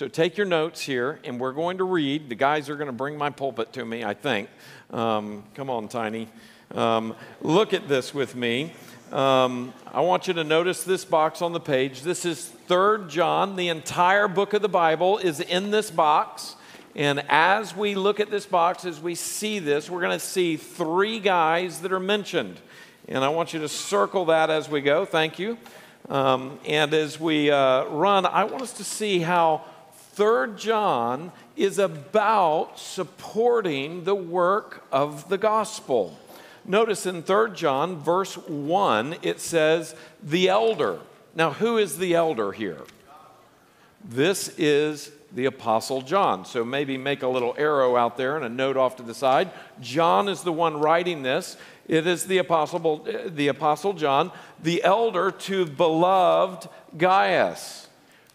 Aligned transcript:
So 0.00 0.08
take 0.08 0.38
your 0.38 0.46
notes 0.46 0.80
here, 0.80 1.20
and 1.24 1.38
we're 1.38 1.52
going 1.52 1.76
to 1.76 1.84
read. 1.84 2.30
The 2.30 2.34
guys 2.34 2.70
are 2.70 2.74
going 2.74 2.86
to 2.86 2.92
bring 2.92 3.18
my 3.18 3.28
pulpit 3.28 3.74
to 3.74 3.84
me, 3.84 4.02
I 4.02 4.14
think. 4.14 4.48
Um, 4.90 5.44
come 5.54 5.68
on, 5.68 5.88
Tiny. 5.88 6.26
Um, 6.74 7.14
look 7.42 7.74
at 7.74 7.86
this 7.86 8.14
with 8.14 8.34
me. 8.34 8.72
Um, 9.12 9.74
I 9.92 10.00
want 10.00 10.26
you 10.26 10.32
to 10.32 10.42
notice 10.42 10.84
this 10.84 11.04
box 11.04 11.42
on 11.42 11.52
the 11.52 11.60
page. 11.60 12.00
This 12.00 12.24
is 12.24 12.46
Third 12.46 13.10
John. 13.10 13.56
The 13.56 13.68
entire 13.68 14.26
book 14.26 14.54
of 14.54 14.62
the 14.62 14.70
Bible 14.70 15.18
is 15.18 15.38
in 15.38 15.70
this 15.70 15.90
box. 15.90 16.56
And 16.96 17.22
as 17.28 17.76
we 17.76 17.94
look 17.94 18.20
at 18.20 18.30
this 18.30 18.46
box, 18.46 18.86
as 18.86 19.02
we 19.02 19.14
see 19.14 19.58
this, 19.58 19.90
we're 19.90 20.00
going 20.00 20.18
to 20.18 20.24
see 20.24 20.56
three 20.56 21.20
guys 21.20 21.82
that 21.82 21.92
are 21.92 22.00
mentioned. 22.00 22.58
And 23.06 23.22
I 23.22 23.28
want 23.28 23.52
you 23.52 23.60
to 23.60 23.68
circle 23.68 24.24
that 24.24 24.48
as 24.48 24.66
we 24.66 24.80
go. 24.80 25.04
Thank 25.04 25.38
you. 25.38 25.58
Um, 26.08 26.58
and 26.66 26.94
as 26.94 27.20
we 27.20 27.50
uh, 27.50 27.84
run, 27.84 28.24
I 28.24 28.44
want 28.44 28.62
us 28.62 28.72
to 28.78 28.84
see 28.84 29.18
how 29.18 29.66
Third 30.12 30.58
John 30.58 31.32
is 31.56 31.78
about 31.78 32.78
supporting 32.78 34.04
the 34.04 34.14
work 34.14 34.84
of 34.90 35.28
the 35.28 35.38
gospel. 35.38 36.18
Notice 36.64 37.06
in 37.06 37.22
3 37.22 37.52
John, 37.54 37.96
verse 37.96 38.36
1, 38.36 39.16
it 39.22 39.40
says, 39.40 39.94
the 40.22 40.48
elder. 40.48 40.98
Now, 41.34 41.52
who 41.52 41.78
is 41.78 41.98
the 41.98 42.14
elder 42.14 42.52
here? 42.52 42.82
This 44.04 44.52
is 44.58 45.10
the 45.32 45.46
Apostle 45.46 46.02
John. 46.02 46.44
So 46.44 46.64
maybe 46.64 46.98
make 46.98 47.22
a 47.22 47.28
little 47.28 47.54
arrow 47.56 47.96
out 47.96 48.16
there 48.16 48.36
and 48.36 48.44
a 48.44 48.48
note 48.48 48.76
off 48.76 48.96
to 48.96 49.02
the 49.02 49.14
side. 49.14 49.50
John 49.80 50.28
is 50.28 50.42
the 50.42 50.52
one 50.52 50.80
writing 50.80 51.22
this. 51.22 51.56
It 51.86 52.06
is 52.06 52.26
the 52.26 52.38
Apostle, 52.38 53.06
the 53.26 53.48
Apostle 53.48 53.92
John, 53.92 54.32
the 54.62 54.82
elder 54.82 55.30
to 55.30 55.66
beloved 55.66 56.68
Gaius, 56.96 57.88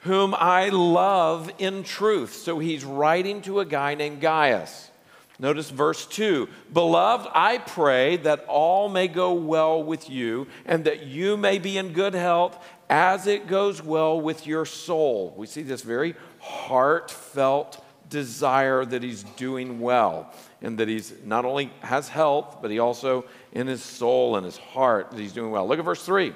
whom 0.06 0.36
I 0.38 0.70
love 0.70 1.52
in 1.58 1.84
truth. 1.84 2.34
So 2.34 2.60
he's 2.60 2.86
writing 2.86 3.42
to 3.42 3.60
a 3.60 3.66
guy 3.66 3.96
named 3.96 4.22
Gaius. 4.22 4.92
Notice 5.40 5.72
verse 5.72 6.06
2 6.06 6.48
Beloved, 6.72 7.28
I 7.34 7.58
pray 7.58 8.18
that 8.18 8.46
all 8.48 8.88
may 8.88 9.08
go 9.08 9.34
well 9.34 9.84
with 9.84 10.10
you 10.10 10.48
and 10.66 10.86
that 10.86 11.08
you 11.08 11.38
may 11.38 11.58
be 11.58 11.78
in 11.78 11.92
good 11.92 12.14
health 12.14 12.58
as 12.88 13.26
it 13.26 13.48
goes 13.48 13.84
well 13.84 14.22
with 14.22 14.46
your 14.46 14.66
soul. 14.66 15.34
We 15.36 15.48
see 15.48 15.64
this 15.64 15.82
very 15.82 16.16
heartfelt 16.40 17.84
desire 18.08 18.86
that 18.86 19.02
he's 19.02 19.24
doing 19.24 19.80
well 19.80 20.32
and 20.62 20.78
that 20.78 20.88
he's 20.88 21.14
not 21.24 21.46
only 21.46 21.72
has 21.82 22.08
health, 22.08 22.60
but 22.62 22.70
he 22.70 22.78
also 22.78 23.26
in 23.52 23.66
his 23.66 23.82
soul 23.82 24.36
and 24.36 24.46
his 24.46 24.58
heart 24.58 25.10
that 25.10 25.20
he's 25.20 25.34
doing 25.34 25.50
well. 25.50 25.68
Look 25.68 25.80
at 25.80 25.86
verse 25.86 26.06
3 26.06 26.34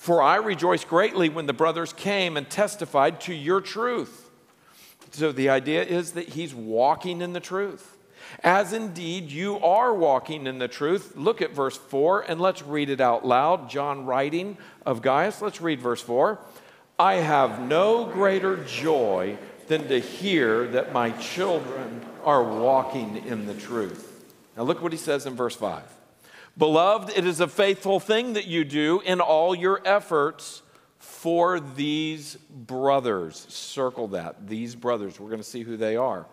For 0.00 0.22
I 0.22 0.36
rejoiced 0.36 0.88
greatly 0.88 1.28
when 1.28 1.44
the 1.44 1.52
brothers 1.52 1.92
came 1.92 2.38
and 2.38 2.48
testified 2.48 3.20
to 3.20 3.34
your 3.34 3.60
truth. 3.60 4.30
So 5.10 5.30
the 5.30 5.50
idea 5.50 5.84
is 5.84 6.12
that 6.12 6.30
he's 6.30 6.54
walking 6.54 7.20
in 7.20 7.34
the 7.34 7.38
truth 7.38 7.98
as 8.42 8.72
indeed 8.72 9.30
you 9.30 9.58
are 9.58 9.92
walking 9.92 10.46
in 10.46 10.58
the 10.58 10.68
truth. 10.68 11.12
Look 11.16 11.42
at 11.42 11.52
verse 11.52 11.76
4 11.76 12.22
and 12.22 12.40
let's 12.40 12.62
read 12.62 12.88
it 12.88 13.02
out 13.02 13.26
loud. 13.26 13.68
John 13.68 14.06
writing 14.06 14.56
of 14.86 15.02
Gaius. 15.02 15.42
Let's 15.42 15.60
read 15.60 15.82
verse 15.82 16.00
4. 16.00 16.38
I 16.98 17.16
have 17.16 17.60
no 17.60 18.06
greater 18.06 18.56
joy 18.64 19.36
than 19.68 19.86
to 19.88 20.00
hear 20.00 20.66
that 20.68 20.94
my 20.94 21.10
children 21.10 22.06
are 22.24 22.42
walking 22.42 23.18
in 23.26 23.44
the 23.44 23.54
truth. 23.54 24.24
Now 24.56 24.62
look 24.62 24.82
what 24.82 24.92
he 24.92 24.98
says 24.98 25.26
in 25.26 25.34
verse 25.34 25.56
5. 25.56 25.82
Beloved, 26.56 27.12
it 27.16 27.26
is 27.26 27.40
a 27.40 27.48
faithful 27.48 28.00
thing 28.00 28.34
that 28.34 28.46
you 28.46 28.64
do 28.64 29.00
in 29.00 29.20
all 29.20 29.54
your 29.54 29.80
efforts 29.84 30.62
for 30.98 31.60
these 31.60 32.36
brothers. 32.36 33.46
Circle 33.48 34.08
that. 34.08 34.46
These 34.46 34.74
brothers. 34.74 35.18
We're 35.18 35.30
going 35.30 35.40
to 35.40 35.44
see 35.44 35.62
who 35.62 35.76
they 35.76 35.96
are 35.96 36.26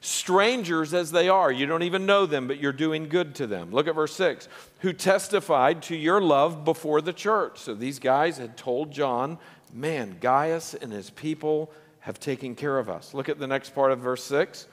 strangers 0.00 0.94
as 0.94 1.10
they 1.10 1.28
are. 1.28 1.50
You 1.50 1.66
don't 1.66 1.82
even 1.82 2.06
know 2.06 2.26
them, 2.26 2.46
but 2.46 2.58
you're 2.58 2.72
doing 2.72 3.08
good 3.08 3.34
to 3.36 3.46
them. 3.46 3.70
Look 3.70 3.88
at 3.88 3.94
verse 3.94 4.14
6 4.14 4.48
who 4.80 4.92
testified 4.92 5.82
to 5.82 5.96
your 5.96 6.20
love 6.20 6.64
before 6.64 7.00
the 7.00 7.12
church. 7.12 7.58
So 7.58 7.74
these 7.74 7.98
guys 7.98 8.38
had 8.38 8.56
told 8.56 8.92
John, 8.92 9.38
man, 9.72 10.16
Gaius 10.20 10.74
and 10.74 10.92
his 10.92 11.10
people 11.10 11.72
have 12.00 12.20
taken 12.20 12.54
care 12.54 12.78
of 12.78 12.88
us. 12.88 13.12
Look 13.12 13.28
at 13.28 13.38
the 13.38 13.46
next 13.46 13.74
part 13.74 13.90
of 13.92 13.98
verse 13.98 14.22
6. 14.24 14.66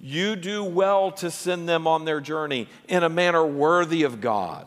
You 0.00 0.36
do 0.36 0.62
well 0.62 1.10
to 1.12 1.30
send 1.30 1.68
them 1.68 1.86
on 1.86 2.04
their 2.04 2.20
journey 2.20 2.68
in 2.88 3.02
a 3.02 3.08
manner 3.08 3.44
worthy 3.44 4.02
of 4.04 4.20
God, 4.20 4.66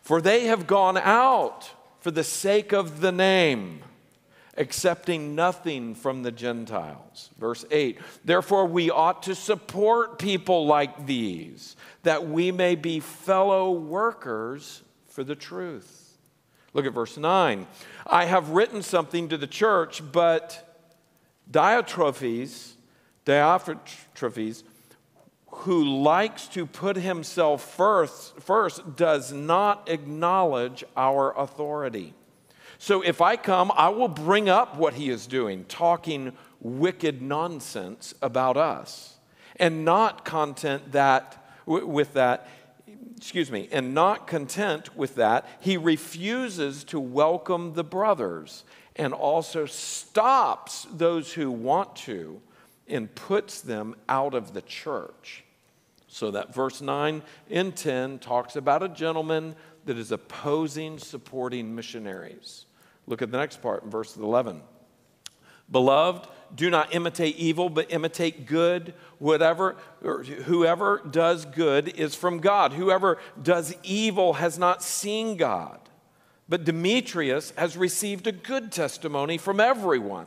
for 0.00 0.20
they 0.20 0.46
have 0.46 0.66
gone 0.66 0.96
out 0.96 1.70
for 2.00 2.10
the 2.10 2.24
sake 2.24 2.72
of 2.72 3.00
the 3.00 3.12
name 3.12 3.82
accepting 4.60 5.34
nothing 5.34 5.94
from 5.94 6.22
the 6.22 6.30
Gentiles. 6.30 7.30
Verse 7.38 7.64
8 7.70 7.98
Therefore, 8.24 8.66
we 8.66 8.90
ought 8.90 9.22
to 9.24 9.34
support 9.34 10.18
people 10.18 10.66
like 10.66 11.06
these, 11.06 11.76
that 12.02 12.28
we 12.28 12.52
may 12.52 12.74
be 12.74 13.00
fellow 13.00 13.72
workers 13.72 14.82
for 15.08 15.24
the 15.24 15.34
truth. 15.34 16.18
Look 16.72 16.86
at 16.86 16.92
verse 16.92 17.16
9. 17.16 17.66
I 18.06 18.26
have 18.26 18.50
written 18.50 18.82
something 18.82 19.28
to 19.30 19.36
the 19.36 19.46
church, 19.46 20.02
but 20.12 20.78
Diotrephes, 21.50 22.74
Diotrephes, 23.26 24.62
who 25.48 25.84
likes 25.84 26.46
to 26.48 26.66
put 26.66 26.96
himself 26.96 27.62
first, 27.62 28.38
first 28.40 28.96
does 28.96 29.32
not 29.32 29.88
acknowledge 29.88 30.84
our 30.96 31.36
authority. 31.38 32.14
So 32.78 33.02
if 33.02 33.20
I 33.20 33.36
come, 33.36 33.70
I 33.74 33.90
will 33.90 34.08
bring 34.08 34.48
up 34.48 34.76
what 34.76 34.94
he 34.94 35.10
is 35.10 35.26
doing, 35.26 35.64
talking 35.64 36.32
wicked 36.60 37.20
nonsense 37.20 38.14
about 38.22 38.56
us, 38.56 39.18
and 39.56 39.84
not 39.84 40.24
content 40.24 40.92
that 40.92 41.36
with 41.66 42.14
that 42.14 42.48
excuse 43.20 43.50
me, 43.50 43.68
and 43.70 43.92
not 43.92 44.26
content 44.26 44.96
with 44.96 45.16
that, 45.16 45.46
he 45.60 45.76
refuses 45.76 46.84
to 46.84 46.98
welcome 46.98 47.74
the 47.74 47.84
brothers 47.84 48.64
and 48.96 49.12
also 49.12 49.66
stops 49.66 50.86
those 50.90 51.34
who 51.34 51.50
want 51.50 51.94
to 51.94 52.40
and 52.90 53.14
puts 53.14 53.60
them 53.60 53.94
out 54.08 54.34
of 54.34 54.52
the 54.52 54.62
church. 54.62 55.44
So 56.08 56.32
that 56.32 56.52
verse 56.52 56.80
9 56.80 57.22
and 57.50 57.76
10 57.76 58.18
talks 58.18 58.56
about 58.56 58.82
a 58.82 58.88
gentleman 58.88 59.54
that 59.86 59.96
is 59.96 60.10
opposing 60.12 60.98
supporting 60.98 61.74
missionaries. 61.74 62.66
Look 63.06 63.22
at 63.22 63.30
the 63.30 63.38
next 63.38 63.62
part 63.62 63.84
in 63.84 63.90
verse 63.90 64.16
11. 64.16 64.60
Beloved, 65.70 66.28
do 66.54 66.68
not 66.68 66.94
imitate 66.94 67.36
evil, 67.36 67.70
but 67.70 67.92
imitate 67.92 68.46
good. 68.46 68.92
Whatever, 69.18 69.76
or 70.02 70.24
whoever 70.24 71.00
does 71.08 71.44
good 71.44 71.88
is 71.88 72.16
from 72.16 72.40
God. 72.40 72.72
Whoever 72.72 73.18
does 73.40 73.74
evil 73.84 74.34
has 74.34 74.58
not 74.58 74.82
seen 74.82 75.36
God. 75.36 75.78
But 76.48 76.64
Demetrius 76.64 77.52
has 77.56 77.76
received 77.76 78.26
a 78.26 78.32
good 78.32 78.72
testimony 78.72 79.38
from 79.38 79.60
everyone 79.60 80.26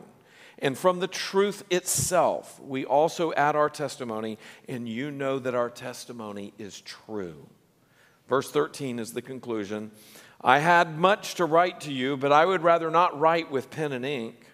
and 0.58 0.76
from 0.76 1.00
the 1.00 1.08
truth 1.08 1.64
itself. 1.70 2.60
We 2.60 2.84
also 2.84 3.32
add 3.32 3.56
our 3.56 3.70
testimony, 3.70 4.38
and 4.68 4.88
you 4.88 5.10
know 5.10 5.38
that 5.38 5.54
our 5.54 5.70
testimony 5.70 6.52
is 6.58 6.80
true. 6.80 7.46
Verse 8.28 8.50
13 8.50 8.98
is 8.98 9.12
the 9.12 9.22
conclusion. 9.22 9.90
I 10.42 10.58
had 10.58 10.98
much 10.98 11.36
to 11.36 11.44
write 11.44 11.80
to 11.82 11.92
you, 11.92 12.16
but 12.16 12.32
I 12.32 12.44
would 12.44 12.62
rather 12.62 12.90
not 12.90 13.18
write 13.18 13.50
with 13.50 13.70
pen 13.70 13.92
and 13.92 14.04
ink. 14.04 14.46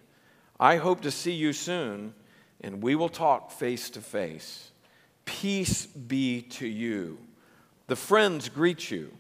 I 0.58 0.76
hope 0.76 1.00
to 1.02 1.10
see 1.10 1.32
you 1.32 1.52
soon, 1.52 2.14
and 2.60 2.82
we 2.82 2.94
will 2.94 3.08
talk 3.08 3.50
face 3.50 3.90
to 3.90 4.00
face. 4.00 4.70
Peace 5.24 5.86
be 5.86 6.42
to 6.42 6.66
you. 6.66 7.18
The 7.86 7.96
friends 7.96 8.48
greet 8.48 8.90
you. 8.90 9.12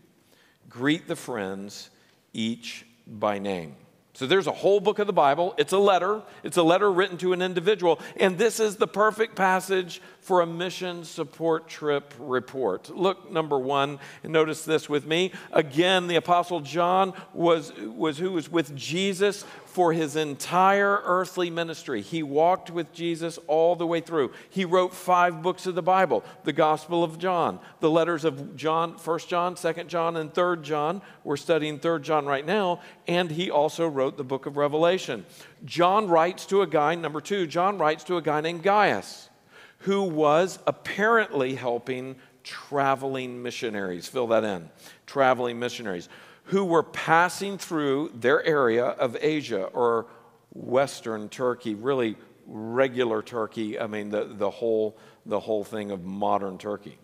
Greet 0.68 1.08
the 1.08 1.16
friends, 1.16 1.90
each 2.32 2.86
by 3.06 3.38
name. 3.38 3.74
So 4.20 4.26
there's 4.26 4.46
a 4.46 4.52
whole 4.52 4.80
book 4.80 4.98
of 4.98 5.06
the 5.06 5.14
Bible. 5.14 5.54
It's 5.56 5.72
a 5.72 5.78
letter. 5.78 6.20
It's 6.44 6.58
a 6.58 6.62
letter 6.62 6.92
written 6.92 7.16
to 7.16 7.32
an 7.32 7.40
individual. 7.40 7.98
And 8.18 8.36
this 8.36 8.60
is 8.60 8.76
the 8.76 8.86
perfect 8.86 9.34
passage 9.34 10.02
for 10.20 10.42
a 10.42 10.46
mission 10.46 11.04
support 11.04 11.68
trip 11.68 12.12
report. 12.18 12.94
Look, 12.94 13.32
number 13.32 13.58
one, 13.58 13.98
and 14.22 14.30
notice 14.30 14.62
this 14.62 14.90
with 14.90 15.06
me. 15.06 15.32
Again, 15.52 16.06
the 16.06 16.16
Apostle 16.16 16.60
John 16.60 17.14
was, 17.32 17.72
was 17.72 18.18
who 18.18 18.32
was 18.32 18.52
with 18.52 18.76
Jesus 18.76 19.46
for 19.80 19.94
his 19.94 20.14
entire 20.14 21.00
earthly 21.04 21.48
ministry. 21.48 22.02
He 22.02 22.22
walked 22.22 22.70
with 22.70 22.92
Jesus 22.92 23.38
all 23.46 23.74
the 23.74 23.86
way 23.86 24.02
through. 24.02 24.30
He 24.50 24.66
wrote 24.66 24.92
five 24.92 25.40
books 25.40 25.64
of 25.64 25.74
the 25.74 25.80
Bible 25.80 26.22
the 26.44 26.52
Gospel 26.52 27.02
of 27.02 27.18
John, 27.18 27.58
the 27.80 27.88
letters 27.88 28.26
of 28.26 28.56
John, 28.56 28.90
1 28.90 29.18
John, 29.20 29.54
2 29.54 29.72
John, 29.84 30.18
and 30.18 30.34
3 30.34 30.58
John. 30.60 31.00
We're 31.24 31.38
studying 31.38 31.78
3 31.78 32.02
John 32.02 32.26
right 32.26 32.44
now. 32.44 32.82
And 33.08 33.30
he 33.30 33.50
also 33.50 33.88
wrote 33.88 34.18
the 34.18 34.22
book 34.22 34.44
of 34.44 34.58
Revelation. 34.58 35.24
John 35.64 36.08
writes 36.08 36.44
to 36.48 36.60
a 36.60 36.66
guy, 36.66 36.94
number 36.94 37.22
two, 37.22 37.46
John 37.46 37.78
writes 37.78 38.04
to 38.04 38.18
a 38.18 38.22
guy 38.22 38.42
named 38.42 38.62
Gaius, 38.62 39.30
who 39.78 40.02
was 40.02 40.58
apparently 40.66 41.54
helping 41.54 42.16
traveling 42.44 43.42
missionaries. 43.42 44.06
Fill 44.06 44.26
that 44.26 44.44
in. 44.44 44.68
Traveling 45.06 45.58
missionaries 45.58 46.10
who 46.50 46.64
were 46.64 46.82
passing 46.82 47.58
through 47.58 48.10
their 48.12 48.44
area 48.44 48.84
of 48.84 49.16
Asia 49.20 49.64
or 49.66 50.06
Western 50.52 51.28
Turkey, 51.28 51.76
really 51.76 52.16
regular 52.44 53.22
turkey, 53.22 53.78
I 53.78 53.86
mean, 53.86 54.10
the, 54.10 54.24
the, 54.24 54.50
whole, 54.50 54.98
the 55.24 55.38
whole 55.38 55.62
thing 55.62 55.92
of 55.92 56.04
modern 56.04 56.58
turkey. 56.58 56.98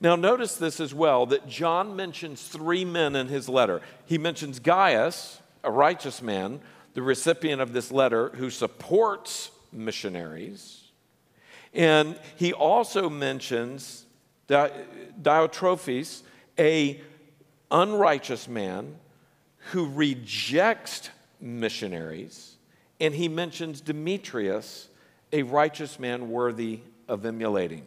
Now, 0.00 0.16
notice 0.16 0.56
this 0.56 0.80
as 0.80 0.92
well 0.92 1.26
that 1.26 1.46
John 1.46 1.94
mentions 1.94 2.42
three 2.42 2.84
men 2.84 3.14
in 3.14 3.28
his 3.28 3.48
letter. 3.48 3.82
He 4.04 4.18
mentions 4.18 4.58
Gaius, 4.58 5.40
a 5.62 5.70
righteous 5.70 6.20
man, 6.20 6.60
the 6.94 7.02
recipient 7.02 7.62
of 7.62 7.72
this 7.72 7.92
letter, 7.92 8.30
who 8.30 8.50
supports 8.50 9.52
missionaries. 9.70 10.88
And 11.72 12.18
he 12.34 12.52
also 12.52 13.08
mentions 13.08 14.06
Diotrephes, 14.48 16.22
a 16.58 17.00
unrighteous 17.72 18.46
man 18.46 18.94
who 19.70 19.88
rejects 19.88 21.10
missionaries. 21.40 22.56
And 23.00 23.14
he 23.14 23.28
mentions 23.28 23.80
Demetrius, 23.80 24.88
a 25.32 25.42
righteous 25.42 25.98
man 25.98 26.30
worthy 26.30 26.80
of 27.08 27.26
emulating. 27.26 27.84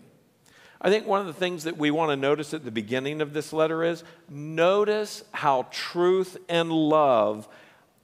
I 0.81 0.89
think 0.89 1.07
one 1.07 1.21
of 1.21 1.27
the 1.27 1.33
things 1.33 1.63
that 1.63 1.77
we 1.77 1.89
want 1.89 2.11
to 2.11 2.17
notice 2.17 2.53
at 2.53 2.65
the 2.65 2.71
beginning 2.71 3.21
of 3.21 3.33
this 3.33 3.53
letter 3.53 3.83
is 3.83 4.03
notice 4.29 5.23
how 5.31 5.67
truth 5.71 6.37
and 6.49 6.71
love 6.71 7.47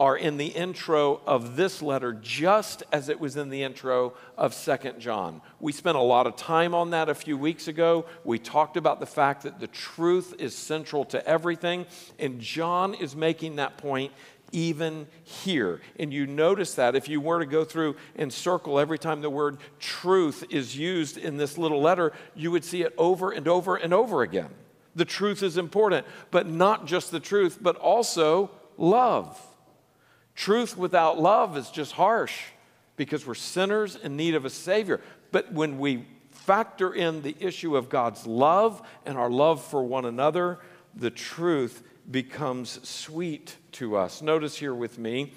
are 0.02 0.18
in 0.18 0.38
the 0.38 0.48
intro 0.48 1.22
of 1.28 1.56
this 1.56 1.80
letter 1.80 2.12
just 2.12 2.82
as 2.92 3.08
it 3.08 3.20
was 3.20 3.38
in 3.38 3.50
the 3.50 3.62
intro 3.62 4.16
of 4.36 4.52
Second 4.52 5.00
John. 5.00 5.44
We 5.60 5.72
spent 5.72 5.96
a 5.96 6.02
lot 6.02 6.26
of 6.26 6.36
time 6.36 6.74
on 6.74 6.90
that 6.90 7.08
a 7.08 7.14
few 7.14 7.38
weeks 7.38 7.68
ago. 7.68 8.08
We 8.24 8.40
talked 8.40 8.78
about 8.78 9.00
the 9.00 9.06
fact 9.06 9.44
that 9.44 9.60
the 9.60 9.68
truth 9.68 10.34
is 10.40 10.56
central 10.56 11.06
to 11.06 11.24
everything, 11.28 11.86
and 12.18 12.42
John 12.42 12.96
is 12.96 13.16
making 13.16 13.58
that 13.58 13.78
point 13.78 14.12
even 14.52 15.06
here. 15.24 15.82
And 16.00 16.12
you 16.12 16.26
notice 16.26 16.74
that 16.74 16.96
if 16.96 17.08
you 17.08 17.22
were 17.22 17.38
to 17.38 17.46
go 17.46 17.64
through 17.64 17.96
and 18.16 18.34
circle 18.34 18.80
every 18.80 18.98
time 18.98 19.22
the 19.22 19.30
word 19.30 19.60
truth 19.80 20.44
is 20.50 20.76
used 20.76 21.20
in 21.20 21.38
this 21.38 21.60
little 21.60 21.80
letter, 21.80 22.12
you 22.34 22.50
would 22.50 22.66
see 22.66 22.82
it 22.82 22.96
over 22.98 23.30
and 23.30 23.48
over 23.48 23.76
and 23.76 23.94
over 23.94 24.24
again. 24.24 24.50
The 24.96 25.06
truth 25.06 25.44
is 25.44 25.58
important, 25.58 26.08
but 26.32 26.48
not 26.48 26.88
just 26.88 27.12
the 27.12 27.20
truth, 27.20 27.60
but 27.62 27.76
also 27.76 28.50
love. 28.80 29.40
Truth 30.36 30.78
without 30.78 31.20
love 31.20 31.58
is 31.58 31.70
just 31.70 31.94
harsh 31.94 32.40
because 32.96 33.26
we're 33.26 33.36
sinners 33.36 33.96
in 33.96 34.16
need 34.16 34.36
of 34.36 34.46
a 34.46 34.50
Savior. 34.50 35.02
But 35.32 35.52
when 35.52 35.80
we 35.80 36.06
factor 36.32 36.94
in 36.94 37.22
the 37.22 37.36
issue 37.40 37.76
of 37.76 37.90
God's 37.90 38.26
love 38.26 38.82
and 39.06 39.18
our 39.18 39.30
love 39.30 39.64
for 39.64 39.84
one 39.84 40.06
another, 40.06 40.60
the 40.96 41.10
truth 41.12 41.84
becomes 42.10 42.88
sweet 42.88 43.58
to 43.74 43.96
us. 43.96 44.22
Notice 44.22 44.58
here 44.58 44.74
with 44.74 44.98
me, 44.98 45.34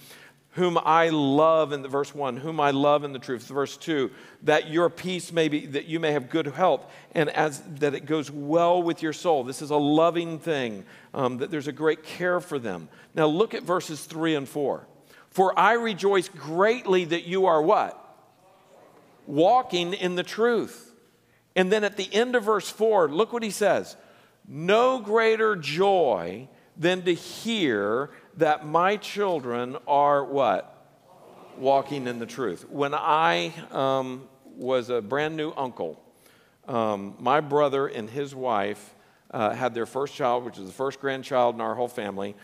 whom 0.54 0.78
I 0.78 1.08
love 1.08 1.72
in 1.72 1.82
the 1.82 1.88
verse 1.88 2.14
1, 2.14 2.36
whom 2.36 2.60
I 2.60 2.70
love 2.70 3.02
in 3.02 3.12
the 3.12 3.18
truth. 3.18 3.46
Verse 3.48 3.76
2, 3.76 4.10
that 4.42 4.70
your 4.70 4.88
peace 4.88 5.32
may 5.32 5.48
be, 5.48 5.66
that 5.66 5.86
you 5.86 5.98
may 5.98 6.12
have 6.12 6.30
good 6.30 6.46
health, 6.46 6.86
and 7.12 7.28
as 7.30 7.60
that 7.80 7.94
it 7.94 8.06
goes 8.06 8.30
well 8.30 8.80
with 8.80 9.02
your 9.02 9.12
soul. 9.12 9.42
This 9.42 9.62
is 9.62 9.70
a 9.70 9.76
loving 9.76 10.38
thing, 10.38 10.84
um, 11.12 11.38
that 11.38 11.50
there's 11.50 11.66
a 11.66 11.72
great 11.72 12.04
care 12.04 12.40
for 12.40 12.60
them. 12.60 12.88
Now 13.14 13.26
look 13.26 13.52
at 13.52 13.64
verses 13.64 14.04
3 14.04 14.36
and 14.36 14.48
4. 14.48 14.86
For 15.30 15.58
I 15.58 15.72
rejoice 15.72 16.28
greatly 16.28 17.04
that 17.06 17.24
you 17.24 17.46
are 17.46 17.60
what? 17.60 18.00
Walking 19.26 19.92
in 19.92 20.14
the 20.14 20.22
truth. 20.22 20.92
And 21.56 21.72
then 21.72 21.82
at 21.82 21.96
the 21.96 22.12
end 22.14 22.36
of 22.36 22.44
verse 22.44 22.70
4, 22.70 23.08
look 23.08 23.32
what 23.32 23.42
he 23.42 23.50
says 23.50 23.96
No 24.46 25.00
greater 25.00 25.56
joy 25.56 26.48
than 26.76 27.02
to 27.02 27.14
hear 27.14 28.10
that 28.36 28.66
my 28.66 28.96
children 28.96 29.76
are 29.86 30.24
what? 30.24 30.70
Walking 31.56 32.06
in 32.06 32.18
the 32.18 32.26
truth. 32.26 32.68
When 32.68 32.94
I 32.94 33.52
um, 33.70 34.28
was 34.56 34.90
a 34.90 35.00
brand 35.00 35.36
new 35.36 35.52
uncle, 35.56 36.02
um, 36.66 37.14
my 37.18 37.40
brother 37.40 37.86
and 37.86 38.10
his 38.10 38.34
wife 38.34 38.94
uh, 39.30 39.50
had 39.50 39.74
their 39.74 39.86
first 39.86 40.14
child, 40.14 40.44
which 40.44 40.58
is 40.58 40.66
the 40.66 40.72
first 40.72 41.00
grandchild 41.00 41.54
in 41.54 41.60
our 41.60 41.74
whole 41.74 41.88
family. 41.88 42.34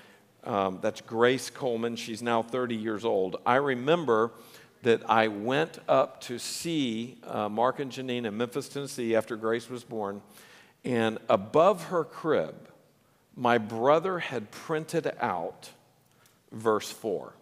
Um, 0.44 0.78
that's 0.80 1.00
Grace 1.00 1.50
Coleman. 1.50 1.96
She's 1.96 2.22
now 2.22 2.42
30 2.42 2.76
years 2.76 3.04
old. 3.04 3.36
I 3.44 3.56
remember 3.56 4.32
that 4.82 5.08
I 5.08 5.28
went 5.28 5.78
up 5.88 6.20
to 6.22 6.38
see 6.38 7.18
uh, 7.24 7.48
Mark 7.48 7.80
and 7.80 7.92
Janine 7.92 8.24
in 8.24 8.36
Memphis, 8.36 8.68
Tennessee 8.68 9.14
after 9.14 9.36
Grace 9.36 9.68
was 9.68 9.84
born. 9.84 10.22
And 10.84 11.18
above 11.28 11.84
her 11.84 12.04
crib, 12.04 12.68
my 13.36 13.58
brother 13.58 14.18
had 14.18 14.50
printed 14.50 15.12
out 15.20 15.70
verse 16.52 16.90
4. 16.90 17.34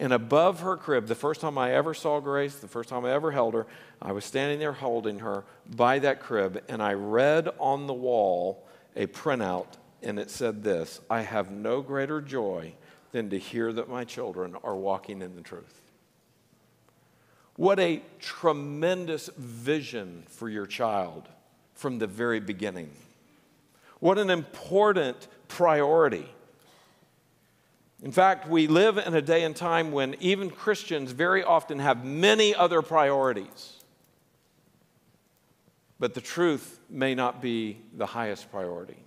And 0.00 0.12
above 0.12 0.60
her 0.60 0.76
crib, 0.76 1.06
the 1.06 1.14
first 1.14 1.40
time 1.40 1.58
I 1.58 1.72
ever 1.72 1.92
saw 1.92 2.20
Grace, 2.20 2.54
the 2.56 2.68
first 2.68 2.88
time 2.88 3.04
I 3.04 3.12
ever 3.12 3.32
held 3.32 3.54
her, 3.54 3.66
I 4.00 4.12
was 4.12 4.24
standing 4.24 4.60
there 4.60 4.72
holding 4.72 5.18
her 5.20 5.44
by 5.66 5.98
that 5.98 6.20
crib, 6.20 6.62
and 6.68 6.80
I 6.80 6.92
read 6.92 7.48
on 7.58 7.86
the 7.86 7.94
wall 7.94 8.64
a 8.94 9.06
printout 9.06 9.66
and 10.02 10.18
it 10.18 10.30
said 10.30 10.62
this 10.62 11.00
I 11.10 11.22
have 11.22 11.50
no 11.50 11.80
greater 11.80 12.20
joy 12.20 12.74
than 13.12 13.30
to 13.30 13.38
hear 13.38 13.72
that 13.72 13.88
my 13.88 14.04
children 14.04 14.56
are 14.62 14.76
walking 14.76 15.22
in 15.22 15.34
the 15.34 15.42
truth. 15.42 15.80
What 17.56 17.80
a 17.80 18.02
tremendous 18.20 19.30
vision 19.36 20.24
for 20.28 20.48
your 20.48 20.66
child 20.66 21.28
from 21.74 21.98
the 21.98 22.06
very 22.06 22.38
beginning. 22.38 22.90
What 23.98 24.18
an 24.18 24.30
important 24.30 25.26
priority. 25.48 26.28
In 28.02 28.12
fact, 28.12 28.48
we 28.48 28.68
live 28.68 28.96
in 28.96 29.14
a 29.14 29.22
day 29.22 29.42
and 29.42 29.56
time 29.56 29.90
when 29.90 30.14
even 30.20 30.50
Christians 30.50 31.10
very 31.10 31.42
often 31.42 31.80
have 31.80 32.04
many 32.04 32.54
other 32.54 32.80
priorities. 32.80 33.82
But 35.98 36.14
the 36.14 36.20
truth 36.20 36.78
may 36.88 37.16
not 37.16 37.42
be 37.42 37.80
the 37.92 38.06
highest 38.06 38.52
priority. 38.52 38.98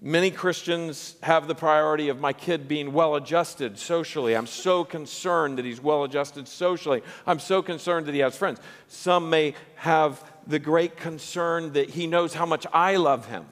Many 0.00 0.30
Christians 0.30 1.16
have 1.24 1.48
the 1.48 1.56
priority 1.56 2.08
of 2.08 2.20
my 2.20 2.32
kid 2.32 2.68
being 2.68 2.92
well 2.92 3.16
adjusted 3.16 3.80
socially. 3.80 4.36
I'm 4.36 4.46
so 4.46 4.84
concerned 4.84 5.58
that 5.58 5.64
he's 5.64 5.82
well 5.82 6.04
adjusted 6.04 6.46
socially. 6.46 7.02
I'm 7.26 7.40
so 7.40 7.62
concerned 7.62 8.06
that 8.06 8.14
he 8.14 8.20
has 8.20 8.36
friends. 8.36 8.60
Some 8.86 9.28
may 9.28 9.54
have 9.74 10.22
the 10.46 10.60
great 10.60 10.96
concern 10.96 11.72
that 11.72 11.90
he 11.90 12.06
knows 12.06 12.32
how 12.32 12.46
much 12.46 12.64
I 12.72 12.94
love 12.94 13.26
him 13.26 13.46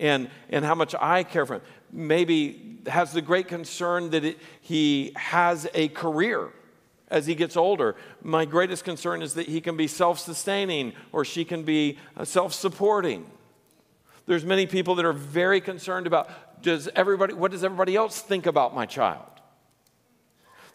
and, 0.00 0.30
and 0.48 0.64
how 0.64 0.74
much 0.74 0.94
I 1.00 1.22
care 1.22 1.46
for 1.46 1.54
him. 1.54 1.62
Maybe 1.92 2.78
has 2.86 3.12
the 3.12 3.22
great 3.22 3.46
concern 3.46 4.10
that 4.10 4.24
it, 4.24 4.38
he 4.60 5.12
has 5.14 5.68
a 5.74 5.88
career 5.88 6.50
as 7.08 7.26
he 7.26 7.34
gets 7.34 7.56
older. 7.56 7.96
My 8.22 8.44
greatest 8.44 8.84
concern 8.84 9.22
is 9.22 9.34
that 9.34 9.46
he 9.46 9.60
can 9.60 9.76
be 9.76 9.86
self 9.86 10.18
sustaining 10.18 10.94
or 11.12 11.24
she 11.24 11.44
can 11.44 11.62
be 11.62 11.98
uh, 12.16 12.24
self 12.24 12.54
supporting. 12.54 13.26
There's 14.26 14.44
many 14.44 14.66
people 14.66 14.94
that 14.96 15.04
are 15.04 15.12
very 15.12 15.60
concerned 15.60 16.06
about 16.06 16.30
does 16.62 16.88
everybody, 16.94 17.34
what 17.34 17.50
does 17.50 17.64
everybody 17.64 17.96
else 17.96 18.20
think 18.20 18.46
about 18.46 18.74
my 18.74 18.86
child? 18.86 19.26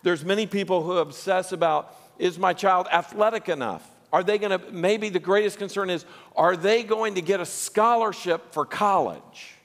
There's 0.03 0.25
many 0.25 0.45
people 0.45 0.83
who 0.83 0.97
obsess 0.97 1.51
about 1.51 1.95
is 2.17 2.37
my 2.37 2.53
child 2.53 2.87
athletic 2.91 3.49
enough? 3.49 3.87
Are 4.15 4.23
they 4.23 4.37
going 4.37 4.57
to, 4.57 4.71
maybe 4.71 5.09
the 5.09 5.19
greatest 5.19 5.57
concern 5.57 5.89
is, 5.89 6.05
are 6.37 6.55
they 6.55 6.83
going 6.83 7.15
to 7.15 7.21
get 7.21 7.41
a 7.41 7.45
scholarship 7.45 8.53
for 8.53 8.65
college? 8.65 9.55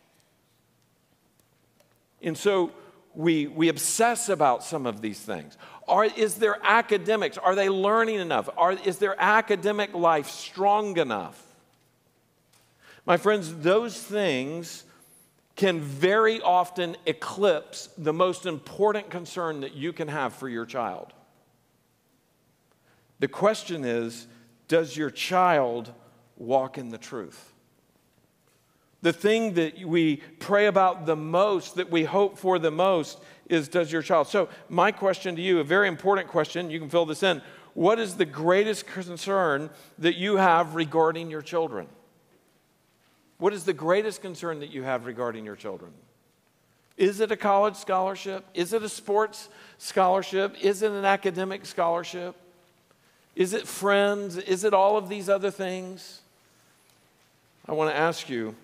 And 2.21 2.37
so 2.37 2.73
we, 3.15 3.47
we 3.47 3.69
obsess 3.69 4.29
about 4.29 4.65
some 4.65 4.87
of 4.87 5.03
these 5.03 5.21
things. 5.21 5.57
Are, 5.87 6.05
is 6.05 6.35
their 6.35 6.59
academics, 6.65 7.39
are 7.39 7.55
they 7.55 7.69
learning 7.69 8.19
enough? 8.19 8.49
Are, 8.57 8.73
is 8.73 8.99
their 8.99 9.15
academic 9.21 9.95
life 9.95 10.29
strong 10.29 10.99
enough? 10.99 11.41
My 13.07 13.19
friends, 13.19 13.55
those 13.55 14.03
things 14.03 14.83
can 15.55 15.81
very 15.81 16.41
often 16.41 16.97
eclipse 17.07 17.89
the 17.97 18.13
most 18.13 18.47
important 18.47 19.11
concern 19.11 19.61
that 19.61 19.75
you 19.77 19.93
can 19.93 20.09
have 20.09 20.35
for 20.35 20.49
your 20.49 20.67
child. 20.67 21.13
The 23.21 23.29
question 23.29 23.85
is 23.85 24.27
Does 24.71 24.97
your 24.97 25.11
child 25.11 25.93
walk 26.37 26.79
in 26.79 26.91
the 26.91 26.97
truth? 26.97 27.53
The 29.03 29.13
thing 29.13 29.55
that 29.55 29.81
we 29.81 30.19
pray 30.39 30.67
about 30.67 31.07
the 31.07 31.17
most, 31.17 31.75
that 31.75 31.91
we 31.91 32.05
hope 32.05 32.39
for 32.39 32.57
the 32.57 32.71
most, 32.71 33.19
is 33.49 33.67
Does 33.67 33.91
your 33.91 34.03
child? 34.03 34.29
So, 34.29 34.49
my 34.69 34.93
question 34.93 35.35
to 35.35 35.43
you, 35.43 35.59
a 35.59 35.65
very 35.65 35.89
important 35.89 36.29
question, 36.29 36.71
you 36.71 36.79
can 36.79 36.89
fill 36.89 37.05
this 37.05 37.25
in. 37.25 37.43
What 37.75 37.99
is 37.99 38.15
the 38.15 38.25
greatest 38.25 38.87
concern 38.87 39.71
that 39.99 40.15
you 40.15 40.37
have 40.37 40.77
regarding 40.77 41.33
your 41.33 41.43
children? 41.43 41.89
What 43.39 43.53
is 43.53 43.65
the 43.65 43.73
greatest 43.73 44.23
concern 44.23 44.61
that 44.61 44.71
you 44.71 44.85
have 44.85 45.05
regarding 45.05 45.45
your 45.45 45.57
children? 45.57 45.91
Is 46.97 47.19
it 47.19 47.33
a 47.33 47.37
college 47.37 47.75
scholarship? 47.75 48.45
Is 48.55 48.73
it 48.73 48.85
a 48.85 48.89
sports 48.89 49.49
scholarship? 49.79 50.55
Is 50.63 50.83
it 50.83 50.93
an 50.93 51.05
academic 51.05 51.67
scholarship? 51.67 52.37
Is 53.37 53.53
it 53.53 53.67
friends? 53.67 54.37
Is 54.37 54.65
it 54.65 54.75
all 54.75 54.97
of 54.97 55.09
these 55.09 55.29
other 55.29 55.51
things? 55.51 56.21
I 57.69 57.73
want 57.73 57.91
to 57.91 57.97
ask 57.97 58.29
you 58.29 58.55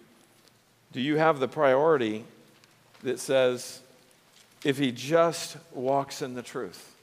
do 0.92 1.00
you 1.00 1.16
have 1.16 1.40
the 1.40 1.48
priority 1.48 2.24
that 3.02 3.18
says, 3.18 3.80
if 4.64 4.78
he 4.78 4.90
just 4.92 5.56
walks 5.72 6.22
in 6.22 6.34
the 6.34 6.42
truth? 6.42 6.94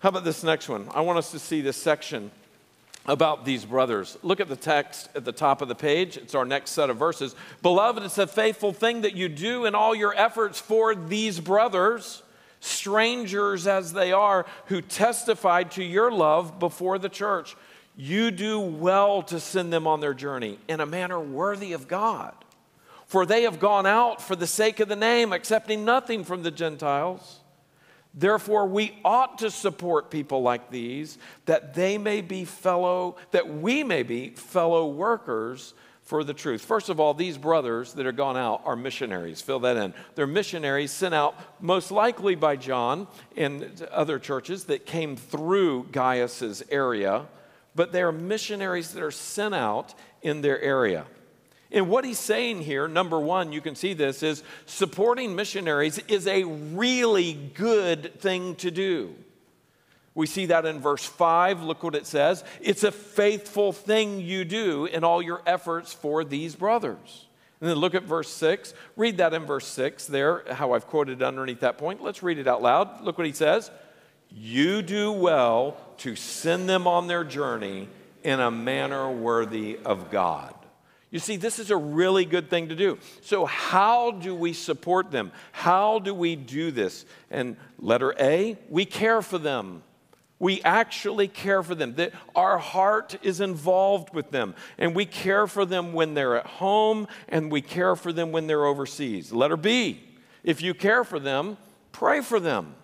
How 0.00 0.08
about 0.08 0.24
this 0.24 0.42
next 0.42 0.68
one? 0.68 0.88
I 0.92 1.00
want 1.00 1.18
us 1.18 1.30
to 1.30 1.38
see 1.38 1.60
this 1.60 1.76
section 1.76 2.30
about 3.06 3.44
these 3.44 3.64
brothers. 3.64 4.18
Look 4.22 4.40
at 4.40 4.48
the 4.48 4.56
text 4.56 5.08
at 5.14 5.24
the 5.24 5.32
top 5.32 5.62
of 5.62 5.68
the 5.68 5.74
page. 5.74 6.16
It's 6.16 6.34
our 6.34 6.44
next 6.44 6.72
set 6.72 6.90
of 6.90 6.96
verses. 6.96 7.34
Beloved, 7.62 8.02
it's 8.02 8.18
a 8.18 8.26
faithful 8.26 8.72
thing 8.72 9.02
that 9.02 9.14
you 9.14 9.28
do 9.28 9.64
in 9.64 9.74
all 9.74 9.94
your 9.94 10.14
efforts 10.16 10.60
for 10.60 10.94
these 10.94 11.38
brothers, 11.40 12.22
strangers 12.66 13.66
as 13.66 13.92
they 13.92 14.12
are, 14.12 14.46
who 14.66 14.80
testified 14.80 15.70
to 15.72 15.84
your 15.84 16.10
love 16.10 16.58
before 16.58 16.98
the 16.98 17.08
church. 17.08 17.56
You 17.96 18.30
do 18.30 18.60
well 18.60 19.22
to 19.24 19.40
send 19.40 19.72
them 19.72 19.86
on 19.86 20.00
their 20.00 20.14
journey 20.14 20.58
in 20.68 20.80
a 20.80 20.86
manner 20.86 21.20
worthy 21.20 21.72
of 21.72 21.88
God. 21.88 22.34
For 23.06 23.24
they 23.24 23.44
have 23.44 23.60
gone 23.60 23.86
out 23.86 24.20
for 24.20 24.36
the 24.36 24.46
sake 24.46 24.80
of 24.80 24.88
the 24.88 24.96
name, 24.96 25.32
accepting 25.32 25.84
nothing 25.84 26.24
from 26.24 26.42
the 26.42 26.50
Gentiles 26.50 27.40
Therefore, 28.16 28.66
we 28.66 28.98
ought 29.04 29.38
to 29.38 29.50
support 29.50 30.10
people 30.10 30.40
like 30.40 30.70
these 30.70 31.18
that 31.44 31.74
they 31.74 31.98
may 31.98 32.22
be 32.22 32.46
fellow, 32.46 33.16
that 33.30 33.46
we 33.46 33.84
may 33.84 34.02
be 34.02 34.30
fellow 34.30 34.88
workers 34.88 35.74
for 36.06 36.22
the 36.22 36.32
truth. 36.32 36.64
First 36.64 36.88
of 36.88 37.00
all, 37.00 37.14
these 37.14 37.36
brothers 37.36 37.92
that 37.94 38.06
are 38.06 38.12
gone 38.12 38.36
out 38.36 38.62
are 38.64 38.76
missionaries. 38.76 39.42
Fill 39.42 39.58
that 39.60 39.76
in. 39.76 39.92
They're 40.14 40.26
missionaries 40.26 40.92
sent 40.92 41.14
out 41.14 41.34
most 41.60 41.90
likely 41.90 42.36
by 42.36 42.54
John 42.54 43.08
and 43.36 43.86
other 43.90 44.20
churches 44.20 44.64
that 44.64 44.86
came 44.86 45.16
through 45.16 45.88
Gaius's 45.90 46.62
area, 46.70 47.26
but 47.74 47.90
they 47.90 48.02
are 48.02 48.12
missionaries 48.12 48.92
that 48.92 49.02
are 49.02 49.10
sent 49.10 49.54
out 49.54 49.94
in 50.22 50.42
their 50.42 50.60
area. 50.60 51.06
And 51.72 51.88
what 51.88 52.04
he's 52.04 52.20
saying 52.20 52.62
here, 52.62 52.86
number 52.86 53.18
one, 53.18 53.52
you 53.52 53.60
can 53.60 53.74
see 53.74 53.92
this, 53.92 54.22
is 54.22 54.44
supporting 54.64 55.34
missionaries 55.34 55.98
is 56.06 56.28
a 56.28 56.44
really 56.44 57.34
good 57.34 58.20
thing 58.20 58.54
to 58.56 58.70
do. 58.70 59.16
We 60.16 60.26
see 60.26 60.46
that 60.46 60.64
in 60.64 60.80
verse 60.80 61.04
5. 61.04 61.62
Look 61.62 61.82
what 61.82 61.94
it 61.94 62.06
says. 62.06 62.42
It's 62.62 62.84
a 62.84 62.90
faithful 62.90 63.72
thing 63.72 64.18
you 64.18 64.46
do 64.46 64.86
in 64.86 65.04
all 65.04 65.20
your 65.20 65.42
efforts 65.46 65.92
for 65.92 66.24
these 66.24 66.56
brothers. 66.56 67.26
And 67.60 67.68
then 67.68 67.76
look 67.76 67.94
at 67.94 68.04
verse 68.04 68.32
6. 68.32 68.72
Read 68.96 69.18
that 69.18 69.34
in 69.34 69.44
verse 69.44 69.66
6 69.66 70.06
there, 70.06 70.42
how 70.50 70.72
I've 70.72 70.86
quoted 70.86 71.22
underneath 71.22 71.60
that 71.60 71.76
point. 71.76 72.02
Let's 72.02 72.22
read 72.22 72.38
it 72.38 72.48
out 72.48 72.62
loud. 72.62 73.02
Look 73.02 73.18
what 73.18 73.26
he 73.26 73.32
says. 73.34 73.70
You 74.30 74.80
do 74.80 75.12
well 75.12 75.76
to 75.98 76.16
send 76.16 76.66
them 76.66 76.86
on 76.86 77.08
their 77.08 77.22
journey 77.22 77.88
in 78.24 78.40
a 78.40 78.50
manner 78.50 79.10
worthy 79.10 79.78
of 79.84 80.10
God. 80.10 80.54
You 81.10 81.18
see, 81.18 81.36
this 81.36 81.58
is 81.58 81.70
a 81.70 81.76
really 81.76 82.24
good 82.24 82.48
thing 82.48 82.70
to 82.70 82.74
do. 82.74 82.98
So, 83.20 83.44
how 83.44 84.12
do 84.12 84.34
we 84.34 84.54
support 84.54 85.10
them? 85.10 85.30
How 85.52 85.98
do 85.98 86.14
we 86.14 86.36
do 86.36 86.70
this? 86.70 87.04
And 87.30 87.56
letter 87.78 88.14
A, 88.18 88.56
we 88.70 88.86
care 88.86 89.20
for 89.20 89.38
them. 89.38 89.82
We 90.38 90.60
actually 90.62 91.28
care 91.28 91.62
for 91.62 91.74
them. 91.74 91.94
That 91.94 92.12
our 92.34 92.58
heart 92.58 93.16
is 93.22 93.40
involved 93.40 94.14
with 94.14 94.30
them. 94.30 94.54
And 94.78 94.94
we 94.94 95.06
care 95.06 95.46
for 95.46 95.64
them 95.64 95.92
when 95.92 96.14
they're 96.14 96.36
at 96.36 96.46
home 96.46 97.08
and 97.28 97.50
we 97.50 97.62
care 97.62 97.96
for 97.96 98.12
them 98.12 98.32
when 98.32 98.46
they're 98.46 98.66
overseas. 98.66 99.32
Letter 99.32 99.56
B, 99.56 100.00
if 100.44 100.60
you 100.60 100.74
care 100.74 101.04
for 101.04 101.18
them, 101.18 101.56
pray 101.92 102.20
for 102.20 102.38
them 102.38 102.74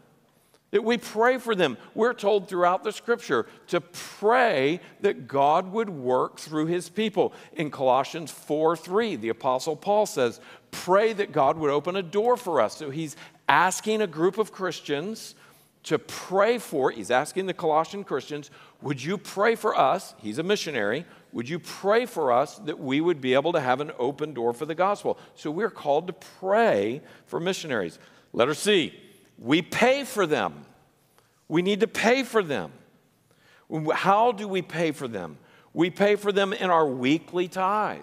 that 0.73 0.83
we 0.83 0.97
pray 0.97 1.39
for 1.39 1.55
them. 1.55 1.77
We're 1.95 2.15
told 2.15 2.49
throughout 2.49 2.83
the 2.83 2.93
scripture 2.93 3.47
to 3.69 3.81
pray 3.81 4.81
that 5.01 5.29
God 5.29 5.71
would 5.71 5.91
work 5.91 6.39
through 6.39 6.67
his 6.67 6.89
people. 6.89 7.33
In 7.53 7.71
Colossians 7.71 8.31
4 8.33 8.77
3, 8.77 9.17
the 9.17 9.29
Apostle 9.29 9.77
Paul 9.77 10.07
says, 10.07 10.41
Pray 10.71 11.13
that 11.13 11.33
God 11.33 11.59
would 11.59 11.71
open 11.71 11.95
a 11.97 12.03
door 12.03 12.39
for 12.39 12.61
us. 12.61 12.77
So 12.77 12.91
he's 12.91 13.17
asking 13.49 14.01
a 14.01 14.07
group 14.07 14.39
of 14.39 14.53
Christians 14.53 15.35
to 15.85 15.99
pray 15.99 16.59
for, 16.59 16.91
he's 16.91 17.11
asking 17.11 17.47
the 17.47 17.55
Colossian 17.55 18.05
Christians, 18.05 18.51
Would 18.83 19.03
you 19.03 19.19
pray 19.19 19.55
for 19.55 19.77
us? 19.77 20.15
He's 20.19 20.39
a 20.39 20.43
missionary. 20.43 21.05
Would 21.33 21.49
you 21.49 21.59
pray 21.59 22.07
for 22.07 22.31
us 22.31 22.59
that 22.59 22.79
we 22.79 23.01
would 23.01 23.21
be 23.21 23.35
able 23.35 23.53
to 23.53 23.61
have 23.61 23.81
an 23.81 23.91
open 23.99 24.35
door 24.35 24.53
for 24.53 24.67
the 24.67 24.75
gospel? 24.75 25.19
So 25.35 25.51
we're 25.51 25.71
called 25.71 26.07
to 26.09 26.12
pray 26.12 27.01
for 27.27 27.41
missionaries. 27.41 27.99
Letter 28.33 28.55
C 28.55 28.99
we 29.39 29.61
pay 29.61 30.05
for 30.05 30.27
them. 30.27 30.65
We 31.49 31.62
need 31.62 31.81
to 31.81 31.89
pay 31.89 32.23
for 32.23 32.43
them. 32.43 32.73
How 33.93 34.33
do 34.33 34.47
we 34.47 34.62
pay 34.62 34.93
for 34.93 35.09
them? 35.09 35.39
We 35.73 35.91
pay 35.91 36.17
for 36.17 36.31
them 36.31 36.53
in 36.53 36.71
our 36.71 36.87
weekly 36.87 37.49
tithe. 37.49 38.03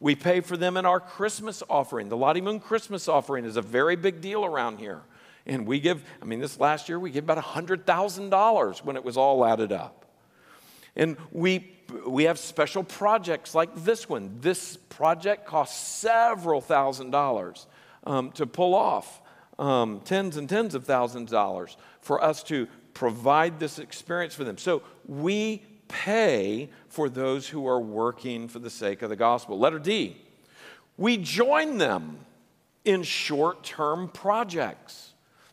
We 0.00 0.14
pay 0.14 0.40
for 0.40 0.56
them 0.56 0.76
in 0.78 0.86
our 0.86 0.98
Christmas 0.98 1.62
offering. 1.68 2.08
The 2.08 2.16
Lottie 2.16 2.40
Moon 2.40 2.58
Christmas 2.58 3.06
offering 3.06 3.44
is 3.44 3.56
a 3.56 3.62
very 3.62 3.96
big 3.96 4.20
deal 4.22 4.44
around 4.44 4.78
here. 4.78 5.02
And 5.50 5.66
we 5.66 5.80
give, 5.80 6.04
I 6.22 6.26
mean, 6.26 6.38
this 6.38 6.60
last 6.60 6.88
year 6.88 7.00
we 7.00 7.10
gave 7.10 7.24
about 7.24 7.42
$100,000 7.44 8.84
when 8.84 8.94
it 8.94 9.04
was 9.04 9.16
all 9.16 9.44
added 9.44 9.72
up. 9.72 10.06
And 10.94 11.16
we, 11.32 11.72
we 12.06 12.24
have 12.24 12.38
special 12.38 12.84
projects 12.84 13.52
like 13.52 13.74
this 13.74 14.08
one. 14.08 14.38
This 14.40 14.76
project 14.76 15.46
costs 15.46 15.98
several 15.98 16.60
thousand 16.60 17.10
dollars 17.10 17.66
um, 18.04 18.30
to 18.32 18.46
pull 18.46 18.76
off 18.76 19.20
um, 19.58 20.00
tens 20.04 20.36
and 20.36 20.48
tens 20.48 20.76
of 20.76 20.84
thousands 20.84 21.32
of 21.32 21.36
dollars 21.36 21.76
for 22.00 22.22
us 22.22 22.44
to 22.44 22.68
provide 22.94 23.58
this 23.58 23.80
experience 23.80 24.34
for 24.34 24.44
them. 24.44 24.56
So 24.56 24.82
we 25.06 25.64
pay 25.88 26.70
for 26.88 27.08
those 27.08 27.48
who 27.48 27.66
are 27.66 27.80
working 27.80 28.46
for 28.46 28.60
the 28.60 28.70
sake 28.70 29.02
of 29.02 29.10
the 29.10 29.16
gospel. 29.16 29.58
Letter 29.58 29.80
D, 29.80 30.16
we 30.96 31.16
join 31.16 31.78
them 31.78 32.18
in 32.84 33.02
short 33.02 33.64
term 33.64 34.08
projects. 34.08 35.09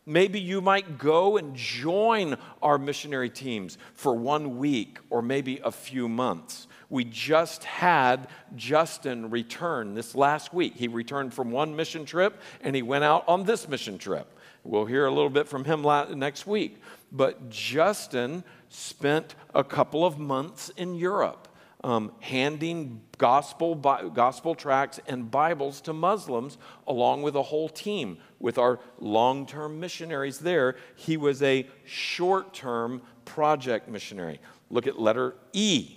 Maybe 0.08 0.40
you 0.40 0.62
might 0.62 0.96
go 0.96 1.36
and 1.36 1.54
join 1.54 2.38
our 2.62 2.78
missionary 2.78 3.28
teams 3.28 3.76
for 3.92 4.14
one 4.14 4.56
week 4.56 4.98
or 5.10 5.20
maybe 5.20 5.60
a 5.62 5.70
few 5.70 6.08
months. 6.08 6.66
We 6.88 7.04
just 7.04 7.64
had 7.64 8.28
Justin 8.56 9.28
return 9.28 9.92
this 9.92 10.14
last 10.14 10.54
week. 10.54 10.74
He 10.76 10.88
returned 10.88 11.34
from 11.34 11.50
one 11.50 11.76
mission 11.76 12.06
trip 12.06 12.40
and 12.62 12.74
he 12.74 12.80
went 12.80 13.04
out 13.04 13.24
on 13.28 13.44
this 13.44 13.68
mission 13.68 13.98
trip. 13.98 14.32
We'll 14.64 14.86
hear 14.86 15.04
a 15.04 15.10
little 15.10 15.28
bit 15.28 15.46
from 15.46 15.66
him 15.66 15.82
next 16.18 16.46
week. 16.46 16.80
But 17.12 17.50
Justin 17.50 18.44
spent 18.70 19.34
a 19.54 19.62
couple 19.62 20.06
of 20.06 20.18
months 20.18 20.70
in 20.78 20.94
Europe 20.94 21.47
um, 21.84 22.12
handing 22.20 23.00
gospel, 23.18 23.74
gospel 23.74 24.54
tracts 24.54 24.98
and 25.06 25.30
Bibles 25.30 25.80
to 25.82 25.92
Muslims 25.92 26.58
along 26.86 27.22
with 27.22 27.36
a 27.36 27.42
whole 27.42 27.68
team 27.68 28.18
with 28.40 28.58
our 28.58 28.80
long 28.98 29.46
term 29.46 29.78
missionaries 29.78 30.38
there. 30.38 30.76
He 30.96 31.16
was 31.16 31.42
a 31.42 31.68
short 31.84 32.52
term 32.52 33.02
project 33.24 33.88
missionary. 33.88 34.40
Look 34.70 34.86
at 34.86 34.98
letter 34.98 35.34
E. 35.52 35.96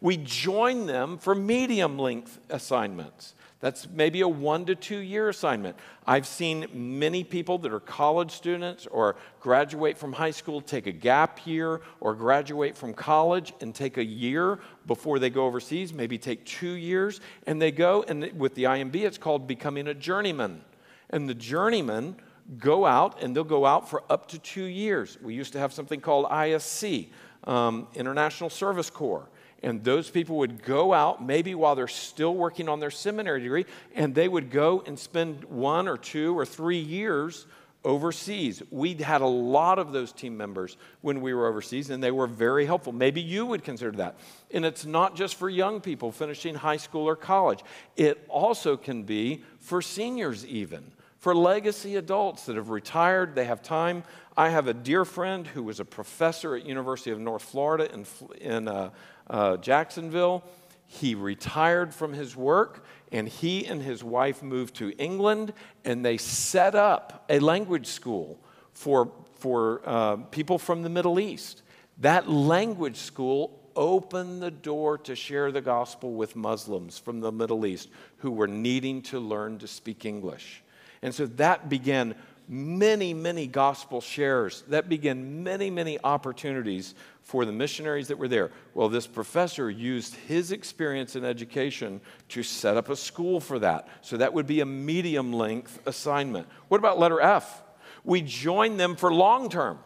We 0.00 0.16
join 0.16 0.86
them 0.86 1.16
for 1.16 1.34
medium 1.34 1.98
length 1.98 2.40
assignments. 2.50 3.34
That's 3.62 3.88
maybe 3.88 4.22
a 4.22 4.28
one 4.28 4.66
to 4.66 4.74
two 4.74 4.98
year 4.98 5.28
assignment. 5.28 5.76
I've 6.04 6.26
seen 6.26 6.66
many 6.74 7.22
people 7.22 7.58
that 7.58 7.72
are 7.72 7.78
college 7.78 8.32
students 8.32 8.88
or 8.88 9.14
graduate 9.40 9.96
from 9.96 10.12
high 10.12 10.32
school 10.32 10.60
take 10.60 10.88
a 10.88 10.92
gap 10.92 11.46
year 11.46 11.80
or 12.00 12.14
graduate 12.16 12.76
from 12.76 12.92
college 12.92 13.52
and 13.60 13.72
take 13.72 13.98
a 13.98 14.04
year 14.04 14.58
before 14.88 15.20
they 15.20 15.30
go 15.30 15.46
overseas, 15.46 15.94
maybe 15.94 16.18
take 16.18 16.44
two 16.44 16.72
years, 16.72 17.20
and 17.46 17.62
they 17.62 17.70
go, 17.70 18.02
and 18.08 18.32
with 18.36 18.56
the 18.56 18.64
IMB, 18.64 18.96
it's 18.96 19.16
called 19.16 19.46
becoming 19.46 19.86
a 19.86 19.94
journeyman. 19.94 20.62
And 21.10 21.28
the 21.28 21.34
journeyman 21.34 22.16
go 22.58 22.84
out 22.84 23.22
and 23.22 23.34
they'll 23.34 23.44
go 23.44 23.64
out 23.64 23.88
for 23.88 24.02
up 24.10 24.26
to 24.30 24.40
two 24.40 24.64
years. 24.64 25.18
We 25.22 25.34
used 25.34 25.52
to 25.52 25.60
have 25.60 25.72
something 25.72 26.00
called 26.00 26.26
ISC, 26.26 27.10
um, 27.44 27.86
International 27.94 28.50
Service 28.50 28.90
Corps. 28.90 29.28
And 29.62 29.84
those 29.84 30.10
people 30.10 30.38
would 30.38 30.62
go 30.64 30.92
out, 30.92 31.24
maybe 31.24 31.54
while 31.54 31.76
they're 31.76 31.88
still 31.88 32.34
working 32.34 32.68
on 32.68 32.80
their 32.80 32.90
seminary 32.90 33.40
degree, 33.40 33.66
and 33.94 34.14
they 34.14 34.26
would 34.28 34.50
go 34.50 34.82
and 34.86 34.98
spend 34.98 35.44
one 35.44 35.86
or 35.86 35.96
two 35.96 36.36
or 36.36 36.44
three 36.44 36.80
years 36.80 37.46
overseas. 37.84 38.62
We 38.70 38.94
had 38.94 39.20
a 39.20 39.26
lot 39.26 39.78
of 39.78 39.92
those 39.92 40.12
team 40.12 40.36
members 40.36 40.76
when 41.00 41.20
we 41.20 41.34
were 41.34 41.46
overseas, 41.46 41.90
and 41.90 42.02
they 42.02 42.10
were 42.10 42.26
very 42.26 42.66
helpful. 42.66 42.92
Maybe 42.92 43.20
you 43.20 43.46
would 43.46 43.64
consider 43.64 43.92
that. 43.92 44.16
And 44.52 44.64
it's 44.64 44.84
not 44.84 45.16
just 45.16 45.36
for 45.36 45.48
young 45.48 45.80
people 45.80 46.12
finishing 46.12 46.54
high 46.54 46.76
school 46.76 47.08
or 47.08 47.16
college, 47.16 47.60
it 47.96 48.24
also 48.28 48.76
can 48.76 49.02
be 49.04 49.42
for 49.60 49.82
seniors, 49.82 50.46
even. 50.46 50.92
For 51.18 51.36
legacy 51.36 51.96
adults 51.96 52.46
that 52.46 52.56
have 52.56 52.70
retired, 52.70 53.36
they 53.36 53.44
have 53.44 53.62
time. 53.62 54.02
I 54.36 54.48
have 54.48 54.66
a 54.66 54.74
dear 54.74 55.04
friend 55.04 55.46
who 55.46 55.62
was 55.62 55.78
a 55.78 55.84
professor 55.84 56.56
at 56.56 56.66
University 56.66 57.10
of 57.10 57.20
North 57.20 57.42
Florida 57.42 57.92
in, 57.92 58.06
in 58.40 58.66
uh, 58.66 58.90
uh, 59.28 59.56
Jacksonville. 59.58 60.44
He 60.86 61.14
retired 61.14 61.94
from 61.94 62.12
his 62.12 62.36
work 62.36 62.84
and 63.10 63.28
he 63.28 63.66
and 63.66 63.82
his 63.82 64.04
wife 64.04 64.42
moved 64.42 64.74
to 64.76 64.90
England 64.98 65.52
and 65.84 66.04
they 66.04 66.16
set 66.16 66.74
up 66.74 67.24
a 67.28 67.38
language 67.38 67.86
school 67.86 68.38
for, 68.72 69.12
for 69.38 69.82
uh, 69.84 70.16
people 70.16 70.58
from 70.58 70.82
the 70.82 70.88
Middle 70.88 71.18
East. 71.18 71.62
That 71.98 72.28
language 72.28 72.96
school 72.96 73.58
opened 73.74 74.42
the 74.42 74.50
door 74.50 74.98
to 74.98 75.14
share 75.14 75.50
the 75.50 75.60
gospel 75.60 76.12
with 76.12 76.36
Muslims 76.36 76.98
from 76.98 77.20
the 77.20 77.32
Middle 77.32 77.64
East 77.64 77.88
who 78.18 78.30
were 78.30 78.48
needing 78.48 79.02
to 79.02 79.18
learn 79.18 79.58
to 79.58 79.66
speak 79.66 80.04
English. 80.04 80.62
And 81.02 81.14
so 81.14 81.26
that 81.26 81.68
began 81.68 82.14
many, 82.48 83.14
many 83.14 83.46
gospel 83.46 84.00
shares. 84.00 84.62
That 84.68 84.88
began 84.88 85.42
many, 85.42 85.70
many 85.70 85.98
opportunities 86.02 86.94
for 87.22 87.44
the 87.44 87.52
missionaries 87.52 88.08
that 88.08 88.18
were 88.18 88.28
there. 88.28 88.50
Well, 88.74 88.88
this 88.88 89.06
professor 89.06 89.70
used 89.70 90.14
his 90.14 90.52
experience 90.52 91.16
in 91.16 91.24
education 91.24 92.00
to 92.30 92.42
set 92.42 92.76
up 92.76 92.88
a 92.88 92.96
school 92.96 93.40
for 93.40 93.58
that. 93.60 93.88
So 94.02 94.16
that 94.16 94.34
would 94.34 94.46
be 94.46 94.60
a 94.60 94.66
medium 94.66 95.32
length 95.32 95.80
assignment. 95.86 96.48
What 96.68 96.78
about 96.78 96.98
letter 96.98 97.20
F? 97.20 97.62
We 98.04 98.22
join 98.22 98.76
them 98.76 98.96
for 98.96 99.12
long 99.12 99.48
term 99.48 99.78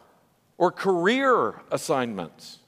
or 0.57 0.71
career 0.71 1.61
assignments. 1.71 2.59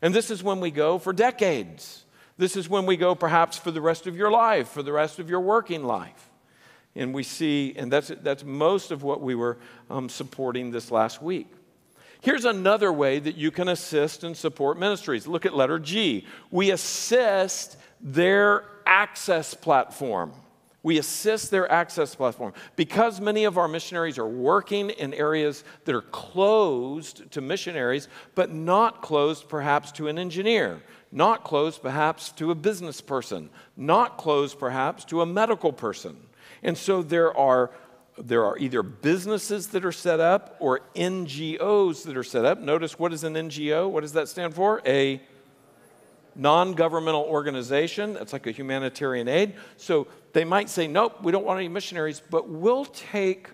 And 0.00 0.14
this 0.14 0.30
is 0.30 0.42
when 0.42 0.60
we 0.60 0.70
go 0.70 0.98
for 0.98 1.12
decades. 1.12 2.04
This 2.36 2.56
is 2.56 2.68
when 2.68 2.86
we 2.86 2.96
go 2.96 3.14
perhaps 3.14 3.56
for 3.56 3.70
the 3.70 3.80
rest 3.80 4.06
of 4.06 4.16
your 4.16 4.30
life, 4.30 4.68
for 4.68 4.82
the 4.82 4.92
rest 4.92 5.18
of 5.18 5.30
your 5.30 5.40
working 5.40 5.84
life. 5.84 6.30
And 6.96 7.12
we 7.12 7.22
see, 7.22 7.74
and 7.76 7.92
that's, 7.92 8.10
that's 8.22 8.44
most 8.44 8.90
of 8.90 9.02
what 9.02 9.20
we 9.20 9.34
were 9.34 9.58
um, 9.90 10.08
supporting 10.08 10.70
this 10.70 10.90
last 10.90 11.22
week. 11.22 11.48
Here's 12.24 12.46
another 12.46 12.90
way 12.90 13.18
that 13.18 13.36
you 13.36 13.50
can 13.50 13.68
assist 13.68 14.24
and 14.24 14.34
support 14.34 14.78
ministries. 14.78 15.26
Look 15.26 15.44
at 15.44 15.54
letter 15.54 15.78
G. 15.78 16.24
We 16.50 16.70
assist 16.70 17.76
their 18.00 18.64
access 18.86 19.52
platform. 19.52 20.32
We 20.82 20.96
assist 20.96 21.50
their 21.50 21.70
access 21.70 22.14
platform. 22.14 22.54
Because 22.76 23.20
many 23.20 23.44
of 23.44 23.58
our 23.58 23.68
missionaries 23.68 24.16
are 24.16 24.26
working 24.26 24.88
in 24.88 25.12
areas 25.12 25.64
that 25.84 25.94
are 25.94 26.00
closed 26.00 27.30
to 27.32 27.42
missionaries, 27.42 28.08
but 28.34 28.50
not 28.50 29.02
closed 29.02 29.46
perhaps 29.46 29.92
to 29.92 30.08
an 30.08 30.18
engineer, 30.18 30.80
not 31.12 31.44
closed 31.44 31.82
perhaps 31.82 32.32
to 32.32 32.50
a 32.50 32.54
business 32.54 33.02
person, 33.02 33.50
not 33.76 34.16
closed 34.16 34.58
perhaps 34.58 35.04
to 35.04 35.20
a 35.20 35.26
medical 35.26 35.74
person. 35.74 36.16
And 36.62 36.78
so 36.78 37.02
there 37.02 37.36
are 37.36 37.70
there 38.16 38.44
are 38.44 38.56
either 38.58 38.82
businesses 38.82 39.68
that 39.68 39.84
are 39.84 39.92
set 39.92 40.20
up 40.20 40.56
or 40.60 40.80
NGOs 40.94 42.04
that 42.04 42.16
are 42.16 42.24
set 42.24 42.44
up. 42.44 42.60
Notice 42.60 42.98
what 42.98 43.12
is 43.12 43.24
an 43.24 43.34
NGO? 43.34 43.90
What 43.90 44.02
does 44.02 44.12
that 44.12 44.28
stand 44.28 44.54
for? 44.54 44.80
A 44.86 45.20
non 46.36 46.74
governmental 46.74 47.22
organization. 47.22 48.14
That's 48.14 48.32
like 48.32 48.46
a 48.46 48.52
humanitarian 48.52 49.28
aid. 49.28 49.54
So 49.76 50.06
they 50.32 50.44
might 50.44 50.68
say, 50.68 50.86
nope, 50.86 51.22
we 51.22 51.32
don't 51.32 51.44
want 51.44 51.58
any 51.58 51.68
missionaries, 51.68 52.22
but 52.30 52.48
we'll 52.48 52.84
take 52.84 53.48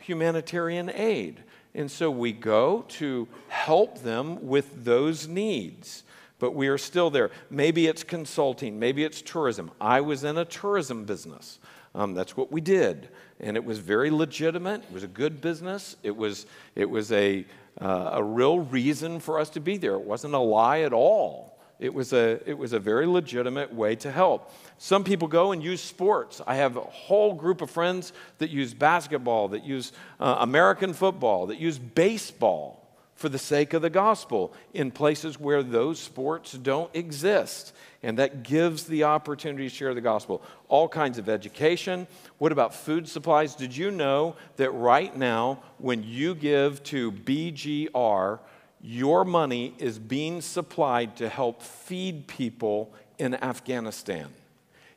humanitarian 0.00 0.90
aid. 0.90 1.42
And 1.74 1.90
so 1.90 2.10
we 2.10 2.32
go 2.32 2.84
to 2.88 3.28
help 3.48 4.02
them 4.02 4.46
with 4.46 4.84
those 4.84 5.28
needs. 5.28 6.02
But 6.40 6.52
we 6.52 6.68
are 6.68 6.78
still 6.78 7.10
there. 7.10 7.30
Maybe 7.48 7.86
it's 7.86 8.02
consulting, 8.02 8.78
maybe 8.78 9.04
it's 9.04 9.22
tourism. 9.22 9.70
I 9.80 10.00
was 10.00 10.24
in 10.24 10.38
a 10.38 10.44
tourism 10.44 11.04
business. 11.04 11.58
Um, 11.94 12.14
that's 12.14 12.36
what 12.36 12.50
we 12.50 12.60
did 12.60 13.08
and 13.40 13.56
it 13.56 13.64
was 13.64 13.78
very 13.78 14.10
legitimate. 14.10 14.82
It 14.82 14.92
was 14.92 15.02
a 15.02 15.08
good 15.08 15.40
business. 15.40 15.96
It 16.02 16.16
was, 16.16 16.46
it 16.74 16.88
was 16.88 17.12
a, 17.12 17.44
uh, 17.80 18.10
a 18.14 18.22
real 18.22 18.60
reason 18.60 19.20
for 19.20 19.38
us 19.38 19.50
to 19.50 19.60
be 19.60 19.76
there. 19.76 19.94
It 19.94 20.02
wasn't 20.02 20.34
a 20.34 20.38
lie 20.38 20.80
at 20.80 20.92
all. 20.92 21.58
It 21.78 21.94
was, 21.94 22.12
a, 22.12 22.38
it 22.44 22.58
was 22.58 22.74
a 22.74 22.78
very 22.78 23.06
legitimate 23.06 23.72
way 23.72 23.96
to 23.96 24.10
help. 24.10 24.52
Some 24.76 25.02
people 25.02 25.28
go 25.28 25.52
and 25.52 25.62
use 25.62 25.80
sports. 25.80 26.42
I 26.46 26.56
have 26.56 26.76
a 26.76 26.82
whole 26.82 27.32
group 27.32 27.62
of 27.62 27.70
friends 27.70 28.12
that 28.36 28.50
use 28.50 28.74
basketball, 28.74 29.48
that 29.48 29.64
use 29.64 29.92
uh, 30.18 30.36
American 30.40 30.92
football, 30.92 31.46
that 31.46 31.58
use 31.58 31.78
baseball 31.78 32.79
for 33.20 33.28
the 33.28 33.38
sake 33.38 33.74
of 33.74 33.82
the 33.82 33.90
gospel 33.90 34.50
in 34.72 34.90
places 34.90 35.38
where 35.38 35.62
those 35.62 36.00
sports 36.00 36.52
don't 36.52 36.90
exist 36.96 37.74
and 38.02 38.18
that 38.18 38.42
gives 38.44 38.84
the 38.84 39.04
opportunity 39.04 39.68
to 39.68 39.74
share 39.74 39.92
the 39.92 40.00
gospel. 40.00 40.42
All 40.68 40.88
kinds 40.88 41.18
of 41.18 41.28
education. 41.28 42.06
What 42.38 42.50
about 42.50 42.74
food 42.74 43.06
supplies? 43.06 43.54
Did 43.54 43.76
you 43.76 43.90
know 43.90 44.36
that 44.56 44.70
right 44.70 45.14
now, 45.14 45.62
when 45.76 46.02
you 46.02 46.34
give 46.34 46.82
to 46.84 47.12
BGR, 47.12 48.38
your 48.80 49.26
money 49.26 49.74
is 49.76 49.98
being 49.98 50.40
supplied 50.40 51.16
to 51.16 51.28
help 51.28 51.60
feed 51.60 52.26
people 52.26 52.90
in 53.18 53.34
Afghanistan? 53.34 54.28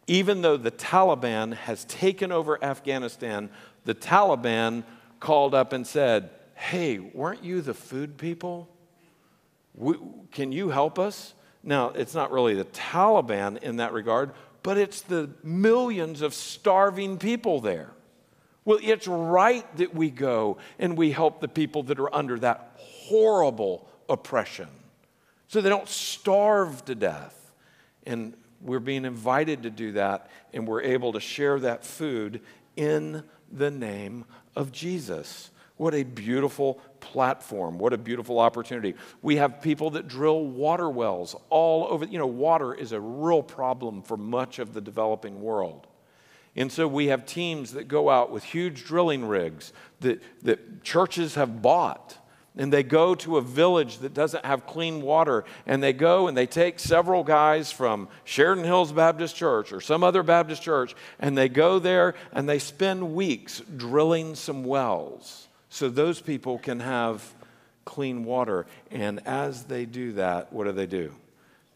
Even 0.07 0.41
though 0.41 0.55
the 0.55 0.71
Taliban 0.71 1.53
has 1.55 1.83
taken 1.83 2.31
over 2.31 2.63
Afghanistan, 2.63 3.49
the 3.83 3.93
Taliban 3.93 4.86
called 5.19 5.53
up 5.53 5.73
and 5.73 5.86
said, 5.86 6.29
Hey, 6.55 6.99
weren't 6.99 7.43
you 7.43 7.61
the 7.61 7.73
food 7.73 8.17
people? 8.17 8.69
We, 9.75 9.95
can 10.31 10.51
you 10.51 10.69
help 10.69 10.99
us? 10.99 11.33
Now, 11.63 11.89
it's 11.89 12.13
not 12.13 12.31
really 12.31 12.53
the 12.53 12.65
Taliban 12.65 13.61
in 13.63 13.77
that 13.77 13.93
regard, 13.93 14.33
but 14.61 14.77
it's 14.77 15.01
the 15.01 15.29
millions 15.43 16.21
of 16.21 16.33
starving 16.33 17.17
people 17.17 17.61
there. 17.61 17.91
Well, 18.65 18.79
it's 18.81 19.07
right 19.07 19.65
that 19.77 19.93
we 19.93 20.09
go 20.09 20.57
and 20.79 20.97
we 20.97 21.11
help 21.11 21.41
the 21.41 21.47
people 21.47 21.83
that 21.83 21.99
are 21.99 22.13
under 22.13 22.39
that 22.39 22.73
horrible 22.77 23.89
oppression 24.07 24.69
so 25.47 25.61
they 25.61 25.69
don't 25.69 25.87
starve 25.87 26.83
to 26.85 26.95
death. 26.95 27.51
And 28.05 28.35
we're 28.61 28.79
being 28.79 29.05
invited 29.05 29.63
to 29.63 29.69
do 29.69 29.91
that, 29.93 30.29
and 30.53 30.67
we're 30.67 30.81
able 30.81 31.13
to 31.13 31.19
share 31.19 31.59
that 31.59 31.85
food 31.85 32.41
in 32.75 33.23
the 33.51 33.69
name 33.69 34.25
of 34.55 34.71
Jesus. 34.71 35.51
What 35.83 35.93
a 35.93 36.03
beautiful 36.03 36.79
platform. 37.01 37.77
What 37.77 37.91
a 37.91 37.97
beautiful 37.97 38.39
opportunity. 38.39 38.95
We 39.21 39.35
have 39.35 39.61
people 39.61 39.89
that 39.89 40.07
drill 40.07 40.45
water 40.45 40.89
wells 40.89 41.35
all 41.49 41.87
over. 41.89 42.05
You 42.05 42.19
know, 42.19 42.25
water 42.25 42.73
is 42.73 42.93
a 42.93 43.01
real 43.01 43.43
problem 43.43 44.01
for 44.01 44.15
much 44.15 44.59
of 44.59 44.73
the 44.73 44.79
developing 44.79 45.41
world. 45.41 45.85
And 46.55 46.71
so 46.71 46.87
we 46.87 47.07
have 47.07 47.25
teams 47.25 47.73
that 47.73 47.89
go 47.89 48.09
out 48.09 48.31
with 48.31 48.45
huge 48.45 48.85
drilling 48.85 49.25
rigs 49.25 49.73
that, 49.99 50.23
that 50.43 50.85
churches 50.85 51.35
have 51.35 51.61
bought. 51.61 52.17
And 52.55 52.71
they 52.71 52.83
go 52.83 53.13
to 53.15 53.35
a 53.35 53.41
village 53.41 53.97
that 53.97 54.13
doesn't 54.13 54.45
have 54.45 54.65
clean 54.65 55.01
water. 55.01 55.43
And 55.65 55.83
they 55.83 55.91
go 55.91 56.29
and 56.29 56.37
they 56.37 56.47
take 56.47 56.79
several 56.79 57.25
guys 57.25 57.73
from 57.73 58.07
Sheridan 58.23 58.63
Hills 58.63 58.93
Baptist 58.93 59.35
Church 59.35 59.73
or 59.73 59.81
some 59.81 60.01
other 60.01 60.23
Baptist 60.23 60.61
church. 60.61 60.95
And 61.19 61.37
they 61.37 61.49
go 61.49 61.77
there 61.77 62.15
and 62.31 62.47
they 62.47 62.59
spend 62.59 63.13
weeks 63.13 63.61
drilling 63.75 64.35
some 64.35 64.63
wells 64.63 65.49
so 65.73 65.89
those 65.89 66.21
people 66.21 66.59
can 66.59 66.81
have 66.81 67.33
clean 67.83 68.25
water. 68.25 68.67
And 68.91 69.25
as 69.25 69.63
they 69.63 69.86
do 69.86 70.12
that, 70.13 70.53
what 70.53 70.65
do 70.65 70.71
they 70.71 70.86
do? 70.86 71.15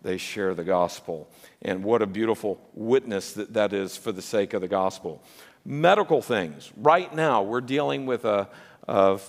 They 0.03 0.17
share 0.17 0.53
the 0.53 0.63
gospel. 0.63 1.27
And 1.63 1.83
what 1.83 2.03
a 2.03 2.05
beautiful 2.05 2.61
witness 2.75 3.33
that 3.33 3.53
that 3.53 3.73
is 3.73 3.97
for 3.97 4.11
the 4.11 4.21
sake 4.21 4.53
of 4.53 4.61
the 4.61 4.67
gospel. 4.67 5.23
Medical 5.65 6.21
things. 6.21 6.71
Right 6.77 7.11
now, 7.11 7.41
we're 7.41 7.59
dealing 7.59 8.05
with 8.05 8.23
a, 8.23 8.47
a, 8.87 9.19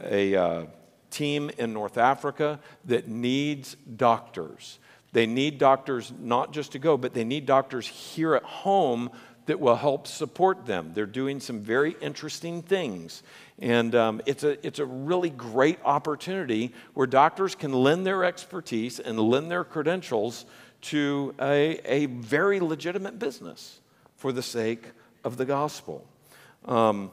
a, 0.00 0.34
a 0.34 0.40
uh, 0.40 0.66
team 1.10 1.50
in 1.58 1.72
North 1.72 1.98
Africa 1.98 2.60
that 2.84 3.08
needs 3.08 3.74
doctors. 3.74 4.78
They 5.12 5.26
need 5.26 5.58
doctors 5.58 6.12
not 6.16 6.52
just 6.52 6.72
to 6.72 6.78
go, 6.78 6.96
but 6.96 7.12
they 7.12 7.24
need 7.24 7.44
doctors 7.44 7.88
here 7.88 8.36
at 8.36 8.44
home 8.44 9.10
that 9.46 9.58
will 9.58 9.76
help 9.76 10.06
support 10.06 10.66
them. 10.66 10.92
They're 10.94 11.06
doing 11.06 11.40
some 11.40 11.60
very 11.60 11.96
interesting 12.00 12.62
things. 12.62 13.22
And 13.58 13.94
um, 13.94 14.22
it's, 14.26 14.44
a, 14.44 14.64
it's 14.66 14.78
a 14.78 14.86
really 14.86 15.30
great 15.30 15.78
opportunity 15.84 16.72
where 16.94 17.06
doctors 17.06 17.54
can 17.54 17.72
lend 17.72 18.06
their 18.06 18.24
expertise 18.24 19.00
and 19.00 19.18
lend 19.18 19.50
their 19.50 19.64
credentials 19.64 20.44
to 20.82 21.34
a, 21.40 21.80
a 21.84 22.06
very 22.06 22.60
legitimate 22.60 23.18
business 23.18 23.80
for 24.16 24.32
the 24.32 24.42
sake 24.42 24.90
of 25.24 25.36
the 25.36 25.44
gospel. 25.44 26.06
Um, 26.66 27.10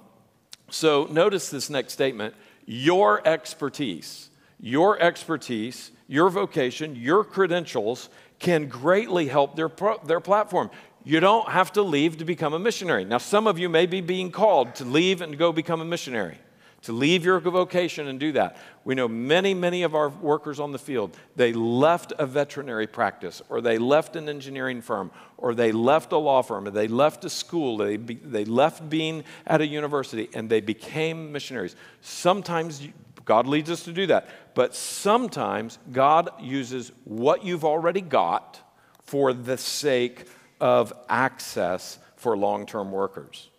so 0.69 1.07
notice 1.09 1.49
this 1.49 1.69
next 1.69 1.93
statement 1.93 2.35
your 2.65 3.27
expertise, 3.27 4.29
your 4.59 4.99
expertise, 5.01 5.91
your 6.07 6.29
vocation, 6.29 6.95
your 6.95 7.23
credentials 7.23 8.09
can 8.37 8.67
greatly 8.67 9.27
help 9.27 9.55
their, 9.55 9.69
pro- 9.69 9.97
their 9.99 10.19
platform. 10.19 10.69
You 11.03 11.19
don't 11.19 11.49
have 11.49 11.71
to 11.73 11.81
leave 11.81 12.17
to 12.17 12.25
become 12.25 12.53
a 12.53 12.59
missionary. 12.59 13.05
Now, 13.05 13.19
some 13.19 13.47
of 13.47 13.57
you 13.57 13.69
may 13.69 13.85
be 13.85 14.01
being 14.01 14.31
called 14.31 14.75
to 14.75 14.85
leave 14.85 15.21
and 15.21 15.37
go 15.37 15.51
become 15.51 15.79
a 15.81 15.85
missionary, 15.85 16.37
to 16.83 16.91
leave 16.91 17.23
your 17.23 17.39
vocation 17.39 18.07
and 18.07 18.19
do 18.19 18.33
that. 18.33 18.57
We 18.83 18.95
know 18.95 19.07
many, 19.07 19.53
many 19.53 19.83
of 19.83 19.95
our 19.95 20.09
workers 20.09 20.59
on 20.59 20.71
the 20.71 20.79
field, 20.79 21.15
they 21.35 21.53
left 21.53 22.11
a 22.19 22.25
veterinary 22.25 22.85
practice, 22.87 23.41
or 23.49 23.61
they 23.61 23.77
left 23.77 24.15
an 24.17 24.27
engineering 24.27 24.81
firm, 24.81 25.11
or 25.37 25.55
they 25.55 25.71
left 25.71 26.11
a 26.11 26.17
law 26.17 26.41
firm, 26.41 26.67
or 26.67 26.71
they 26.71 26.87
left 26.87 27.23
a 27.23 27.29
school, 27.29 27.77
they, 27.77 27.95
be, 27.95 28.15
they 28.15 28.43
left 28.45 28.89
being 28.89 29.23
at 29.47 29.61
a 29.61 29.67
university, 29.67 30.29
and 30.33 30.49
they 30.49 30.61
became 30.61 31.31
missionaries. 31.31 31.75
Sometimes 32.01 32.85
God 33.23 33.47
leads 33.47 33.69
us 33.69 33.83
to 33.83 33.93
do 33.93 34.07
that, 34.07 34.27
but 34.53 34.75
sometimes 34.75 35.79
God 35.91 36.29
uses 36.41 36.91
what 37.05 37.43
you've 37.45 37.63
already 37.63 38.01
got 38.01 38.59
for 39.03 39.33
the 39.33 39.57
sake 39.57 40.27
of 40.59 40.93
access 41.07 41.99
for 42.15 42.37
long 42.37 42.65
term 42.65 42.91
workers. 42.91 43.49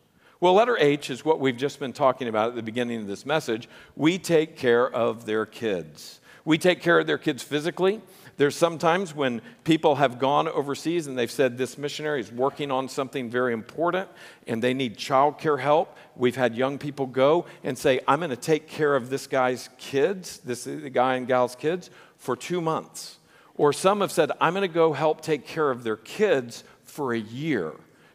Well, 0.41 0.55
letter 0.55 0.79
H 0.79 1.11
is 1.11 1.25
what 1.25 1.39
we've 1.39 1.57
just 1.57 1.79
been 1.79 1.93
talking 1.93 2.27
about 2.27 2.51
at 2.51 2.55
the 2.55 2.63
beginning 2.63 3.01
of 3.01 3.07
this 3.07 3.27
message. 3.27 3.69
We 3.95 4.19
take 4.19 4.57
care 4.57 4.91
of 4.91 5.27
their 5.27 5.45
kids. 5.45 6.21
We 6.47 6.57
take 6.57 6.81
care 6.81 6.99
of 6.99 7.07
their 7.07 7.19
kids 7.19 7.43
physically. 7.43 8.01
There's 8.39 8.57
sometimes 8.57 9.15
when 9.15 9.43
people 9.65 9.97
have 9.97 10.19
gone 10.19 10.49
overseas 10.49 11.07
and 11.07 11.19
they've 11.19 11.31
said 11.31 11.59
this 11.59 11.77
missionary 11.77 12.21
is 12.21 12.33
working 12.33 12.71
on 12.71 12.89
something 12.89 13.29
very 13.29 13.53
important 13.53 14.09
and 14.47 14.63
they 14.63 14.73
need 14.73 14.97
childcare 14.97 15.61
help. 15.61 15.95
We've 16.17 16.37
had 16.37 16.57
young 16.57 16.79
people 16.79 17.05
go 17.05 17.45
and 17.63 17.77
say, 17.77 18.01
I'm 18.09 18.21
going 18.21 18.31
to 18.31 18.37
take 18.37 18.67
care 18.67 18.97
of 18.97 19.11
this 19.11 19.27
guy's 19.27 19.69
kids, 19.77 20.39
this 20.39 20.67
guy 20.67 21.17
and 21.17 21.27
gal's 21.27 21.55
kids, 21.55 21.91
for 22.17 22.35
two 22.35 22.63
months. 22.63 23.19
Or 23.57 23.75
some 23.75 24.01
have 24.01 24.11
said, 24.11 24.33
I'm 24.41 24.55
going 24.55 24.67
to 24.67 24.75
go 24.75 24.95
help 24.95 25.21
take 25.21 25.47
care 25.47 25.71
of 25.71 25.85
their 25.85 25.99
kids 25.99 26.65
for 27.01 27.15
a 27.15 27.19
year 27.19 27.73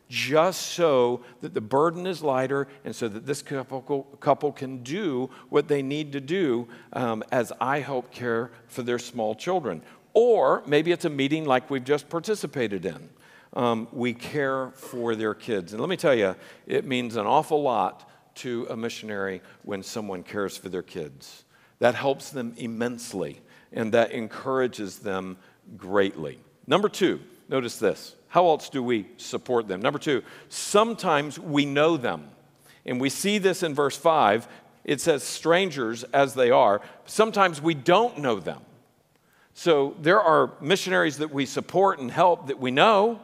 just 0.10 0.62
so 0.62 1.24
that 1.42 1.56
the 1.56 1.60
burden 1.60 2.06
is 2.06 2.22
lighter 2.22 2.68
and 2.84 2.96
so 2.96 3.08
that 3.08 3.26
this 3.26 3.42
couple, 3.42 4.04
couple 4.20 4.52
can 4.52 4.84
do 4.84 5.28
what 5.50 5.68
they 5.68 5.82
need 5.82 6.12
to 6.12 6.22
do 6.22 6.68
um, 6.94 7.24
as 7.32 7.52
I 7.60 7.80
help 7.80 8.12
care 8.12 8.52
for 8.68 8.84
their 8.84 9.00
small 9.00 9.34
children. 9.34 9.82
Or 10.14 10.62
maybe 10.68 10.92
it's 10.92 11.04
a 11.04 11.10
meeting 11.10 11.46
like 11.46 11.72
we've 11.72 11.84
just 11.84 12.08
participated 12.10 12.86
in. 12.86 13.10
Um, 13.54 13.88
we 13.92 14.14
care 14.14 14.70
for 14.76 15.16
their 15.16 15.34
kids. 15.34 15.74
And 15.74 15.82
let 15.82 15.90
me 15.90 15.98
tell 15.98 16.14
you, 16.14 16.36
it 16.68 16.86
means 16.86 17.16
an 17.16 17.26
awful 17.26 17.64
lot 17.64 18.08
to 18.36 18.68
a 18.70 18.78
missionary 18.78 19.42
when 19.64 19.82
someone 19.82 20.22
cares 20.22 20.56
for 20.58 20.70
their 20.70 20.84
kids. 20.84 21.44
That 21.80 21.96
helps 21.96 22.30
them 22.30 22.54
immensely 22.58 23.42
and 23.74 23.96
that 23.96 24.12
encourages 24.12 25.00
them 25.00 25.38
greatly. 25.76 26.38
Number 26.68 26.88
two, 26.88 27.20
notice 27.50 27.80
this 27.80 28.16
how 28.36 28.50
else 28.50 28.68
do 28.68 28.84
we 28.84 29.06
support 29.16 29.66
them? 29.70 29.82
Number 29.82 29.98
two, 29.98 30.22
sometimes 30.50 31.40
we 31.40 31.66
know 31.66 31.96
them. 31.96 32.28
And 32.86 33.00
we 33.00 33.10
see 33.10 33.38
this 33.38 33.64
in 33.64 33.74
verse 33.74 33.96
5. 33.96 34.46
It 34.84 35.00
says, 35.00 35.24
strangers 35.24 36.04
as 36.04 36.34
they 36.34 36.52
are. 36.52 36.82
Sometimes 37.06 37.62
we 37.62 37.76
don't 37.76 38.18
know 38.18 38.42
them. 38.42 38.60
So 39.54 39.96
there 40.02 40.20
are 40.20 40.52
missionaries 40.60 41.20
that 41.20 41.32
we 41.32 41.46
support 41.46 42.00
and 42.00 42.12
help 42.12 42.48
that 42.48 42.60
we 42.60 42.72
know. 42.72 43.22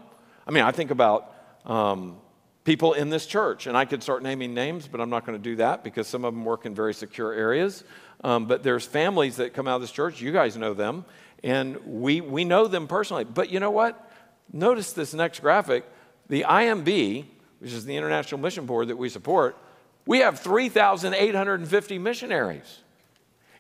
I 0.48 0.52
mean, 0.52 0.64
I 0.64 0.72
think 0.72 0.92
about 0.92 1.36
um, 1.66 2.16
people 2.64 2.94
in 2.94 3.10
this 3.10 3.26
church, 3.26 3.68
and 3.68 3.76
I 3.76 3.84
could 3.84 4.02
start 4.02 4.24
naming 4.24 4.54
names, 4.54 4.88
but 4.88 5.02
I'm 5.02 5.10
not 5.10 5.26
going 5.26 5.38
to 5.38 5.44
do 5.44 5.58
that 5.58 5.84
because 5.84 6.08
some 6.08 6.24
of 6.24 6.34
them 6.34 6.46
work 6.46 6.66
in 6.66 6.74
very 6.74 6.94
secure 6.94 7.34
areas. 7.34 7.84
Um, 8.24 8.46
but 8.46 8.64
there's 8.64 8.86
families 8.86 9.36
that 9.36 9.54
come 9.54 9.68
out 9.68 9.76
of 9.76 9.82
this 9.82 9.92
church, 9.92 10.22
you 10.22 10.32
guys 10.32 10.56
know 10.56 10.74
them, 10.74 11.04
and 11.44 11.76
we, 11.86 12.22
we 12.22 12.46
know 12.46 12.68
them 12.68 12.88
personally. 12.88 13.26
But 13.26 13.52
you 13.52 13.60
know 13.60 13.72
what? 13.72 14.08
Notice 14.52 14.94
this 14.94 15.14
next 15.14 15.40
graphic. 15.40 15.86
The 16.28 16.46
IMB, 16.48 17.26
which 17.60 17.72
is 17.72 17.86
the 17.86 17.96
International 17.96 18.40
Mission 18.40 18.66
Board 18.66 18.90
that 18.90 18.98
we 18.98 19.10
support, 19.10 19.58
we 20.06 20.20
have 20.20 20.40
3,850 20.40 22.00
missionaries. 22.00 22.80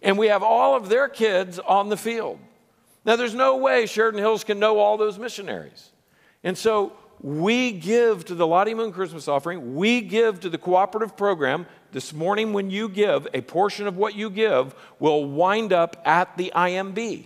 And 0.02 0.18
we 0.18 0.28
have 0.28 0.42
all 0.42 0.76
of 0.76 0.90
their 0.90 1.08
kids 1.08 1.60
on 1.60 1.90
the 1.90 1.98
field. 1.98 2.40
Now, 3.06 3.16
there's 3.16 3.36
no 3.36 3.58
way 3.58 3.86
Sheridan 3.86 4.20
Hills 4.20 4.44
can 4.44 4.60
know 4.60 4.80
all 4.80 4.98
those 4.98 5.18
missionaries. 5.18 5.92
And 6.44 6.58
so 6.58 6.94
we 7.22 7.72
give 7.72 8.26
to 8.26 8.36
the 8.36 8.48
Lottie 8.48 8.74
Moon 8.74 8.92
Christmas 8.92 9.28
offering, 9.28 9.76
we 9.76 10.02
give 10.02 10.40
to 10.42 10.50
the 10.50 10.58
cooperative 10.58 11.16
program. 11.16 11.68
This 11.92 12.14
morning, 12.14 12.54
when 12.54 12.70
you 12.70 12.90
give, 12.90 13.28
a 13.34 13.42
portion 13.42 13.86
of 13.86 13.98
what 13.98 14.16
you 14.16 14.30
give 14.30 14.74
will 15.00 15.26
wind 15.26 15.74
up 15.74 16.02
at 16.06 16.38
the 16.38 16.52
IMB. 16.56 17.26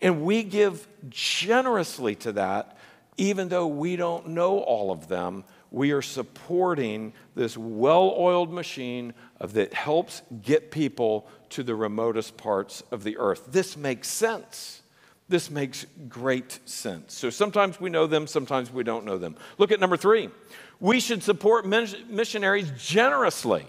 And 0.00 0.22
we 0.22 0.42
give 0.42 0.86
generously 1.08 2.14
to 2.16 2.32
that 2.32 2.77
even 3.18 3.48
though 3.48 3.66
we 3.66 3.96
don't 3.96 4.28
know 4.28 4.60
all 4.60 4.90
of 4.90 5.08
them, 5.08 5.44
we 5.70 5.92
are 5.92 6.00
supporting 6.00 7.12
this 7.34 7.56
well 7.56 8.14
oiled 8.16 8.52
machine 8.52 9.12
that 9.40 9.74
helps 9.74 10.22
get 10.40 10.70
people 10.70 11.28
to 11.50 11.62
the 11.62 11.74
remotest 11.74 12.36
parts 12.36 12.82
of 12.90 13.04
the 13.04 13.18
earth. 13.18 13.48
This 13.50 13.76
makes 13.76 14.08
sense. 14.08 14.82
This 15.28 15.50
makes 15.50 15.84
great 16.08 16.58
sense. 16.64 17.12
So 17.12 17.28
sometimes 17.28 17.78
we 17.78 17.90
know 17.90 18.06
them, 18.06 18.26
sometimes 18.26 18.72
we 18.72 18.82
don't 18.82 19.04
know 19.04 19.18
them. 19.18 19.36
Look 19.58 19.72
at 19.72 19.80
number 19.80 19.98
three. 19.98 20.30
We 20.80 21.00
should 21.00 21.22
support 21.22 21.66
missionaries 21.66 22.72
generously. 22.78 23.66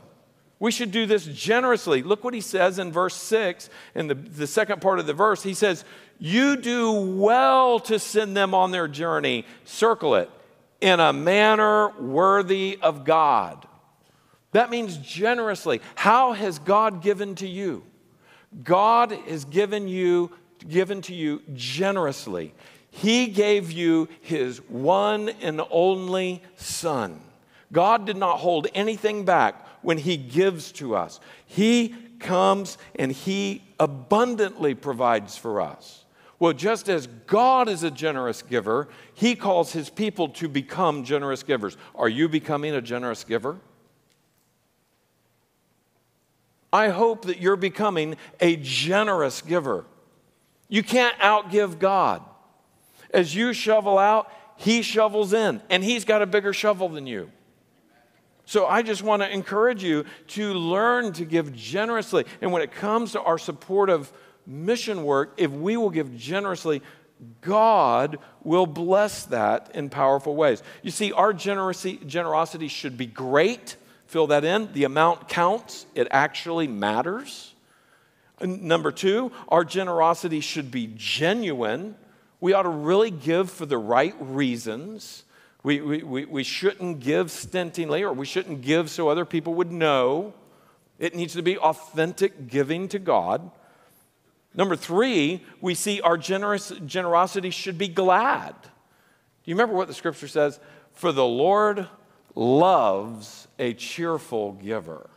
We 0.59 0.71
should 0.71 0.91
do 0.91 1.05
this 1.05 1.25
generously. 1.25 2.03
Look 2.03 2.23
what 2.23 2.33
he 2.33 2.41
says 2.41 2.79
in 2.79 2.91
verse 2.91 3.15
6, 3.15 3.69
in 3.95 4.07
the, 4.07 4.15
the 4.15 4.47
second 4.47 4.81
part 4.81 4.99
of 4.99 5.07
the 5.07 5.13
verse. 5.13 5.41
He 5.41 5.53
says, 5.53 5.85
You 6.19 6.57
do 6.57 6.91
well 6.91 7.79
to 7.81 7.97
send 7.97 8.35
them 8.35 8.53
on 8.53 8.71
their 8.71 8.87
journey. 8.87 9.45
Circle 9.63 10.15
it. 10.15 10.29
In 10.81 10.99
a 10.99 11.13
manner 11.13 11.89
worthy 11.99 12.77
of 12.81 13.05
God. 13.05 13.65
That 14.51 14.69
means 14.69 14.97
generously. 14.97 15.81
How 15.95 16.33
has 16.33 16.59
God 16.59 17.01
given 17.01 17.35
to 17.35 17.47
you? 17.47 17.83
God 18.63 19.11
has 19.11 19.45
given 19.45 19.87
you 19.87 20.31
given 20.67 21.01
to 21.03 21.13
you 21.13 21.41
generously. 21.53 22.53
He 22.91 23.27
gave 23.27 23.71
you 23.71 24.09
his 24.21 24.57
one 24.67 25.29
and 25.41 25.61
only 25.69 26.43
son. 26.57 27.21
God 27.71 28.05
did 28.05 28.17
not 28.17 28.39
hold 28.39 28.67
anything 28.73 29.23
back 29.23 29.68
when 29.81 29.97
He 29.97 30.17
gives 30.17 30.71
to 30.73 30.95
us. 30.95 31.19
He 31.45 31.95
comes 32.19 32.77
and 32.97 33.11
He 33.11 33.63
abundantly 33.79 34.75
provides 34.75 35.37
for 35.37 35.61
us. 35.61 36.05
Well, 36.39 36.53
just 36.53 36.87
as 36.87 37.07
God 37.27 37.67
is 37.67 37.83
a 37.83 37.91
generous 37.91 38.41
giver, 38.41 38.87
He 39.13 39.35
calls 39.35 39.73
His 39.73 39.89
people 39.89 40.29
to 40.29 40.47
become 40.47 41.03
generous 41.03 41.43
givers. 41.43 41.75
Are 41.95 42.09
you 42.09 42.29
becoming 42.29 42.73
a 42.73 42.81
generous 42.81 43.23
giver? 43.23 43.57
I 46.71 46.89
hope 46.89 47.25
that 47.25 47.39
you're 47.39 47.55
becoming 47.55 48.15
a 48.39 48.55
generous 48.57 49.41
giver. 49.41 49.85
You 50.67 50.83
can't 50.83 51.17
outgive 51.17 51.79
God. 51.79 52.21
As 53.11 53.35
you 53.35 53.53
shovel 53.53 53.97
out, 53.97 54.31
He 54.55 54.81
shovels 54.81 55.33
in, 55.33 55.61
and 55.69 55.83
He's 55.83 56.05
got 56.05 56.21
a 56.21 56.27
bigger 56.27 56.53
shovel 56.53 56.89
than 56.89 57.07
you. 57.07 57.31
So 58.49 58.65
I 58.65 58.81
just 58.81 59.03
want 59.03 59.21
to 59.21 59.31
encourage 59.31 59.83
you 59.83 60.05
to 60.29 60.55
learn 60.55 61.13
to 61.13 61.23
give 61.23 61.55
generously. 61.55 62.25
And 62.41 62.51
when 62.51 62.63
it 62.63 62.71
comes 62.71 63.11
to 63.11 63.21
our 63.21 63.37
support 63.37 63.91
of 63.91 64.11
mission 64.47 65.03
work, 65.03 65.35
if 65.37 65.51
we 65.51 65.77
will 65.77 65.91
give 65.91 66.17
generously, 66.17 66.81
God 67.41 68.17
will 68.43 68.65
bless 68.65 69.25
that 69.25 69.69
in 69.75 69.91
powerful 69.91 70.35
ways. 70.35 70.63
You 70.81 70.89
see, 70.89 71.11
our 71.11 71.31
generosity, 71.31 72.03
generosity 72.07 72.69
should 72.69 72.97
be 72.97 73.05
great. 73.05 73.75
Fill 74.07 74.25
that 74.25 74.43
in. 74.43 74.73
The 74.73 74.85
amount 74.85 75.29
counts, 75.29 75.85
it 75.93 76.07
actually 76.09 76.67
matters. 76.67 77.53
Number 78.41 78.91
two, 78.91 79.31
our 79.49 79.63
generosity 79.63 80.39
should 80.39 80.71
be 80.71 80.91
genuine. 80.95 81.93
We 82.41 82.53
ought 82.53 82.63
to 82.63 82.69
really 82.69 83.11
give 83.11 83.51
for 83.51 83.67
the 83.67 83.77
right 83.77 84.15
reasons. 84.19 85.23
We, 85.63 85.81
we, 85.81 86.03
we, 86.03 86.25
we 86.25 86.43
shouldn't 86.43 87.01
give 87.01 87.31
stintingly 87.31 88.03
or 88.03 88.13
we 88.13 88.25
shouldn't 88.25 88.61
give 88.61 88.89
so 88.89 89.09
other 89.09 89.25
people 89.25 89.53
would 89.55 89.71
know. 89.71 90.33
It 90.97 91.15
needs 91.15 91.33
to 91.33 91.41
be 91.41 91.57
authentic 91.57 92.47
giving 92.47 92.87
to 92.89 92.99
God. 92.99 93.51
Number 94.53 94.75
three, 94.75 95.43
we 95.61 95.75
see 95.75 96.01
our 96.01 96.17
generous, 96.17 96.71
generosity 96.85 97.49
should 97.49 97.77
be 97.77 97.87
glad. 97.87 98.55
Do 98.61 98.69
you 99.51 99.55
remember 99.55 99.75
what 99.75 99.87
the 99.87 99.93
scripture 99.93 100.27
says? 100.27 100.59
For 100.93 101.11
the 101.11 101.25
Lord 101.25 101.87
loves 102.35 103.47
a 103.57 103.73
cheerful 103.73 104.53
giver. 104.53 105.09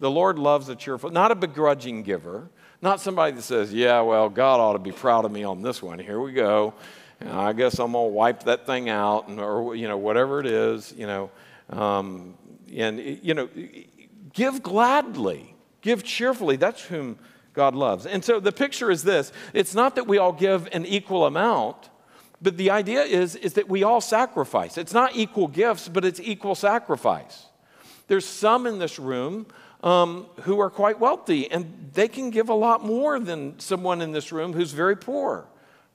The 0.00 0.10
Lord 0.10 0.38
loves 0.38 0.68
a 0.68 0.76
cheerful, 0.76 1.10
not 1.10 1.30
a 1.30 1.34
begrudging 1.34 2.02
giver, 2.02 2.50
not 2.80 3.00
somebody 3.00 3.34
that 3.34 3.42
says, 3.42 3.72
Yeah, 3.72 4.00
well, 4.02 4.28
God 4.28 4.60
ought 4.60 4.74
to 4.74 4.78
be 4.78 4.92
proud 4.92 5.24
of 5.24 5.32
me 5.32 5.42
on 5.42 5.62
this 5.62 5.82
one. 5.82 5.98
Here 5.98 6.20
we 6.20 6.32
go. 6.32 6.74
I 7.26 7.52
guess 7.52 7.78
I'm 7.78 7.92
gonna 7.92 8.08
wipe 8.08 8.44
that 8.44 8.66
thing 8.66 8.88
out, 8.88 9.28
and, 9.28 9.40
or 9.40 9.74
you 9.74 9.88
know 9.88 9.96
whatever 9.96 10.40
it 10.40 10.46
is, 10.46 10.94
you 10.96 11.06
know, 11.06 11.30
um, 11.70 12.34
and 12.74 12.98
you 13.00 13.34
know, 13.34 13.48
give 14.32 14.62
gladly, 14.62 15.54
give 15.80 16.04
cheerfully. 16.04 16.56
That's 16.56 16.82
whom 16.82 17.18
God 17.54 17.74
loves. 17.74 18.06
And 18.06 18.24
so 18.24 18.38
the 18.38 18.52
picture 18.52 18.90
is 18.90 19.02
this: 19.02 19.32
it's 19.52 19.74
not 19.74 19.96
that 19.96 20.06
we 20.06 20.18
all 20.18 20.32
give 20.32 20.68
an 20.72 20.86
equal 20.86 21.26
amount, 21.26 21.90
but 22.40 22.56
the 22.56 22.70
idea 22.70 23.02
is 23.02 23.34
is 23.34 23.54
that 23.54 23.68
we 23.68 23.82
all 23.82 24.00
sacrifice. 24.00 24.78
It's 24.78 24.94
not 24.94 25.16
equal 25.16 25.48
gifts, 25.48 25.88
but 25.88 26.04
it's 26.04 26.20
equal 26.20 26.54
sacrifice. 26.54 27.46
There's 28.06 28.24
some 28.24 28.66
in 28.66 28.78
this 28.78 29.00
room 29.00 29.46
um, 29.82 30.26
who 30.42 30.60
are 30.60 30.70
quite 30.70 31.00
wealthy, 31.00 31.50
and 31.50 31.90
they 31.94 32.06
can 32.06 32.30
give 32.30 32.48
a 32.48 32.54
lot 32.54 32.84
more 32.84 33.18
than 33.18 33.58
someone 33.58 34.00
in 34.00 34.12
this 34.12 34.30
room 34.30 34.52
who's 34.52 34.70
very 34.70 34.96
poor. 34.96 35.47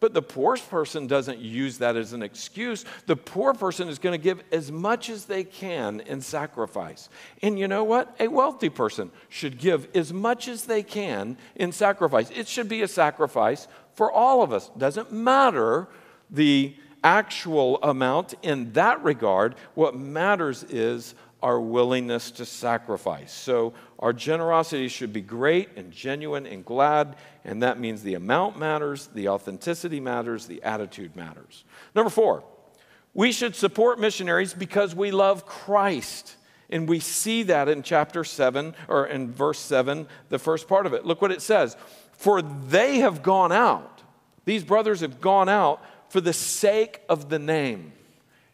But 0.04 0.14
the 0.14 0.22
poor 0.22 0.58
person 0.58 1.08
doesn't 1.08 1.40
use 1.40 1.78
that 1.78 1.96
as 1.96 2.12
an 2.12 2.24
excuse. 2.24 2.84
The 3.06 3.16
poor 3.16 3.54
person 3.54 3.88
is 3.88 4.00
going 4.00 4.12
to 4.12 4.22
give 4.22 4.44
as 4.52 4.70
much 4.70 5.10
as 5.10 5.24
they 5.24 5.46
can 5.46 6.02
in 6.02 6.20
sacrifice. 6.20 7.08
And 7.42 7.58
you 7.58 7.70
know 7.70 7.86
what? 7.86 8.14
A 8.20 8.28
wealthy 8.28 8.68
person 8.68 9.12
should 9.30 9.58
give 9.58 9.88
as 9.96 10.12
much 10.12 10.50
as 10.50 10.66
they 10.66 10.84
can 10.84 11.38
in 11.56 11.72
sacrifice. 11.72 12.30
It 12.32 12.50
should 12.50 12.68
be 12.68 12.82
a 12.82 12.88
sacrifice 12.90 13.70
for 13.94 14.12
all 14.12 14.44
of 14.44 14.52
us. 14.52 14.70
Doesn't 14.78 15.14
matter 15.14 15.88
the 16.30 16.76
actual 17.02 17.82
amount 17.82 18.34
in 18.42 18.74
that 18.74 19.02
regard. 19.06 19.56
What 19.74 19.96
matters 19.96 20.64
is 20.64 21.16
our 21.42 21.62
willingness 21.62 22.32
to 22.32 22.46
sacrifice. 22.46 23.32
So 23.32 23.74
Our 24.04 24.12
generosity 24.12 24.90
should 24.90 25.14
be 25.14 25.22
great 25.22 25.70
and 25.78 25.90
genuine 25.90 26.46
and 26.46 26.66
glad, 26.66 27.16
and 27.46 27.64
that 27.64 27.80
means 27.80 28.04
the 28.04 28.16
amount 28.16 28.60
matters, 28.60 29.08
the 29.08 29.30
authenticity 29.30 30.02
matters, 30.02 30.46
the 30.46 30.62
attitude 30.62 31.16
matters. 31.16 31.64
Number 31.96 32.10
four, 32.10 32.44
we 33.14 33.32
should 33.32 33.56
support 33.56 34.02
missionaries 34.02 34.54
because 34.54 34.94
we 34.94 35.12
love 35.12 35.46
Christ. 35.46 36.36
And 36.70 36.90
we 36.90 37.00
see 37.00 37.44
that 37.44 37.70
in 37.70 37.82
chapter 37.82 38.26
7, 38.26 38.76
or 38.90 39.06
in 39.06 39.32
verse 39.32 39.60
7, 39.60 40.06
the 40.28 40.40
first 40.40 40.68
part 40.68 40.86
of 40.86 40.92
it. 40.92 41.06
Look 41.06 41.22
what 41.22 41.32
it 41.32 41.42
says 41.42 41.78
For 42.12 42.42
they 42.42 43.00
have 43.00 43.24
gone 43.24 43.54
out, 43.54 44.02
these 44.44 44.66
brothers 44.66 45.00
have 45.00 45.22
gone 45.22 45.48
out 45.48 45.82
for 46.10 46.20
the 46.20 46.34
sake 46.34 47.00
of 47.08 47.30
the 47.30 47.40
name. 47.40 47.94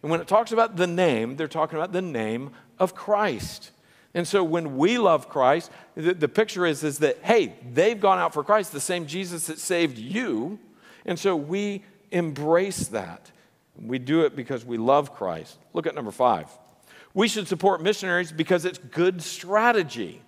And 0.03 0.11
when 0.11 0.21
it 0.21 0.27
talks 0.27 0.51
about 0.51 0.75
the 0.75 0.85
name, 0.85 1.37
they're 1.37 1.47
talking 1.47 1.79
about 1.79 1.91
the 1.91 2.03
name 2.03 2.51
of 2.77 2.93
Christ. 2.93 3.71
And 4.13 4.27
so 4.27 4.43
when 4.43 4.77
we 4.77 4.97
love 4.97 5.29
Christ, 5.29 5.71
the, 5.95 6.13
the, 6.13 6.27
picture 6.27 6.65
is, 6.65 6.83
is 6.83 6.99
that, 6.99 7.19
hey, 7.19 7.55
they've 7.73 7.99
gone 7.99 8.17
out 8.17 8.33
for 8.33 8.43
Christ, 8.43 8.71
the 8.71 8.79
same 8.79 9.05
Jesus 9.05 9.47
that 9.47 9.59
saved 9.59 9.97
you. 9.97 10.59
And 11.05 11.17
so 11.17 11.35
we 11.35 11.83
embrace 12.11 12.87
that. 12.87 13.31
We 13.79 13.99
do 13.99 14.21
it 14.21 14.35
because 14.35 14.65
we 14.65 14.77
love 14.77 15.13
Christ. 15.13 15.57
Look 15.73 15.85
at 15.85 15.95
number 15.95 16.11
five. 16.11 16.47
We 17.13 17.27
should 17.27 17.47
support 17.47 17.81
missionaries 17.81 18.31
because 18.31 18.65
it's 18.65 18.77
good 18.77 19.21
strategy. 19.21 20.21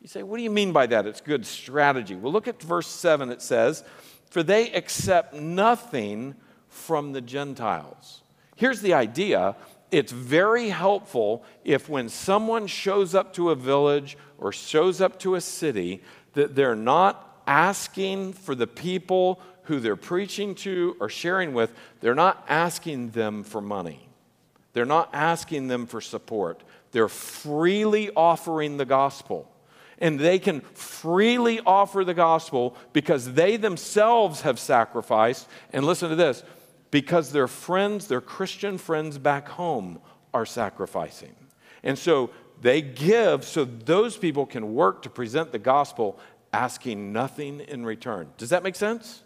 You 0.00 0.08
say, 0.08 0.22
what 0.22 0.36
do 0.36 0.42
you 0.42 0.50
mean 0.50 0.72
by 0.72 0.86
that? 0.86 1.06
It's 1.06 1.20
good 1.20 1.46
strategy. 1.46 2.14
Well, 2.14 2.32
look 2.32 2.48
at 2.48 2.62
verse 2.62 2.86
7. 2.86 3.30
It 3.30 3.42
says, 3.42 3.84
For 4.30 4.42
they 4.42 4.70
accept 4.72 5.34
nothing 5.34 6.34
from 6.68 7.12
the 7.12 7.20
Gentiles. 7.20 8.22
Here's 8.56 8.80
the 8.80 8.94
idea 8.94 9.56
it's 9.94 10.10
very 10.10 10.70
helpful 10.70 11.44
if 11.64 11.88
when 11.88 12.08
someone 12.08 12.66
shows 12.66 13.14
up 13.14 13.32
to 13.34 13.50
a 13.50 13.54
village 13.54 14.18
or 14.38 14.50
shows 14.50 15.00
up 15.00 15.20
to 15.20 15.36
a 15.36 15.40
city, 15.40 16.02
that 16.32 16.56
they're 16.56 16.74
not 16.74 17.40
asking 17.46 18.32
for 18.32 18.56
the 18.56 18.66
people 18.66 19.40
who 19.64 19.78
they're 19.78 19.94
preaching 19.94 20.56
to 20.56 20.96
or 20.98 21.08
sharing 21.08 21.54
with, 21.54 21.72
they're 22.00 22.14
not 22.14 22.44
asking 22.48 23.10
them 23.10 23.44
for 23.44 23.60
money. 23.60 24.08
They're 24.72 24.84
not 24.84 25.10
asking 25.12 25.68
them 25.68 25.86
for 25.86 26.00
support. 26.00 26.64
They're 26.90 27.08
freely 27.08 28.10
offering 28.16 28.78
the 28.78 28.84
gospel. 28.84 29.48
And 29.98 30.18
they 30.18 30.40
can 30.40 30.60
freely 30.72 31.60
offer 31.64 32.04
the 32.04 32.14
gospel 32.14 32.76
because 32.92 33.34
they 33.34 33.56
themselves 33.56 34.40
have 34.40 34.58
sacrificed. 34.58 35.46
And 35.72 35.86
listen 35.86 36.10
to 36.10 36.16
this 36.16 36.42
because 36.94 37.32
their 37.32 37.48
friends, 37.48 38.06
their 38.06 38.20
Christian 38.20 38.78
friends 38.78 39.18
back 39.18 39.48
home, 39.48 39.98
are 40.32 40.46
sacrificing. 40.46 41.34
And 41.82 41.98
so 41.98 42.30
they 42.60 42.82
give 42.82 43.44
so 43.44 43.64
those 43.64 44.16
people 44.16 44.46
can 44.46 44.76
work 44.76 45.02
to 45.02 45.10
present 45.10 45.50
the 45.50 45.58
gospel 45.58 46.20
asking 46.52 47.12
nothing 47.12 47.58
in 47.58 47.84
return. 47.84 48.28
Does 48.38 48.50
that 48.50 48.62
make 48.62 48.76
sense? 48.76 49.24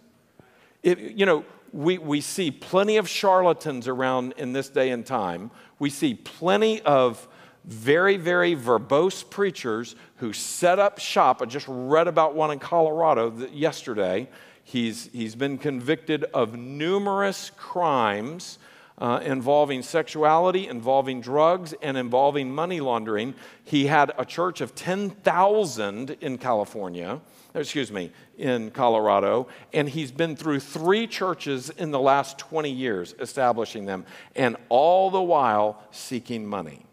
It, 0.83 0.99
you 0.99 1.27
know, 1.27 1.45
we, 1.71 1.99
we 1.99 2.23
see 2.23 2.51
plenty 2.51 2.97
of 2.97 3.07
charlatans 3.07 3.87
around 3.87 4.33
in 4.39 4.55
this 4.55 4.71
day 4.71 4.89
and 4.89 5.05
time. 5.05 5.51
We 5.79 5.91
see 5.91 6.15
plenty 6.15 6.81
of 6.81 7.29
very, 7.67 8.17
very 8.17 8.57
verbose 8.57 9.29
preachers 9.29 9.95
who 10.17 10.33
set 10.33 10.79
up 10.79 10.99
shop. 10.99 11.43
I 11.43 11.45
just 11.45 11.67
read 11.69 12.09
about 12.09 12.35
one 12.35 12.51
in 12.51 12.61
Colorado 12.61 13.47
yesterday. 13.53 14.31
He's, 14.69 15.09
he's 15.15 15.35
been 15.35 15.57
convicted 15.57 16.25
of 16.35 16.55
numerous 16.59 17.51
crimes 17.57 18.59
uh, 18.99 19.21
involving 19.25 19.83
sexuality, 19.83 20.69
involving 20.69 21.23
drugs, 21.23 21.73
and 21.81 21.97
involving 21.97 22.55
money 22.55 22.79
laundering. 22.79 23.35
He 23.65 23.87
had 23.87 24.13
a 24.19 24.27
church 24.27 24.61
of 24.61 24.75
10,000 24.75 26.11
in 26.21 26.37
California 26.37 27.23
excuse 27.55 27.91
me, 27.91 28.13
in 28.37 28.71
Colorado, 28.71 29.49
and 29.73 29.89
he's 29.89 30.13
been 30.13 30.37
through 30.37 30.61
three 30.61 31.07
churches 31.07 31.71
in 31.71 31.91
the 31.91 31.99
last 31.99 32.39
20 32.39 32.71
years 32.71 33.15
establishing 33.21 33.87
them, 33.87 34.05
and 34.37 34.55
all 34.69 35.11
the 35.11 35.23
while 35.23 35.83
seeking 35.91 36.47
money. 36.47 36.85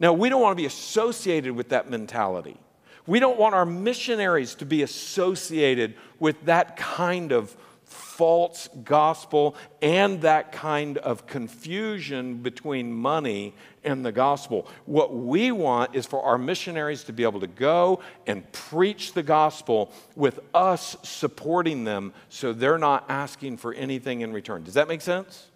Now, 0.00 0.12
we 0.12 0.28
don't 0.28 0.42
want 0.42 0.56
to 0.56 0.60
be 0.60 0.66
associated 0.66 1.54
with 1.54 1.68
that 1.68 1.88
mentality. 1.88 2.58
We 3.06 3.20
don't 3.20 3.38
want 3.38 3.54
our 3.54 3.66
missionaries 3.66 4.54
to 4.56 4.66
be 4.66 4.82
associated 4.82 5.94
with 6.18 6.44
that 6.46 6.76
kind 6.76 7.32
of 7.32 7.54
false 7.84 8.68
gospel 8.84 9.56
and 9.82 10.20
that 10.22 10.52
kind 10.52 10.98
of 10.98 11.26
confusion 11.26 12.36
between 12.36 12.92
money 12.92 13.54
and 13.82 14.04
the 14.04 14.12
gospel. 14.12 14.66
What 14.86 15.14
we 15.14 15.52
want 15.52 15.94
is 15.94 16.06
for 16.06 16.22
our 16.22 16.38
missionaries 16.38 17.04
to 17.04 17.12
be 17.12 17.24
able 17.24 17.40
to 17.40 17.46
go 17.46 18.00
and 18.26 18.50
preach 18.52 19.12
the 19.12 19.22
gospel 19.22 19.92
with 20.16 20.40
us 20.54 20.96
supporting 21.02 21.84
them 21.84 22.12
so 22.28 22.52
they're 22.52 22.78
not 22.78 23.04
asking 23.08 23.58
for 23.58 23.74
anything 23.74 24.22
in 24.22 24.32
return. 24.32 24.62
Does 24.62 24.74
that 24.74 24.88
make 24.88 25.00
sense? 25.00 25.48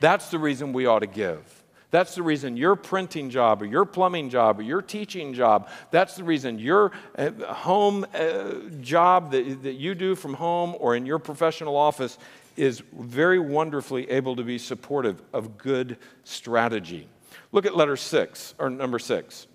That's 0.00 0.30
the 0.30 0.38
reason 0.38 0.72
we 0.72 0.86
ought 0.86 1.00
to 1.00 1.06
give. 1.06 1.61
That's 1.92 2.14
the 2.14 2.22
reason 2.22 2.56
your 2.56 2.74
printing 2.74 3.28
job 3.28 3.60
or 3.60 3.66
your 3.66 3.84
plumbing 3.84 4.30
job 4.30 4.58
or 4.58 4.62
your 4.62 4.80
teaching 4.80 5.34
job, 5.34 5.68
that's 5.90 6.16
the 6.16 6.24
reason 6.24 6.58
your 6.58 6.90
uh, 7.18 7.30
home 7.52 8.06
uh, 8.14 8.54
job 8.80 9.30
that, 9.32 9.62
that 9.62 9.74
you 9.74 9.94
do 9.94 10.14
from 10.14 10.32
home 10.34 10.74
or 10.80 10.96
in 10.96 11.04
your 11.04 11.18
professional 11.18 11.76
office 11.76 12.16
is 12.56 12.82
very 12.98 13.38
wonderfully 13.38 14.10
able 14.10 14.34
to 14.36 14.42
be 14.42 14.56
supportive 14.56 15.22
of 15.34 15.58
good 15.58 15.98
strategy. 16.24 17.08
Look 17.52 17.66
at 17.66 17.76
letter 17.76 17.96
six, 17.96 18.54
or 18.58 18.70
number 18.70 18.98
six. 18.98 19.46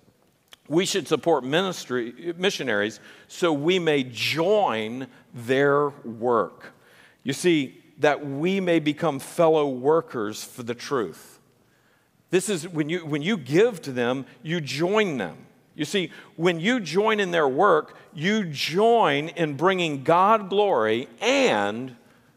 We 0.67 0.85
should 0.85 1.07
support 1.07 1.43
ministry, 1.43 2.35
missionaries 2.37 2.99
so 3.27 3.51
we 3.51 3.79
may 3.79 4.03
join 4.03 5.07
their 5.33 5.89
work. 5.89 6.73
You 7.23 7.33
see, 7.33 7.83
that 7.97 8.23
we 8.23 8.59
may 8.59 8.77
become 8.77 9.17
fellow 9.17 9.67
workers 9.67 10.43
for 10.43 10.61
the 10.61 10.75
truth. 10.75 11.36
This 12.29 12.49
is 12.49 12.67
when 12.67 12.89
you, 12.89 13.05
when 13.05 13.21
you 13.21 13.37
give 13.37 13.81
to 13.83 13.91
them, 13.91 14.25
you 14.43 14.59
join 14.59 15.17
them. 15.17 15.37
You 15.75 15.85
see, 15.85 16.11
when 16.35 16.59
you 16.59 16.79
join 16.79 17.19
in 17.19 17.31
their 17.31 17.47
work, 17.47 17.95
you 18.13 18.45
join 18.45 19.29
in 19.29 19.55
bringing 19.55 20.03
God 20.03 20.49
glory 20.49 21.07
and 21.21 21.95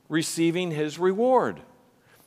receiving 0.09 0.71
His 0.71 0.99
reward. 0.99 1.61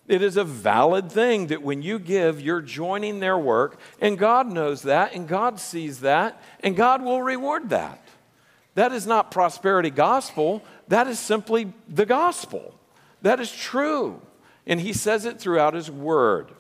It 0.07 0.21
is 0.21 0.35
a 0.35 0.43
valid 0.43 1.11
thing 1.11 1.47
that 1.47 1.61
when 1.61 1.81
you 1.81 1.99
give, 1.99 2.41
you're 2.41 2.61
joining 2.61 3.19
their 3.19 3.37
work, 3.37 3.79
and 4.01 4.17
God 4.17 4.51
knows 4.51 4.81
that, 4.81 5.13
and 5.13 5.27
God 5.27 5.59
sees 5.59 6.01
that, 6.01 6.41
and 6.61 6.75
God 6.75 7.01
will 7.03 7.21
reward 7.21 7.69
that. 7.69 8.05
That 8.75 8.91
is 8.91 9.05
not 9.05 9.31
prosperity 9.31 9.91
gospel, 9.91 10.63
that 10.87 11.07
is 11.07 11.19
simply 11.19 11.73
the 11.87 12.05
gospel. 12.05 12.77
That 13.21 13.39
is 13.39 13.51
true. 13.51 14.19
And 14.65 14.81
He 14.81 14.93
says 14.93 15.25
it 15.25 15.39
throughout 15.39 15.75
His 15.75 15.89
word. 15.89 16.51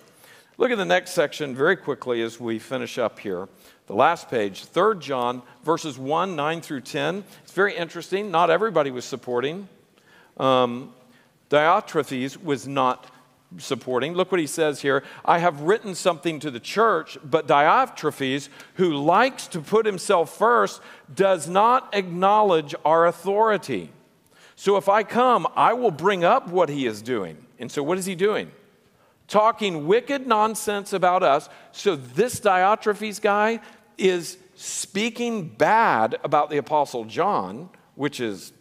Look 0.57 0.69
at 0.69 0.77
the 0.77 0.85
next 0.85 1.11
section 1.11 1.55
very 1.55 1.75
quickly 1.75 2.21
as 2.21 2.39
we 2.39 2.59
finish 2.59 2.99
up 2.99 3.19
here. 3.19 3.49
The 3.87 3.95
last 3.95 4.29
page, 4.29 4.65
3 4.65 4.99
John, 4.99 5.41
verses 5.63 5.97
1, 5.97 6.35
9 6.35 6.61
through 6.61 6.81
10. 6.81 7.23
It's 7.43 7.51
very 7.51 7.75
interesting. 7.75 8.29
Not 8.29 8.51
everybody 8.51 8.91
was 8.91 9.03
supporting. 9.03 9.67
Um, 10.37 10.93
Diotrephes 11.49 12.41
was 12.41 12.67
not 12.67 13.07
supporting. 13.57 14.13
Look 14.13 14.31
what 14.31 14.39
he 14.39 14.47
says 14.47 14.81
here. 14.81 15.03
I 15.25 15.39
have 15.39 15.61
written 15.61 15.95
something 15.95 16.39
to 16.41 16.51
the 16.51 16.59
church, 16.59 17.17
but 17.23 17.47
Diotrephes, 17.47 18.49
who 18.75 18.93
likes 18.93 19.47
to 19.47 19.59
put 19.59 19.85
himself 19.85 20.37
first, 20.37 20.81
does 21.13 21.47
not 21.47 21.93
acknowledge 21.93 22.75
our 22.85 23.07
authority. 23.07 23.91
So 24.55 24.77
if 24.77 24.87
I 24.87 25.03
come, 25.03 25.47
I 25.55 25.73
will 25.73 25.91
bring 25.91 26.23
up 26.23 26.47
what 26.47 26.69
he 26.69 26.85
is 26.85 27.01
doing. 27.01 27.37
And 27.57 27.71
so 27.71 27.81
what 27.81 27.97
is 27.97 28.05
he 28.05 28.15
doing? 28.15 28.51
Talking 29.27 29.87
wicked 29.87 30.27
nonsense 30.27 30.93
about 30.93 31.23
us. 31.23 31.49
So 31.71 31.95
this 31.95 32.39
Diotrephes 32.39 33.21
guy 33.21 33.59
is 33.97 34.37
speaking 34.55 35.47
bad 35.47 36.17
about 36.23 36.49
the 36.49 36.57
Apostle 36.57 37.05
John, 37.05 37.69
which 37.95 38.19
is 38.19 38.53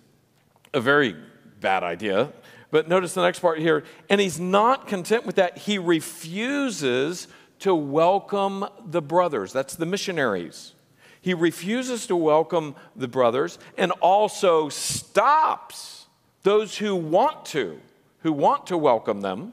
a 0.73 0.81
very 0.81 1.17
bad 1.61 1.83
idea. 1.83 2.33
But 2.71 2.89
notice 2.89 3.15
the 3.15 3.23
next 3.23 3.41
part 3.41 3.59
here. 3.59 3.85
And 4.09 4.21
he's 4.21 4.41
not 4.41 4.87
content 4.87 5.27
with 5.27 5.37
that. 5.37 5.59
He 5.59 5.79
refuses 5.79 7.29
to 7.61 7.75
welcome 7.75 8.67
the 8.85 9.03
brothers. 9.03 9.53
That's 9.53 9.77
the 9.77 9.87
missionaries. 9.87 10.73
He 11.21 11.35
refuses 11.35 12.07
to 12.09 12.17
welcome 12.17 12.75
the 12.97 13.07
brothers 13.07 13.59
and 13.79 13.93
also 14.01 14.69
stops 14.69 16.07
those 16.43 16.79
who 16.79 16.97
want 16.97 17.45
to, 17.47 17.79
who 18.21 18.33
want 18.33 18.67
to 18.67 18.77
welcome 18.77 19.21
them 19.21 19.53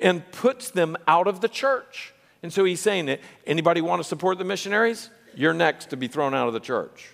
and 0.00 0.30
puts 0.32 0.70
them 0.70 0.96
out 1.06 1.26
of 1.26 1.40
the 1.40 1.48
church. 1.48 2.14
And 2.42 2.52
so 2.52 2.64
he's 2.64 2.80
saying 2.80 3.06
that 3.06 3.20
anybody 3.46 3.80
want 3.80 4.00
to 4.00 4.08
support 4.08 4.38
the 4.38 4.44
missionaries? 4.44 5.10
You're 5.34 5.54
next 5.54 5.90
to 5.90 5.96
be 5.96 6.08
thrown 6.08 6.34
out 6.34 6.48
of 6.48 6.54
the 6.54 6.60
church. 6.60 7.10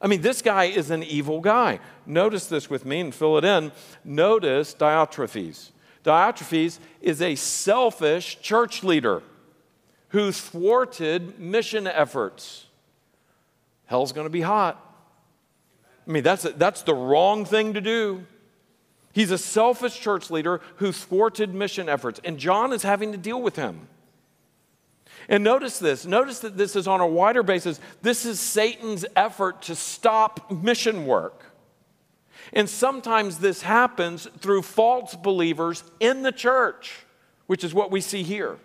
I 0.00 0.08
mean, 0.08 0.20
this 0.20 0.42
guy 0.42 0.64
is 0.64 0.90
an 0.90 1.02
evil 1.02 1.40
guy. 1.40 1.78
Notice 2.06 2.46
this 2.46 2.68
with 2.68 2.84
me 2.84 3.00
and 3.00 3.14
fill 3.14 3.38
it 3.38 3.44
in. 3.44 3.70
Notice 4.04 4.74
Diotrephes. 4.74 5.70
Diotrephes 6.04 6.78
is 7.00 7.22
a 7.22 7.36
selfish 7.36 8.40
church 8.40 8.82
leader 8.82 9.22
who 10.08 10.32
thwarted 10.32 11.38
mission 11.38 11.86
efforts. 11.86 12.66
hell's 13.86 14.12
going 14.12 14.26
to 14.26 14.30
be 14.30 14.40
hot. 14.40 14.78
I 16.06 16.10
mean, 16.10 16.24
that's, 16.24 16.42
that's 16.42 16.82
the 16.82 16.94
wrong 16.94 17.44
thing 17.44 17.74
to 17.74 17.80
do. 17.80 18.26
He's 19.12 19.30
a 19.30 19.38
selfish 19.38 20.00
church 20.00 20.30
leader 20.30 20.60
who 20.76 20.92
thwarted 20.92 21.54
mission 21.54 21.88
efforts, 21.88 22.20
and 22.24 22.38
John 22.38 22.72
is 22.72 22.82
having 22.82 23.12
to 23.12 23.18
deal 23.18 23.40
with 23.40 23.56
him. 23.56 23.88
And 25.28 25.44
notice 25.44 25.78
this 25.78 26.04
notice 26.04 26.40
that 26.40 26.56
this 26.56 26.74
is 26.74 26.88
on 26.88 27.00
a 27.00 27.06
wider 27.06 27.42
basis. 27.42 27.78
This 28.00 28.26
is 28.26 28.40
Satan's 28.40 29.04
effort 29.14 29.62
to 29.62 29.74
stop 29.74 30.50
mission 30.50 31.06
work. 31.06 31.44
And 32.52 32.68
sometimes 32.68 33.38
this 33.38 33.62
happens 33.62 34.26
through 34.38 34.62
false 34.62 35.14
believers 35.14 35.84
in 36.00 36.22
the 36.22 36.32
church, 36.32 37.04
which 37.46 37.62
is 37.62 37.72
what 37.72 37.90
we 37.90 38.00
see 38.00 38.22
here. 38.22 38.58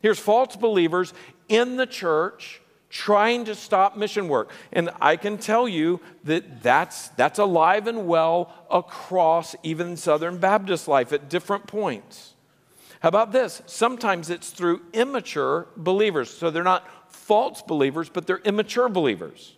Here's 0.00 0.18
false 0.18 0.56
believers 0.56 1.12
in 1.48 1.76
the 1.76 1.86
church 1.86 2.61
trying 2.92 3.46
to 3.46 3.54
stop 3.54 3.96
mission 3.96 4.28
work. 4.28 4.50
And 4.70 4.90
I 5.00 5.16
can 5.16 5.38
tell 5.38 5.66
you 5.66 5.98
that 6.24 6.62
that's, 6.62 7.08
that's 7.08 7.38
alive 7.38 7.86
and 7.86 8.06
well 8.06 8.52
across 8.70 9.56
even 9.62 9.96
Southern 9.96 10.36
Baptist 10.36 10.86
life 10.86 11.10
at 11.10 11.30
different 11.30 11.66
points. 11.66 12.34
How 13.00 13.08
about 13.08 13.32
this? 13.32 13.62
Sometimes 13.64 14.28
it's 14.28 14.50
through 14.50 14.82
immature 14.92 15.68
believers. 15.74 16.28
So 16.30 16.50
they're 16.50 16.62
not 16.62 16.86
false 17.10 17.62
believers, 17.62 18.10
but 18.10 18.26
they're 18.26 18.42
immature 18.44 18.90
believers. 18.90 19.56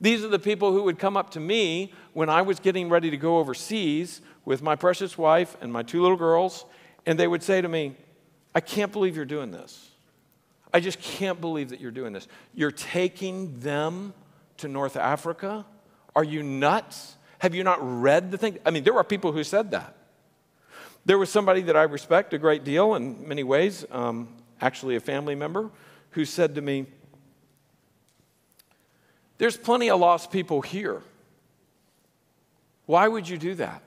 These 0.00 0.24
are 0.24 0.28
the 0.28 0.38
people 0.38 0.72
who 0.72 0.82
would 0.84 0.98
come 0.98 1.16
up 1.16 1.30
to 1.32 1.40
me 1.40 1.92
when 2.14 2.30
I 2.30 2.40
was 2.40 2.58
getting 2.58 2.88
ready 2.88 3.10
to 3.10 3.18
go 3.18 3.36
overseas 3.36 4.22
with 4.46 4.62
my 4.62 4.76
precious 4.76 5.18
wife 5.18 5.58
and 5.60 5.70
my 5.70 5.82
two 5.82 6.00
little 6.00 6.16
girls, 6.16 6.64
and 7.04 7.18
they 7.18 7.28
would 7.28 7.42
say 7.42 7.60
to 7.60 7.68
me, 7.68 7.96
I 8.54 8.60
can't 8.60 8.92
believe 8.92 9.14
you're 9.14 9.26
doing 9.26 9.50
this. 9.50 9.90
I 10.76 10.80
just 10.80 11.00
can't 11.00 11.40
believe 11.40 11.70
that 11.70 11.80
you're 11.80 11.90
doing 11.90 12.12
this. 12.12 12.28
You're 12.52 12.70
taking 12.70 13.60
them 13.60 14.12
to 14.58 14.68
North 14.68 14.94
Africa? 14.94 15.64
Are 16.14 16.22
you 16.22 16.42
nuts? 16.42 17.16
Have 17.38 17.54
you 17.54 17.64
not 17.64 17.78
read 17.80 18.30
the 18.30 18.36
thing? 18.36 18.58
I 18.66 18.70
mean, 18.70 18.84
there 18.84 18.92
are 18.92 19.02
people 19.02 19.32
who 19.32 19.42
said 19.42 19.70
that. 19.70 19.96
There 21.06 21.16
was 21.16 21.30
somebody 21.30 21.62
that 21.62 21.78
I 21.78 21.84
respect 21.84 22.34
a 22.34 22.38
great 22.38 22.62
deal 22.62 22.94
in 22.94 23.26
many 23.26 23.42
ways, 23.42 23.86
um, 23.90 24.28
actually 24.60 24.96
a 24.96 25.00
family 25.00 25.34
member, 25.34 25.70
who 26.10 26.26
said 26.26 26.56
to 26.56 26.60
me, 26.60 26.84
There's 29.38 29.56
plenty 29.56 29.88
of 29.88 29.98
lost 29.98 30.30
people 30.30 30.60
here. 30.60 31.00
Why 32.84 33.08
would 33.08 33.26
you 33.26 33.38
do 33.38 33.54
that? 33.54 33.80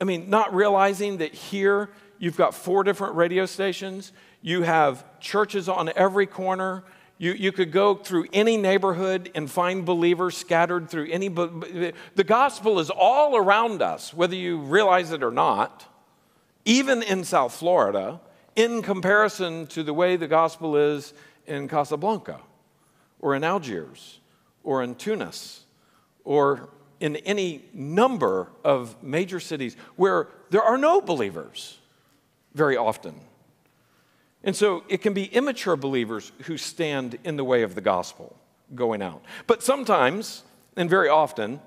I 0.00 0.04
mean, 0.04 0.30
not 0.30 0.54
realizing 0.54 1.16
that 1.16 1.34
here 1.34 1.90
you've 2.20 2.36
got 2.36 2.54
four 2.54 2.84
different 2.84 3.16
radio 3.16 3.46
stations, 3.46 4.12
you 4.42 4.62
have 4.62 5.04
churches 5.20 5.68
on 5.68 5.90
every 5.94 6.26
corner. 6.26 6.84
You, 7.18 7.32
you 7.32 7.52
could 7.52 7.72
go 7.72 7.94
through 7.94 8.26
any 8.32 8.56
neighborhood 8.56 9.30
and 9.34 9.50
find 9.50 9.84
believers 9.84 10.36
scattered 10.36 10.88
through 10.88 11.08
any. 11.10 11.28
The 11.28 12.24
gospel 12.24 12.78
is 12.80 12.90
all 12.90 13.36
around 13.36 13.82
us, 13.82 14.14
whether 14.14 14.34
you 14.34 14.58
realize 14.58 15.12
it 15.12 15.22
or 15.22 15.30
not, 15.30 15.86
even 16.64 17.02
in 17.02 17.24
South 17.24 17.54
Florida, 17.54 18.20
in 18.56 18.82
comparison 18.82 19.66
to 19.68 19.82
the 19.82 19.92
way 19.92 20.16
the 20.16 20.28
gospel 20.28 20.76
is 20.76 21.12
in 21.46 21.68
Casablanca 21.68 22.40
or 23.20 23.34
in 23.34 23.44
Algiers 23.44 24.20
or 24.64 24.82
in 24.82 24.94
Tunis 24.94 25.64
or 26.24 26.70
in 27.00 27.16
any 27.16 27.64
number 27.72 28.50
of 28.64 29.02
major 29.02 29.40
cities 29.40 29.76
where 29.96 30.28
there 30.50 30.62
are 30.62 30.78
no 30.78 31.00
believers 31.00 31.78
very 32.54 32.76
often. 32.76 33.20
And 34.42 34.56
so 34.56 34.84
it 34.88 35.02
can 35.02 35.12
be 35.12 35.24
immature 35.24 35.76
believers 35.76 36.32
who 36.44 36.56
stand 36.56 37.18
in 37.24 37.36
the 37.36 37.44
way 37.44 37.62
of 37.62 37.74
the 37.74 37.80
gospel 37.80 38.36
going 38.74 39.02
out. 39.02 39.22
But 39.46 39.62
sometimes, 39.62 40.44
and 40.76 40.88
very 40.88 41.08
often, 41.08 41.60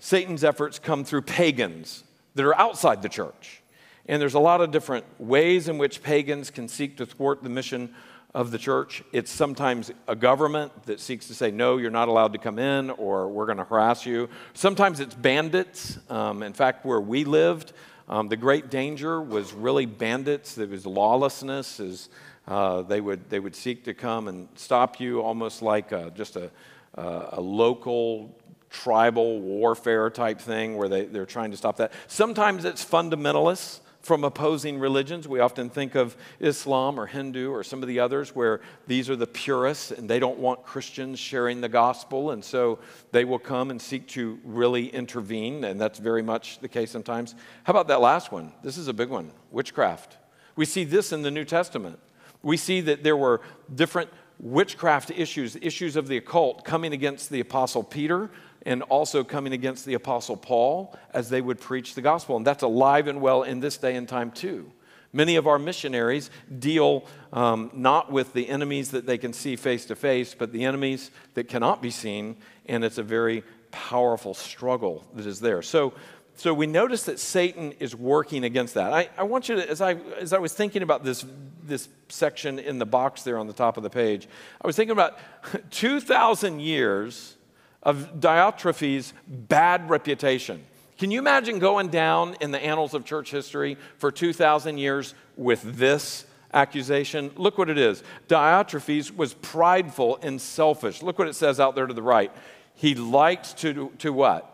Satan's 0.00 0.44
efforts 0.44 0.78
come 0.78 1.04
through 1.04 1.22
pagans 1.22 2.04
that 2.34 2.44
are 2.44 2.58
outside 2.58 3.00
the 3.02 3.08
church. 3.08 3.62
And 4.06 4.20
there's 4.20 4.34
a 4.34 4.40
lot 4.40 4.60
of 4.60 4.70
different 4.70 5.06
ways 5.18 5.68
in 5.68 5.78
which 5.78 6.02
pagans 6.02 6.50
can 6.50 6.68
seek 6.68 6.98
to 6.98 7.06
thwart 7.06 7.42
the 7.42 7.48
mission 7.48 7.94
of 8.34 8.50
the 8.50 8.58
church. 8.58 9.02
It's 9.12 9.30
sometimes 9.30 9.92
a 10.08 10.16
government 10.16 10.72
that 10.84 11.00
seeks 11.00 11.28
to 11.28 11.34
say, 11.34 11.50
no, 11.50 11.78
you're 11.78 11.90
not 11.90 12.08
allowed 12.08 12.32
to 12.32 12.38
come 12.38 12.58
in, 12.58 12.90
or 12.90 13.28
we're 13.28 13.46
going 13.46 13.58
to 13.58 13.64
harass 13.64 14.04
you. 14.04 14.28
Sometimes 14.52 15.00
it's 15.00 15.14
bandits. 15.14 15.98
Um, 16.10 16.42
in 16.42 16.52
fact, 16.52 16.84
where 16.84 17.00
we 17.00 17.24
lived, 17.24 17.72
um, 18.08 18.28
the 18.28 18.36
great 18.36 18.70
danger 18.70 19.20
was 19.20 19.52
really 19.52 19.86
bandits. 19.86 20.54
There 20.54 20.66
was 20.66 20.86
lawlessness. 20.86 21.80
As, 21.80 22.08
uh, 22.46 22.82
they, 22.82 23.00
would, 23.00 23.30
they 23.30 23.40
would 23.40 23.56
seek 23.56 23.84
to 23.84 23.94
come 23.94 24.28
and 24.28 24.48
stop 24.54 25.00
you 25.00 25.22
almost 25.22 25.62
like 25.62 25.92
a, 25.92 26.12
just 26.14 26.36
a, 26.36 26.50
a 26.96 27.40
local 27.40 28.36
tribal 28.70 29.40
warfare 29.40 30.10
type 30.10 30.40
thing 30.40 30.76
where 30.76 30.88
they, 30.88 31.06
they're 31.06 31.26
trying 31.26 31.52
to 31.52 31.56
stop 31.56 31.76
that. 31.76 31.92
Sometimes 32.08 32.64
it's 32.64 32.84
fundamentalists 32.84 33.80
from 34.04 34.22
opposing 34.22 34.78
religions. 34.78 35.26
We 35.26 35.40
often 35.40 35.70
think 35.70 35.94
of 35.94 36.14
Islam 36.38 37.00
or 37.00 37.06
Hindu 37.06 37.50
or 37.50 37.64
some 37.64 37.82
of 37.82 37.88
the 37.88 38.00
others 38.00 38.34
where 38.34 38.60
these 38.86 39.08
are 39.08 39.16
the 39.16 39.26
purists 39.26 39.90
and 39.90 40.10
they 40.10 40.18
don't 40.18 40.38
want 40.38 40.62
Christians 40.62 41.18
sharing 41.18 41.62
the 41.62 41.70
gospel. 41.70 42.30
And 42.30 42.44
so 42.44 42.80
they 43.12 43.24
will 43.24 43.38
come 43.38 43.70
and 43.70 43.80
seek 43.80 44.06
to 44.08 44.38
really 44.44 44.88
intervene. 44.88 45.64
And 45.64 45.80
that's 45.80 45.98
very 45.98 46.22
much 46.22 46.58
the 46.58 46.68
case 46.68 46.90
sometimes. 46.90 47.34
How 47.64 47.70
about 47.70 47.88
that 47.88 48.02
last 48.02 48.30
one? 48.30 48.52
This 48.62 48.76
is 48.76 48.88
a 48.88 48.92
big 48.92 49.08
one 49.08 49.32
witchcraft. 49.50 50.18
We 50.54 50.66
see 50.66 50.84
this 50.84 51.10
in 51.10 51.22
the 51.22 51.30
New 51.30 51.46
Testament. 51.46 51.98
We 52.42 52.58
see 52.58 52.82
that 52.82 53.04
there 53.04 53.16
were 53.16 53.40
different 53.74 54.10
witchcraft 54.38 55.12
issues, 55.12 55.56
issues 55.56 55.96
of 55.96 56.08
the 56.08 56.18
occult 56.18 56.62
coming 56.62 56.92
against 56.92 57.30
the 57.30 57.40
Apostle 57.40 57.82
Peter 57.82 58.30
and 58.64 58.82
also 58.82 59.24
coming 59.24 59.52
against 59.52 59.84
the 59.84 59.94
Apostle 59.94 60.36
Paul 60.36 60.96
as 61.12 61.28
they 61.28 61.40
would 61.40 61.60
preach 61.60 61.94
the 61.94 62.02
gospel. 62.02 62.36
And 62.36 62.46
that's 62.46 62.62
alive 62.62 63.08
and 63.08 63.20
well 63.20 63.42
in 63.42 63.60
this 63.60 63.76
day 63.76 63.96
and 63.96 64.08
time, 64.08 64.30
too. 64.30 64.70
Many 65.12 65.36
of 65.36 65.46
our 65.46 65.60
missionaries 65.60 66.28
deal 66.58 67.06
um, 67.32 67.70
not 67.72 68.10
with 68.10 68.32
the 68.32 68.48
enemies 68.48 68.90
that 68.90 69.06
they 69.06 69.16
can 69.16 69.32
see 69.32 69.54
face 69.54 69.84
to 69.86 69.94
face, 69.94 70.34
but 70.34 70.50
the 70.50 70.64
enemies 70.64 71.10
that 71.34 71.48
cannot 71.48 71.80
be 71.80 71.90
seen, 71.90 72.36
and 72.66 72.82
it's 72.82 72.98
a 72.98 73.02
very 73.02 73.44
powerful 73.70 74.34
struggle 74.34 75.04
that 75.14 75.24
is 75.24 75.38
there. 75.38 75.62
So, 75.62 75.94
so 76.34 76.52
we 76.52 76.66
notice 76.66 77.04
that 77.04 77.20
Satan 77.20 77.72
is 77.78 77.94
working 77.94 78.42
against 78.42 78.74
that. 78.74 78.92
I, 78.92 79.08
I 79.16 79.22
want 79.22 79.48
you 79.48 79.54
to, 79.54 79.70
as 79.70 79.80
I, 79.80 79.92
as 80.18 80.32
I 80.32 80.38
was 80.38 80.52
thinking 80.52 80.82
about 80.82 81.04
this, 81.04 81.24
this 81.62 81.88
section 82.08 82.58
in 82.58 82.80
the 82.80 82.86
box 82.86 83.22
there 83.22 83.38
on 83.38 83.46
the 83.46 83.52
top 83.52 83.76
of 83.76 83.84
the 83.84 83.90
page, 83.90 84.26
I 84.60 84.66
was 84.66 84.74
thinking 84.74 84.92
about 84.92 85.18
2,000 85.70 86.58
years 86.58 87.36
of 87.84 88.14
Diotrephes' 88.20 89.12
bad 89.26 89.90
reputation. 89.90 90.64
Can 90.98 91.10
you 91.10 91.18
imagine 91.18 91.58
going 91.58 91.88
down 91.88 92.36
in 92.40 92.50
the 92.50 92.58
annals 92.58 92.94
of 92.94 93.04
church 93.04 93.30
history 93.30 93.76
for 93.98 94.12
2,000 94.12 94.78
years 94.78 95.14
with 95.36 95.62
this 95.76 96.24
accusation? 96.52 97.30
Look 97.36 97.58
what 97.58 97.68
it 97.68 97.78
is. 97.78 98.02
Diotrephes 98.28 99.14
was 99.14 99.34
prideful 99.34 100.18
and 100.22 100.40
selfish. 100.40 101.02
Look 101.02 101.18
what 101.18 101.28
it 101.28 101.34
says 101.34 101.58
out 101.58 101.74
there 101.74 101.86
to 101.86 101.94
the 101.94 102.02
right. 102.02 102.32
He 102.74 102.94
liked 102.94 103.58
to, 103.58 103.92
to 103.98 104.12
what? 104.12 104.50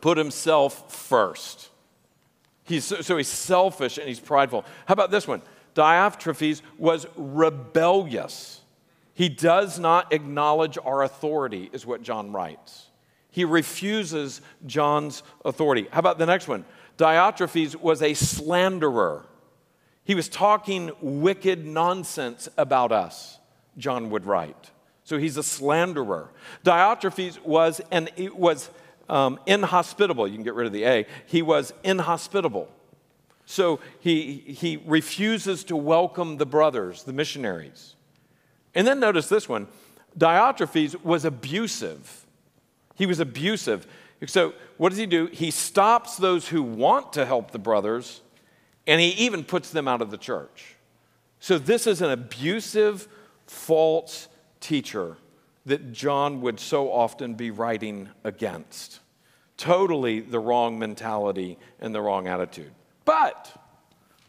Put 0.00 0.18
himself 0.18 0.92
first. 0.92 1.70
He's, 2.64 2.84
so 2.84 3.16
he's 3.16 3.28
selfish 3.28 3.96
and 3.96 4.08
he's 4.08 4.20
prideful. 4.20 4.64
How 4.86 4.92
about 4.92 5.12
this 5.12 5.28
one? 5.28 5.40
Diotrephes 5.74 6.62
was 6.78 7.06
rebellious. 7.16 8.60
He 9.16 9.30
does 9.30 9.78
not 9.78 10.12
acknowledge 10.12 10.76
our 10.84 11.02
authority, 11.02 11.70
is 11.72 11.86
what 11.86 12.02
John 12.02 12.32
writes. 12.32 12.90
He 13.30 13.46
refuses 13.46 14.42
John's 14.66 15.22
authority. 15.42 15.88
How 15.90 16.00
about 16.00 16.18
the 16.18 16.26
next 16.26 16.48
one? 16.48 16.66
Diotrephes 16.98 17.76
was 17.76 18.02
a 18.02 18.12
slanderer. 18.12 19.24
He 20.04 20.14
was 20.14 20.28
talking 20.28 20.90
wicked 21.00 21.64
nonsense 21.64 22.46
about 22.58 22.92
us, 22.92 23.38
John 23.78 24.10
would 24.10 24.26
write. 24.26 24.70
So 25.04 25.16
he's 25.16 25.38
a 25.38 25.42
slanderer. 25.42 26.30
Diotrephes 26.62 27.42
was, 27.42 27.80
and 27.90 28.10
it 28.16 28.36
was 28.36 28.68
um, 29.08 29.40
inhospitable. 29.46 30.28
You 30.28 30.34
can 30.34 30.44
get 30.44 30.54
rid 30.54 30.66
of 30.66 30.74
the 30.74 30.84
A. 30.84 31.06
He 31.24 31.40
was 31.40 31.72
inhospitable. 31.82 32.68
So 33.46 33.80
he, 33.98 34.44
he 34.46 34.76
refuses 34.84 35.64
to 35.64 35.76
welcome 35.76 36.36
the 36.36 36.44
brothers, 36.44 37.04
the 37.04 37.14
missionaries. 37.14 37.95
And 38.76 38.86
then 38.86 39.00
notice 39.00 39.28
this 39.28 39.48
one 39.48 39.66
Diotrephes 40.16 41.02
was 41.02 41.24
abusive. 41.24 42.26
He 42.94 43.06
was 43.06 43.18
abusive. 43.18 43.86
So, 44.26 44.54
what 44.76 44.90
does 44.90 44.98
he 44.98 45.06
do? 45.06 45.26
He 45.26 45.50
stops 45.50 46.16
those 46.16 46.48
who 46.48 46.62
want 46.62 47.14
to 47.14 47.26
help 47.26 47.50
the 47.50 47.58
brothers, 47.58 48.22
and 48.86 49.00
he 49.00 49.08
even 49.08 49.44
puts 49.44 49.70
them 49.70 49.88
out 49.88 50.00
of 50.00 50.10
the 50.10 50.16
church. 50.16 50.76
So, 51.40 51.58
this 51.58 51.86
is 51.86 52.00
an 52.00 52.10
abusive, 52.10 53.08
false 53.46 54.28
teacher 54.60 55.16
that 55.66 55.92
John 55.92 56.40
would 56.42 56.60
so 56.60 56.90
often 56.92 57.34
be 57.34 57.50
writing 57.50 58.08
against. 58.24 59.00
Totally 59.56 60.20
the 60.20 60.38
wrong 60.38 60.78
mentality 60.78 61.58
and 61.80 61.94
the 61.94 62.00
wrong 62.00 62.28
attitude. 62.28 62.72
But 63.04 63.52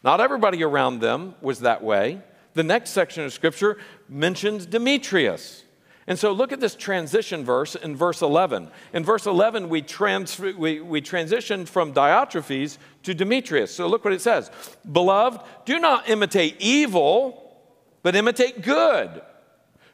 not 0.02 0.20
everybody 0.20 0.62
around 0.64 1.00
them 1.00 1.34
was 1.40 1.60
that 1.60 1.82
way. 1.82 2.22
The 2.54 2.62
next 2.62 2.90
section 2.90 3.24
of 3.24 3.32
scripture 3.32 3.78
mentions 4.08 4.66
Demetrius. 4.66 5.64
And 6.08 6.18
so 6.18 6.32
look 6.32 6.52
at 6.52 6.60
this 6.60 6.74
transition 6.74 7.44
verse 7.44 7.74
in 7.74 7.94
verse 7.94 8.22
11. 8.22 8.70
In 8.94 9.04
verse 9.04 9.26
11, 9.26 9.68
we, 9.68 9.82
trans- 9.82 10.38
we, 10.38 10.80
we 10.80 11.02
transitioned 11.02 11.68
from 11.68 11.92
Diotrephes 11.92 12.78
to 13.02 13.12
Demetrius. 13.12 13.74
So 13.74 13.86
look 13.86 14.04
what 14.04 14.14
it 14.14 14.22
says 14.22 14.50
Beloved, 14.90 15.42
do 15.66 15.78
not 15.78 16.08
imitate 16.08 16.56
evil, 16.60 17.60
but 18.02 18.16
imitate 18.16 18.62
good. 18.62 19.20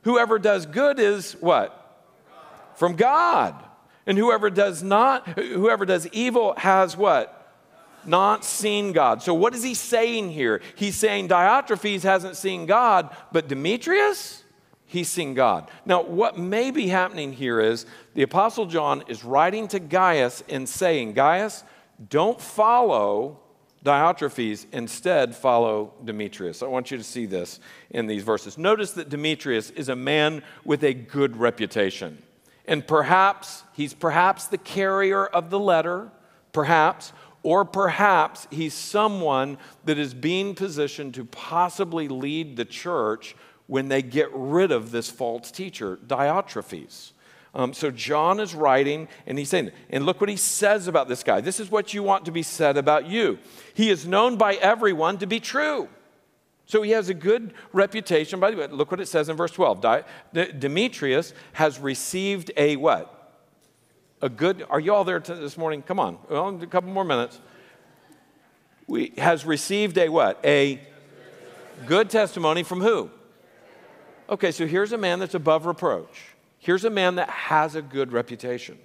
Whoever 0.03 0.39
does 0.39 0.67
good 0.67 1.01
is 1.01 1.33
what? 1.41 1.81
From 2.77 2.95
God. 2.95 3.55
And 4.07 4.17
whoever 4.17 4.51
does 4.51 4.85
not, 4.85 5.27
whoever 5.29 5.85
does 5.85 6.07
evil 6.09 6.55
has 6.59 6.97
what? 6.97 7.34
Not 8.07 8.45
seen 8.45 8.93
God. 8.93 9.23
So 9.23 9.35
what 9.35 9.55
is 9.55 9.63
he 9.63 9.75
saying 9.75 10.31
here? 10.31 10.61
He's 10.77 10.97
saying 10.97 11.29
Diotrephes 11.29 12.03
hasn't 12.03 12.37
seen 12.37 12.67
God, 12.67 13.15
but 13.33 13.49
Demetrius? 13.49 14.45
he's 14.95 15.09
seen 15.09 15.35
God. 15.35 15.71
Now, 15.85 16.03
what 16.03 16.39
may 16.39 16.71
be 16.71 16.89
happening 16.89 17.33
here 17.33 17.61
is 17.61 17.85
the 18.15 18.23
Apostle 18.23 18.67
John 18.67 19.03
is 19.09 19.25
writing 19.25 19.69
to 19.69 19.81
Gaius 19.81 20.43
and 20.49 20.69
saying, 20.69 21.15
Gaius, 21.15 21.65
don't 22.09 22.41
follow 22.41 23.41
Diotrephes, 23.85 24.65
instead 24.73 25.35
follow 25.35 25.93
Demetrius. 26.03 26.63
I 26.63 26.67
want 26.67 26.91
you 26.91 26.97
to 26.97 27.05
see 27.05 27.27
this 27.27 27.61
in 27.91 28.07
these 28.07 28.23
verses. 28.23 28.57
Notice 28.57 28.93
that 28.93 29.11
Demetrius 29.11 29.69
is 29.71 29.91
a 29.91 29.97
man 29.97 30.43
with 30.65 30.83
a 30.85 30.95
good 30.95 31.37
reputation. 31.37 32.23
And 32.67 32.87
perhaps 32.87 33.63
he's 33.75 33.93
perhaps 33.93 34.47
the 34.47 34.57
carrier 34.57 35.27
of 35.27 35.51
the 35.51 35.59
letter, 35.59 36.11
perhaps, 36.53 37.13
or 37.45 37.65
perhaps 37.65 38.49
he's 38.51 38.75
someone 38.75 39.59
that 39.85 39.99
is 39.99 40.15
being 40.15 40.55
positioned 40.55 41.15
to 41.15 41.25
possibly 41.27 42.09
lead 42.09 42.57
the 42.57 42.65
church 42.65 43.37
when 43.67 43.89
they 43.89 44.03
get 44.03 44.29
rid 44.33 44.73
of 44.73 44.91
this 44.91 45.11
false 45.11 45.51
teacher, 45.51 45.99
Diotrephes. 46.07 47.13
Um, 47.55 47.73
so 47.73 47.91
John 47.91 48.41
is 48.41 48.55
writing, 48.55 49.09
and 49.27 49.39
he's 49.39 49.51
saying, 49.51 49.71
and 49.91 50.05
look 50.05 50.21
what 50.21 50.31
he 50.31 50.37
says 50.37 50.89
about 50.89 51.07
this 51.07 51.23
guy. 51.23 51.41
This 51.41 51.61
is 51.61 51.71
what 51.71 51.95
you 51.95 52.03
want 52.03 52.25
to 52.25 52.33
be 52.33 52.43
said 52.43 52.77
about 52.77 53.07
you. 53.07 53.39
He 53.75 53.91
is 53.91 54.07
known 54.07 54.37
by 54.37 54.55
everyone 54.55 55.19
to 55.19 55.27
be 55.27 55.39
true. 55.39 55.89
So 56.67 56.83
he 56.83 56.93
has 56.93 57.11
a 57.11 57.15
good 57.15 57.53
reputation. 57.73 58.41
By 58.41 58.51
the 58.51 58.57
way, 58.57 58.67
look 58.69 58.91
what 58.91 59.01
it 59.01 59.07
says 59.07 59.29
in 59.29 59.37
verse 59.37 59.53
12. 59.53 59.85
Demetrius 60.59 61.35
has 61.53 61.79
received 61.79 62.51
a 62.57 62.77
what? 62.77 63.24
A 64.23 64.29
good, 64.29 64.65
are 64.71 64.81
you 64.81 64.95
all 64.95 65.05
there 65.05 65.21
this 65.21 65.57
morning? 65.57 65.83
Come 65.83 66.01
on, 66.01 66.19
well, 66.31 66.61
a 66.63 66.67
couple 66.67 66.91
more 66.91 67.05
minutes. 67.05 67.39
We, 68.87 69.13
has 69.19 69.45
received 69.45 69.99
a 69.99 70.09
what? 70.09 70.41
A 70.45 70.81
good 71.87 72.11
testimony 72.11 72.63
from 72.63 72.81
who? 72.81 73.11
Okay, 74.29 74.53
so 74.53 74.67
here's 74.67 74.93
a 74.93 74.99
man 74.99 75.19
that's 75.19 75.35
above 75.35 75.67
reproach. 75.67 76.35
Here's 76.59 76.85
a 76.85 76.91
man 76.91 77.17
that 77.17 77.29
has 77.29 77.75
a 77.75 77.83
good 77.83 78.13
reputation. 78.13 78.79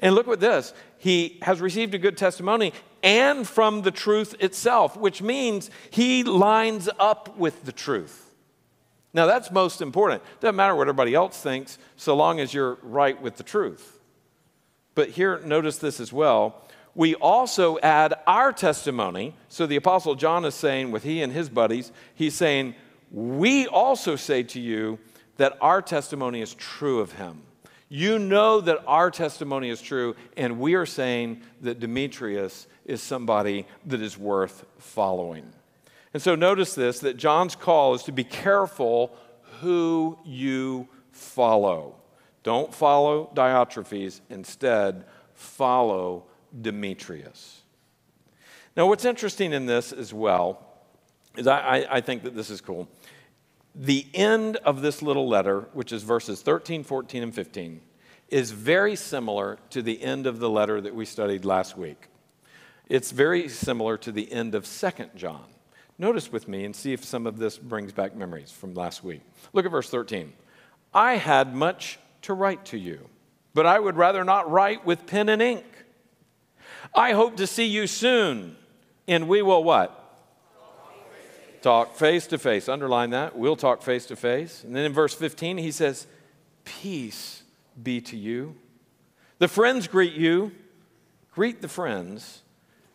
And 0.00 0.14
look 0.14 0.28
at 0.28 0.40
this. 0.40 0.74
He 0.98 1.38
has 1.42 1.60
received 1.60 1.94
a 1.94 1.98
good 1.98 2.18
testimony 2.18 2.74
and 3.02 3.48
from 3.48 3.82
the 3.82 3.90
truth 3.90 4.34
itself, 4.40 4.96
which 4.96 5.22
means 5.22 5.70
he 5.90 6.24
lines 6.24 6.88
up 6.98 7.38
with 7.38 7.64
the 7.64 7.72
truth. 7.72 8.34
Now, 9.14 9.26
that's 9.26 9.50
most 9.50 9.80
important. 9.80 10.22
Doesn't 10.40 10.56
matter 10.56 10.74
what 10.74 10.82
everybody 10.82 11.14
else 11.14 11.40
thinks, 11.40 11.78
so 11.96 12.14
long 12.14 12.40
as 12.40 12.52
you're 12.52 12.78
right 12.82 13.20
with 13.20 13.36
the 13.36 13.42
truth. 13.42 13.97
But 14.98 15.10
here, 15.10 15.38
notice 15.44 15.78
this 15.78 16.00
as 16.00 16.12
well. 16.12 16.60
We 16.96 17.14
also 17.14 17.78
add 17.78 18.14
our 18.26 18.52
testimony. 18.52 19.36
So 19.48 19.64
the 19.64 19.76
Apostle 19.76 20.16
John 20.16 20.44
is 20.44 20.56
saying, 20.56 20.90
with 20.90 21.04
he 21.04 21.22
and 21.22 21.32
his 21.32 21.48
buddies, 21.48 21.92
he's 22.16 22.34
saying, 22.34 22.74
We 23.12 23.68
also 23.68 24.16
say 24.16 24.42
to 24.42 24.60
you 24.60 24.98
that 25.36 25.56
our 25.60 25.82
testimony 25.82 26.40
is 26.40 26.52
true 26.52 26.98
of 26.98 27.12
him. 27.12 27.42
You 27.88 28.18
know 28.18 28.60
that 28.60 28.82
our 28.88 29.12
testimony 29.12 29.70
is 29.70 29.80
true, 29.80 30.16
and 30.36 30.58
we 30.58 30.74
are 30.74 30.84
saying 30.84 31.42
that 31.60 31.78
Demetrius 31.78 32.66
is 32.84 33.00
somebody 33.00 33.68
that 33.86 34.02
is 34.02 34.18
worth 34.18 34.64
following. 34.78 35.52
And 36.12 36.20
so 36.20 36.34
notice 36.34 36.74
this 36.74 36.98
that 36.98 37.16
John's 37.16 37.54
call 37.54 37.94
is 37.94 38.02
to 38.02 38.10
be 38.10 38.24
careful 38.24 39.16
who 39.60 40.18
you 40.24 40.88
follow. 41.12 41.94
Don't 42.42 42.72
follow 42.72 43.30
Diotrephes, 43.34 44.20
instead, 44.30 45.04
follow 45.34 46.24
Demetrius. 46.58 47.62
Now, 48.76 48.86
what's 48.86 49.04
interesting 49.04 49.52
in 49.52 49.66
this 49.66 49.92
as 49.92 50.14
well 50.14 50.64
is 51.36 51.46
I, 51.46 51.86
I, 51.90 52.00
think 52.00 52.22
that 52.22 52.34
this 52.34 52.50
is 52.50 52.60
cool. 52.60 52.88
The 53.74 54.06
end 54.14 54.56
of 54.56 54.82
this 54.82 55.02
little 55.02 55.28
letter, 55.28 55.68
which 55.72 55.92
is 55.92 56.02
verses 56.02 56.42
13, 56.42 56.84
14, 56.84 57.22
and 57.22 57.34
15, 57.34 57.80
is 58.28 58.50
very 58.50 58.96
similar 58.96 59.58
to 59.70 59.82
the 59.82 60.02
end 60.02 60.26
of 60.26 60.38
the 60.38 60.50
letter 60.50 60.80
that 60.80 60.94
we 60.94 61.04
studied 61.04 61.44
last 61.44 61.76
week. 61.76 62.08
It's 62.88 63.10
very 63.10 63.48
similar 63.48 63.96
to 63.98 64.12
the 64.12 64.30
end 64.32 64.54
of 64.54 64.66
Second 64.66 65.10
John. 65.14 65.44
Notice 65.98 66.30
with 66.30 66.48
me 66.48 66.64
and 66.64 66.74
see 66.74 66.92
if 66.92 67.04
some 67.04 67.26
of 67.26 67.38
this 67.38 67.58
brings 67.58 67.92
back 67.92 68.14
memories 68.14 68.50
from 68.50 68.74
last 68.74 69.02
week. 69.02 69.22
Look 69.52 69.64
at 69.66 69.70
verse 69.70 69.90
13. 69.90 70.32
I 70.94 71.16
had 71.16 71.54
much 71.54 71.98
to 72.22 72.34
write 72.34 72.64
to 72.66 72.78
you, 72.78 73.08
but 73.54 73.66
I 73.66 73.78
would 73.78 73.96
rather 73.96 74.24
not 74.24 74.50
write 74.50 74.84
with 74.84 75.06
pen 75.06 75.28
and 75.28 75.42
ink. 75.42 75.64
I 76.94 77.12
hope 77.12 77.36
to 77.36 77.46
see 77.46 77.66
you 77.66 77.86
soon, 77.86 78.56
and 79.06 79.28
we 79.28 79.42
will 79.42 79.62
what? 79.62 79.94
Talk 81.60 81.96
face 81.96 82.26
to 82.28 82.38
face. 82.38 82.68
Underline 82.68 83.10
that. 83.10 83.36
We'll 83.36 83.56
talk 83.56 83.82
face 83.82 84.06
to 84.06 84.16
face. 84.16 84.62
And 84.62 84.76
then 84.76 84.84
in 84.84 84.92
verse 84.92 85.14
15, 85.14 85.58
he 85.58 85.72
says, 85.72 86.06
Peace 86.64 87.42
be 87.82 88.00
to 88.02 88.16
you. 88.16 88.54
The 89.38 89.48
friends 89.48 89.88
greet 89.88 90.14
you. 90.14 90.52
Greet 91.34 91.60
the 91.60 91.68
friends. 91.68 92.42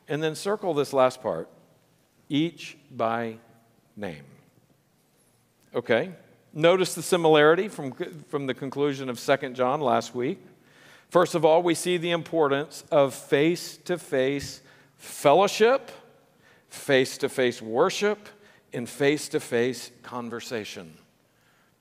And 0.08 0.24
then 0.24 0.36
circle 0.36 0.74
this 0.74 0.94
last 0.94 1.22
part 1.22 1.50
each 2.30 2.78
by 2.90 3.38
name. 3.96 4.24
Okay? 5.76 6.12
Notice 6.54 6.94
the 6.94 7.02
similarity 7.02 7.68
from, 7.68 7.94
from 8.30 8.46
the 8.46 8.54
conclusion 8.54 9.10
of 9.10 9.20
2 9.20 9.50
John 9.50 9.82
last 9.82 10.14
week. 10.14 10.40
First 11.10 11.34
of 11.34 11.44
all, 11.44 11.64
we 11.64 11.74
see 11.74 11.98
the 11.98 12.12
importance 12.12 12.84
of 12.92 13.16
face 13.16 13.78
to 13.86 13.98
face 13.98 14.62
fellowship, 14.96 15.92
face 16.70 17.18
to 17.20 17.30
face 17.30 17.60
worship, 17.60 18.30
and 18.72 18.88
face 18.88 19.28
to 19.30 19.40
face 19.40 19.92
conversation. 20.04 20.94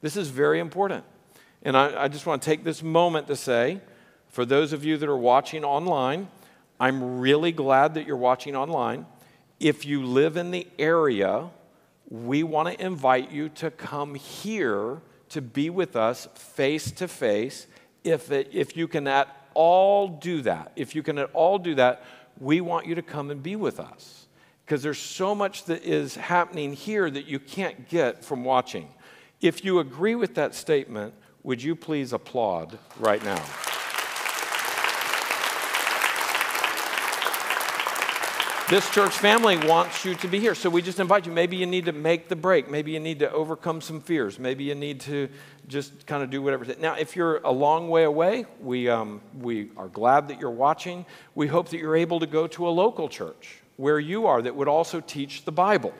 This 0.00 0.16
is 0.16 0.28
very 0.28 0.58
important. 0.58 1.04
And 1.62 1.76
I, 1.76 2.04
I 2.04 2.08
just 2.08 2.26
want 2.26 2.40
to 2.40 2.46
take 2.46 2.64
this 2.64 2.82
moment 2.82 3.26
to 3.28 3.36
say, 3.36 3.80
for 4.28 4.46
those 4.46 4.72
of 4.72 4.84
you 4.84 4.96
that 4.96 5.08
are 5.08 5.16
watching 5.16 5.64
online, 5.64 6.28
I'm 6.80 7.20
really 7.20 7.52
glad 7.52 7.94
that 7.94 8.06
you're 8.06 8.16
watching 8.16 8.56
online. 8.56 9.04
If 9.60 9.84
you 9.84 10.04
live 10.04 10.38
in 10.38 10.50
the 10.50 10.66
area, 10.78 11.50
we 12.12 12.42
want 12.42 12.68
to 12.68 12.84
invite 12.84 13.32
you 13.32 13.48
to 13.48 13.70
come 13.70 14.14
here 14.14 15.00
to 15.30 15.40
be 15.40 15.70
with 15.70 15.96
us 15.96 16.28
face 16.34 16.92
to 16.92 17.08
face. 17.08 17.66
If, 18.04 18.30
if 18.30 18.76
you 18.76 18.86
can 18.86 19.08
at 19.08 19.34
all 19.54 20.08
do 20.08 20.42
that, 20.42 20.72
if 20.76 20.94
you 20.94 21.02
can 21.02 21.16
at 21.16 21.30
all 21.32 21.58
do 21.58 21.74
that, 21.76 22.04
we 22.38 22.60
want 22.60 22.86
you 22.86 22.94
to 22.96 23.02
come 23.02 23.30
and 23.30 23.42
be 23.42 23.56
with 23.56 23.80
us. 23.80 24.26
Because 24.66 24.82
there's 24.82 24.98
so 24.98 25.34
much 25.34 25.64
that 25.64 25.84
is 25.84 26.14
happening 26.14 26.74
here 26.74 27.10
that 27.10 27.24
you 27.24 27.38
can't 27.38 27.88
get 27.88 28.22
from 28.22 28.44
watching. 28.44 28.88
If 29.40 29.64
you 29.64 29.78
agree 29.78 30.14
with 30.14 30.34
that 30.34 30.54
statement, 30.54 31.14
would 31.42 31.62
you 31.62 31.74
please 31.74 32.12
applaud 32.12 32.78
right 32.98 33.24
now? 33.24 33.42
This 38.72 38.88
church 38.88 39.12
family 39.12 39.58
wants 39.58 40.02
you 40.06 40.14
to 40.14 40.28
be 40.28 40.40
here. 40.40 40.54
So 40.54 40.70
we 40.70 40.80
just 40.80 40.98
invite 40.98 41.26
you. 41.26 41.32
Maybe 41.32 41.58
you 41.58 41.66
need 41.66 41.84
to 41.84 41.92
make 41.92 42.30
the 42.30 42.36
break. 42.36 42.70
Maybe 42.70 42.92
you 42.92 43.00
need 43.00 43.18
to 43.18 43.30
overcome 43.30 43.82
some 43.82 44.00
fears. 44.00 44.38
Maybe 44.38 44.64
you 44.64 44.74
need 44.74 45.00
to 45.00 45.28
just 45.68 46.06
kind 46.06 46.22
of 46.22 46.30
do 46.30 46.40
whatever. 46.40 46.64
Now, 46.80 46.94
if 46.94 47.14
you're 47.14 47.42
a 47.44 47.50
long 47.50 47.90
way 47.90 48.04
away, 48.04 48.46
we, 48.60 48.88
um, 48.88 49.20
we 49.38 49.68
are 49.76 49.88
glad 49.88 50.28
that 50.28 50.40
you're 50.40 50.50
watching. 50.50 51.04
We 51.34 51.48
hope 51.48 51.68
that 51.68 51.80
you're 51.80 51.96
able 51.96 52.18
to 52.20 52.26
go 52.26 52.46
to 52.46 52.66
a 52.66 52.70
local 52.70 53.10
church 53.10 53.58
where 53.76 54.00
you 54.00 54.26
are 54.26 54.40
that 54.40 54.56
would 54.56 54.68
also 54.68 55.00
teach 55.00 55.44
the 55.44 55.52
Bible. 55.52 55.92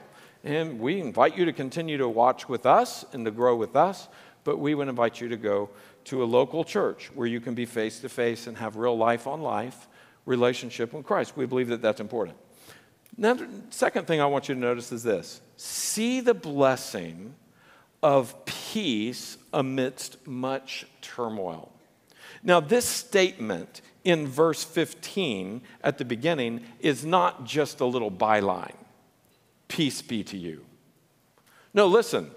And 0.43 0.79
we 0.79 0.99
invite 0.99 1.37
you 1.37 1.45
to 1.45 1.53
continue 1.53 1.99
to 1.99 2.09
watch 2.09 2.49
with 2.49 2.65
us 2.65 3.05
and 3.13 3.23
to 3.25 3.29
grow 3.29 3.55
with 3.55 3.75
us, 3.75 4.07
but 4.43 4.57
we 4.57 4.73
would 4.73 4.87
invite 4.87 5.21
you 5.21 5.29
to 5.29 5.37
go 5.37 5.69
to 6.05 6.23
a 6.23 6.25
local 6.25 6.63
church 6.63 7.11
where 7.13 7.27
you 7.27 7.39
can 7.39 7.53
be 7.53 7.67
face 7.67 7.99
to 7.99 8.09
face 8.09 8.47
and 8.47 8.57
have 8.57 8.77
real 8.77 8.97
life 8.97 9.27
on 9.27 9.43
life 9.43 9.87
relationship 10.25 10.91
with 10.91 11.05
Christ. 11.05 11.37
We 11.37 11.45
believe 11.45 11.67
that 11.67 11.83
that's 11.83 12.01
important. 12.01 12.35
Now, 13.17 13.37
second 13.69 14.07
thing 14.07 14.21
I 14.21 14.25
want 14.25 14.49
you 14.49 14.55
to 14.55 14.61
notice 14.61 14.91
is 14.91 15.03
this 15.03 15.41
see 15.57 16.19
the 16.19 16.33
blessing 16.33 17.35
of 18.01 18.45
peace 18.45 19.37
amidst 19.53 20.27
much 20.27 20.85
turmoil. 21.01 21.71
Now, 22.43 22.59
this 22.59 22.85
statement 22.85 23.81
in 24.03 24.27
verse 24.27 24.63
15 24.63 25.61
at 25.81 25.97
the 25.97 26.05
beginning 26.05 26.65
is 26.79 27.05
not 27.05 27.45
just 27.45 27.79
a 27.79 27.85
little 27.85 28.11
byline 28.11 28.75
peace 29.73 30.03
be 30.03 30.23
to 30.23 30.37
you. 30.37 30.63
No, 31.73 31.87
listen. 31.87 32.29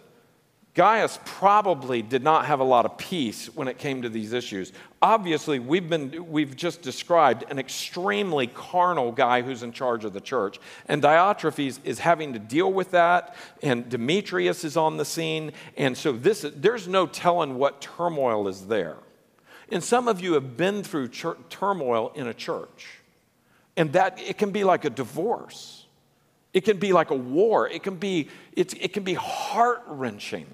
Gaius 0.77 1.19
probably 1.25 2.03
did 2.03 2.23
not 2.23 2.45
have 2.45 2.61
a 2.61 2.65
lot 2.65 2.85
of 2.85 2.99
peace 2.99 3.47
when 3.47 3.67
it 3.67 3.79
came 3.79 4.03
to 4.03 4.11
these 4.11 4.35
issues. 4.35 4.75
Obviously, 5.01 5.59
we've, 5.59 5.89
been, 5.89 6.31
we've 6.31 6.55
just 6.55 6.83
described 6.83 7.51
an 7.51 7.59
extremely 7.59 8.47
carnal 8.47 9.11
guy 9.11 9.41
who's 9.41 9.63
in 9.63 9.73
charge 9.73 10.05
of 10.05 10.13
the 10.13 10.21
church. 10.21 10.61
And 10.85 11.03
Diotrephes 11.03 11.79
is 11.83 12.01
having 12.01 12.35
to 12.35 12.39
deal 12.39 12.71
with 12.71 12.91
that, 12.91 13.35
and 13.63 13.89
Demetrius 13.89 14.65
is 14.65 14.77
on 14.77 14.99
the 14.99 15.07
scene. 15.07 15.53
And 15.79 15.97
so 15.97 16.13
this, 16.13 16.45
there's 16.55 16.87
no 16.87 17.07
telling 17.07 17.57
what 17.57 17.81
turmoil 17.81 18.47
is 18.47 18.67
there. 18.67 18.99
And 19.73 19.83
some 19.83 20.09
of 20.09 20.21
you 20.21 20.35
have 20.35 20.59
been 20.59 20.83
through 20.83 21.09
turmoil 21.09 22.13
in 22.15 22.27
a 22.27 22.35
church, 22.35 23.01
and 23.79 23.95
that 23.95 24.21
it 24.21 24.37
can 24.37 24.51
be 24.51 24.63
like 24.63 24.85
a 24.85 24.91
divorce. 24.91 25.87
It 26.53 26.67
can 26.67 26.77
be 26.77 26.93
like 26.93 27.09
a 27.09 27.17
war. 27.17 27.67
It 27.67 27.83
can 27.83 27.97
be, 27.97 28.29
it 28.53 28.93
can 28.93 29.05
be 29.05 29.15
heart 29.15 29.83
wrenching. 29.87 30.47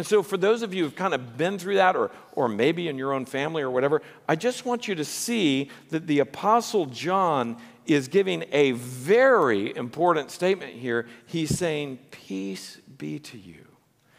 And 0.00 0.06
so, 0.06 0.22
for 0.22 0.38
those 0.38 0.62
of 0.62 0.72
you 0.72 0.84
who've 0.84 0.96
kind 0.96 1.12
of 1.12 1.36
been 1.36 1.58
through 1.58 1.74
that, 1.74 1.94
or, 1.94 2.10
or 2.32 2.48
maybe 2.48 2.88
in 2.88 2.96
your 2.96 3.12
own 3.12 3.26
family 3.26 3.60
or 3.60 3.70
whatever, 3.70 4.00
I 4.26 4.34
just 4.34 4.64
want 4.64 4.88
you 4.88 4.94
to 4.94 5.04
see 5.04 5.68
that 5.90 6.06
the 6.06 6.20
Apostle 6.20 6.86
John 6.86 7.58
is 7.84 8.08
giving 8.08 8.46
a 8.50 8.72
very 8.72 9.76
important 9.76 10.30
statement 10.30 10.72
here. 10.72 11.06
He's 11.26 11.54
saying, 11.54 11.98
Peace 12.10 12.78
be 12.96 13.18
to 13.18 13.36
you. 13.36 13.66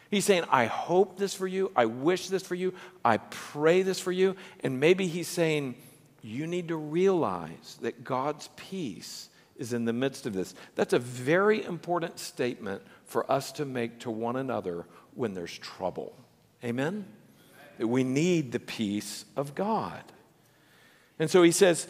He's 0.08 0.24
saying, 0.24 0.44
I 0.52 0.66
hope 0.66 1.18
this 1.18 1.34
for 1.34 1.48
you. 1.48 1.72
I 1.74 1.86
wish 1.86 2.28
this 2.28 2.44
for 2.44 2.54
you. 2.54 2.74
I 3.04 3.16
pray 3.16 3.82
this 3.82 3.98
for 3.98 4.12
you. 4.12 4.36
And 4.60 4.78
maybe 4.78 5.08
he's 5.08 5.26
saying, 5.26 5.74
You 6.22 6.46
need 6.46 6.68
to 6.68 6.76
realize 6.76 7.76
that 7.82 8.04
God's 8.04 8.50
peace 8.54 9.30
is 9.56 9.72
in 9.72 9.84
the 9.84 9.92
midst 9.92 10.26
of 10.26 10.32
this. 10.32 10.54
That's 10.76 10.92
a 10.92 11.00
very 11.00 11.64
important 11.64 12.20
statement 12.20 12.82
for 13.04 13.28
us 13.30 13.50
to 13.52 13.64
make 13.64 13.98
to 13.98 14.12
one 14.12 14.36
another 14.36 14.86
when 15.14 15.34
there's 15.34 15.56
trouble. 15.58 16.14
Amen? 16.64 17.06
We 17.78 18.04
need 18.04 18.52
the 18.52 18.60
peace 18.60 19.24
of 19.36 19.54
God. 19.54 20.02
And 21.18 21.30
so 21.30 21.42
he 21.42 21.52
says, 21.52 21.86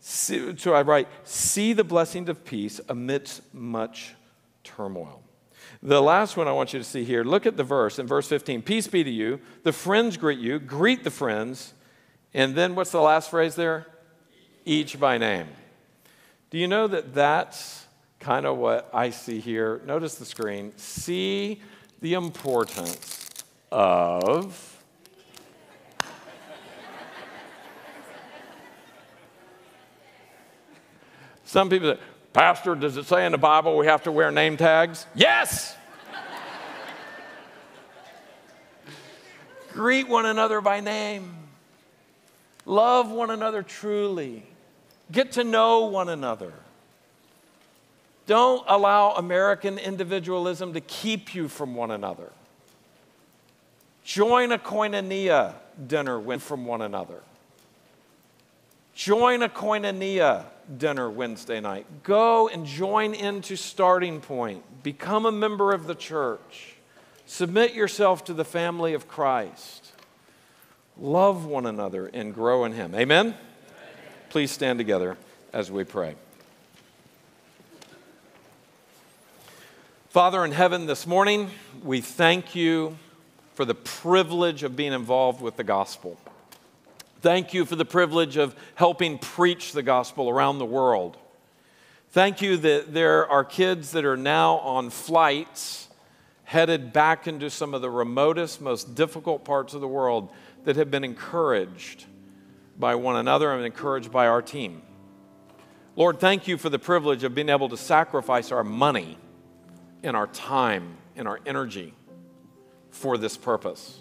so 0.00 0.74
I 0.74 0.82
write, 0.82 1.08
see 1.24 1.72
the 1.72 1.84
blessings 1.84 2.28
of 2.28 2.44
peace 2.44 2.80
amidst 2.88 3.42
much 3.54 4.14
turmoil. 4.62 5.22
The 5.82 6.00
last 6.00 6.36
one 6.36 6.48
I 6.48 6.52
want 6.52 6.72
you 6.72 6.78
to 6.78 6.84
see 6.84 7.04
here, 7.04 7.24
look 7.24 7.46
at 7.46 7.56
the 7.56 7.64
verse 7.64 7.98
in 7.98 8.06
verse 8.06 8.28
15. 8.28 8.62
Peace 8.62 8.86
be 8.86 9.04
to 9.04 9.10
you. 9.10 9.40
The 9.62 9.72
friends 9.72 10.16
greet 10.16 10.38
you. 10.38 10.58
Greet 10.58 11.04
the 11.04 11.10
friends. 11.10 11.74
And 12.32 12.54
then 12.54 12.74
what's 12.74 12.90
the 12.90 13.00
last 13.00 13.30
phrase 13.30 13.54
there? 13.56 13.86
Each 14.64 14.98
by 14.98 15.18
name. 15.18 15.48
Do 16.50 16.58
you 16.58 16.68
know 16.68 16.86
that 16.86 17.14
that's 17.14 17.86
kind 18.20 18.46
of 18.46 18.56
what 18.56 18.88
I 18.92 19.10
see 19.10 19.40
here? 19.40 19.80
Notice 19.86 20.14
the 20.16 20.24
screen. 20.24 20.72
See 20.76 21.60
the 22.00 22.14
importance 22.14 23.30
of 23.70 24.76
Some 31.46 31.70
people 31.70 31.94
say, 31.94 32.00
Pastor, 32.32 32.74
does 32.74 32.98
it 32.98 33.06
say 33.06 33.24
in 33.24 33.32
the 33.32 33.38
Bible 33.38 33.78
we 33.78 33.86
have 33.86 34.02
to 34.02 34.12
wear 34.12 34.30
name 34.30 34.56
tags? 34.58 35.06
Yes! 35.14 35.74
Greet 39.72 40.08
one 40.08 40.26
another 40.26 40.60
by 40.60 40.80
name. 40.80 41.34
Love 42.66 43.10
one 43.10 43.30
another 43.30 43.62
truly. 43.62 44.42
Get 45.12 45.32
to 45.32 45.44
know 45.44 45.86
one 45.86 46.08
another. 46.08 46.52
Don't 48.26 48.64
allow 48.66 49.12
American 49.12 49.78
individualism 49.78 50.72
to 50.74 50.80
keep 50.80 51.34
you 51.34 51.48
from 51.48 51.74
one 51.74 51.92
another. 51.92 52.32
Join 54.04 54.52
a 54.52 54.58
koinonia 54.58 55.54
dinner 55.86 56.38
from 56.38 56.64
one 56.64 56.82
another. 56.82 57.22
Join 58.94 59.42
a 59.42 59.48
koinonia 59.48 60.44
dinner 60.78 61.10
Wednesday 61.10 61.60
night. 61.60 61.86
Go 62.02 62.48
and 62.48 62.66
join 62.66 63.14
into 63.14 63.56
Starting 63.56 64.20
Point. 64.20 64.82
Become 64.82 65.26
a 65.26 65.32
member 65.32 65.72
of 65.72 65.86
the 65.86 65.94
church. 65.94 66.74
Submit 67.26 67.74
yourself 67.74 68.24
to 68.24 68.32
the 68.32 68.44
family 68.44 68.94
of 68.94 69.06
Christ. 69.08 69.92
Love 70.96 71.44
one 71.44 71.66
another 71.66 72.06
and 72.06 72.32
grow 72.32 72.64
in 72.64 72.72
Him. 72.72 72.94
Amen? 72.94 73.26
Amen. 73.26 73.34
Please 74.30 74.50
stand 74.50 74.78
together 74.78 75.16
as 75.52 75.70
we 75.70 75.84
pray. 75.84 76.14
Father 80.16 80.46
in 80.46 80.52
heaven, 80.52 80.86
this 80.86 81.06
morning, 81.06 81.50
we 81.84 82.00
thank 82.00 82.54
you 82.54 82.96
for 83.52 83.66
the 83.66 83.74
privilege 83.74 84.62
of 84.62 84.74
being 84.74 84.94
involved 84.94 85.42
with 85.42 85.58
the 85.58 85.62
gospel. 85.62 86.18
Thank 87.20 87.52
you 87.52 87.66
for 87.66 87.76
the 87.76 87.84
privilege 87.84 88.38
of 88.38 88.56
helping 88.76 89.18
preach 89.18 89.72
the 89.72 89.82
gospel 89.82 90.30
around 90.30 90.56
the 90.56 90.64
world. 90.64 91.18
Thank 92.12 92.40
you 92.40 92.56
that 92.56 92.94
there 92.94 93.30
are 93.30 93.44
kids 93.44 93.90
that 93.90 94.06
are 94.06 94.16
now 94.16 94.54
on 94.60 94.88
flights 94.88 95.86
headed 96.44 96.94
back 96.94 97.26
into 97.26 97.50
some 97.50 97.74
of 97.74 97.82
the 97.82 97.90
remotest, 97.90 98.62
most 98.62 98.94
difficult 98.94 99.44
parts 99.44 99.74
of 99.74 99.82
the 99.82 99.86
world 99.86 100.30
that 100.64 100.76
have 100.76 100.90
been 100.90 101.04
encouraged 101.04 102.06
by 102.78 102.94
one 102.94 103.16
another 103.16 103.52
and 103.52 103.66
encouraged 103.66 104.10
by 104.10 104.26
our 104.26 104.40
team. 104.40 104.80
Lord, 105.94 106.20
thank 106.20 106.48
you 106.48 106.56
for 106.56 106.70
the 106.70 106.78
privilege 106.78 107.22
of 107.22 107.34
being 107.34 107.50
able 107.50 107.68
to 107.68 107.76
sacrifice 107.76 108.50
our 108.50 108.64
money 108.64 109.18
in 110.02 110.14
our 110.14 110.26
time, 110.26 110.96
in 111.14 111.26
our 111.26 111.40
energy 111.46 111.94
for 112.90 113.18
this 113.18 113.36
purpose. 113.36 113.98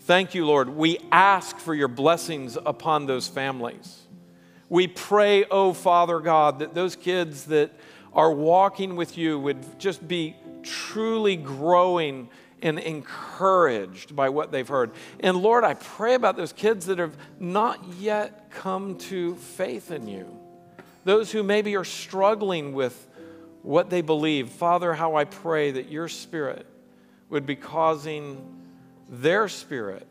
Thank 0.00 0.34
you, 0.34 0.46
Lord. 0.46 0.70
We 0.70 0.98
ask 1.12 1.58
for 1.58 1.74
your 1.74 1.88
blessings 1.88 2.56
upon 2.56 3.06
those 3.06 3.28
families. 3.28 4.06
We 4.68 4.86
pray, 4.86 5.44
oh 5.50 5.72
Father 5.72 6.20
God, 6.20 6.60
that 6.60 6.74
those 6.74 6.96
kids 6.96 7.44
that 7.46 7.72
are 8.12 8.32
walking 8.32 8.96
with 8.96 9.18
you 9.18 9.38
would 9.38 9.78
just 9.78 10.06
be 10.06 10.36
truly 10.62 11.36
growing 11.36 12.28
and 12.62 12.78
encouraged 12.78 14.16
by 14.16 14.28
what 14.28 14.50
they've 14.50 14.68
heard. 14.68 14.90
And 15.20 15.36
Lord, 15.36 15.64
I 15.64 15.74
pray 15.74 16.14
about 16.14 16.36
those 16.36 16.52
kids 16.52 16.86
that 16.86 16.98
have 16.98 17.16
not 17.38 17.82
yet 17.98 18.50
come 18.50 18.96
to 18.98 19.36
faith 19.36 19.90
in 19.90 20.08
you, 20.08 20.38
those 21.04 21.30
who 21.30 21.42
maybe 21.42 21.76
are 21.76 21.84
struggling 21.84 22.72
with 22.72 23.07
what 23.68 23.90
they 23.90 24.00
believe. 24.00 24.48
Father, 24.48 24.94
how 24.94 25.16
I 25.16 25.24
pray 25.24 25.72
that 25.72 25.90
your 25.90 26.08
spirit 26.08 26.66
would 27.28 27.44
be 27.44 27.54
causing 27.54 28.64
their 29.10 29.46
spirit 29.46 30.08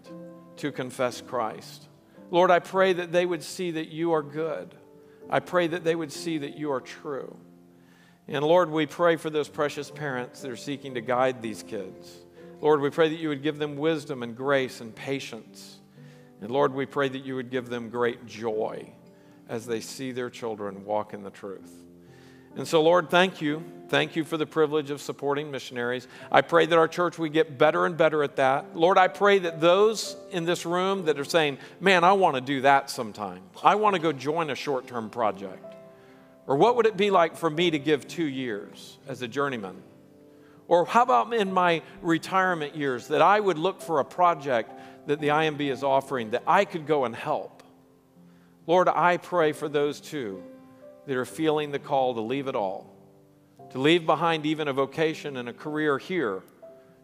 to 0.57 0.71
confess 0.71 1.21
Christ. 1.21 1.87
Lord, 2.29 2.51
I 2.51 2.59
pray 2.59 2.93
that 2.93 3.11
they 3.11 3.25
would 3.25 3.41
see 3.41 3.71
that 3.71 3.87
you 3.87 4.13
are 4.13 4.21
good. 4.21 4.75
I 5.27 5.39
pray 5.39 5.65
that 5.65 5.83
they 5.83 5.95
would 5.95 6.11
see 6.11 6.37
that 6.37 6.55
you 6.55 6.71
are 6.71 6.79
true. 6.79 7.35
And 8.27 8.45
Lord, 8.45 8.69
we 8.69 8.85
pray 8.85 9.15
for 9.15 9.31
those 9.31 9.49
precious 9.49 9.89
parents 9.89 10.41
that 10.41 10.51
are 10.51 10.55
seeking 10.55 10.93
to 10.93 11.01
guide 11.01 11.41
these 11.41 11.63
kids. 11.63 12.15
Lord, 12.61 12.79
we 12.79 12.91
pray 12.91 13.09
that 13.09 13.19
you 13.19 13.29
would 13.29 13.41
give 13.41 13.57
them 13.57 13.75
wisdom 13.75 14.21
and 14.21 14.37
grace 14.37 14.81
and 14.81 14.95
patience. 14.95 15.79
And 16.41 16.51
Lord, 16.51 16.75
we 16.75 16.85
pray 16.85 17.09
that 17.09 17.25
you 17.25 17.33
would 17.33 17.49
give 17.49 17.69
them 17.69 17.89
great 17.89 18.27
joy 18.27 18.93
as 19.49 19.65
they 19.65 19.79
see 19.79 20.11
their 20.11 20.29
children 20.29 20.85
walk 20.85 21.15
in 21.15 21.23
the 21.23 21.31
truth. 21.31 21.86
And 22.55 22.67
so, 22.67 22.81
Lord, 22.81 23.09
thank 23.09 23.41
you. 23.41 23.63
Thank 23.89 24.15
you 24.17 24.25
for 24.25 24.35
the 24.35 24.45
privilege 24.45 24.89
of 24.89 25.01
supporting 25.01 25.49
missionaries. 25.49 26.07
I 26.31 26.41
pray 26.41 26.65
that 26.65 26.77
our 26.77 26.87
church 26.87 27.17
we 27.17 27.29
get 27.29 27.57
better 27.57 27.85
and 27.85 27.95
better 27.95 28.21
at 28.21 28.35
that. 28.35 28.75
Lord, 28.75 28.97
I 28.97 29.07
pray 29.07 29.39
that 29.39 29.61
those 29.61 30.17
in 30.31 30.43
this 30.43 30.65
room 30.65 31.05
that 31.05 31.19
are 31.19 31.25
saying, 31.25 31.57
man, 31.79 32.03
I 32.03 32.13
want 32.13 32.35
to 32.35 32.41
do 32.41 32.61
that 32.61 32.89
sometime. 32.89 33.43
I 33.63 33.75
want 33.75 33.95
to 33.95 34.01
go 34.01 34.11
join 34.11 34.49
a 34.49 34.55
short 34.55 34.87
term 34.87 35.09
project. 35.09 35.75
Or 36.47 36.57
what 36.57 36.75
would 36.75 36.85
it 36.85 36.97
be 36.97 37.11
like 37.11 37.37
for 37.37 37.49
me 37.49 37.71
to 37.71 37.79
give 37.79 38.07
two 38.07 38.25
years 38.25 38.97
as 39.07 39.21
a 39.21 39.27
journeyman? 39.27 39.81
Or 40.67 40.85
how 40.85 41.03
about 41.03 41.33
in 41.33 41.53
my 41.53 41.81
retirement 42.01 42.75
years 42.75 43.07
that 43.07 43.21
I 43.21 43.39
would 43.39 43.57
look 43.57 43.81
for 43.81 43.99
a 43.99 44.05
project 44.05 44.71
that 45.07 45.21
the 45.21 45.29
IMB 45.29 45.61
is 45.61 45.83
offering 45.83 46.31
that 46.31 46.43
I 46.45 46.65
could 46.65 46.85
go 46.85 47.05
and 47.05 47.15
help? 47.15 47.63
Lord, 48.65 48.89
I 48.89 49.15
pray 49.15 49.53
for 49.53 49.69
those 49.69 50.01
too 50.01 50.43
that 51.07 51.15
are 51.15 51.25
feeling 51.25 51.71
the 51.71 51.79
call 51.79 52.13
to 52.13 52.21
leave 52.21 52.47
it 52.47 52.55
all, 52.55 52.93
to 53.71 53.79
leave 53.79 54.05
behind 54.05 54.45
even 54.45 54.67
a 54.67 54.73
vocation 54.73 55.37
and 55.37 55.49
a 55.49 55.53
career 55.53 55.97
here, 55.97 56.43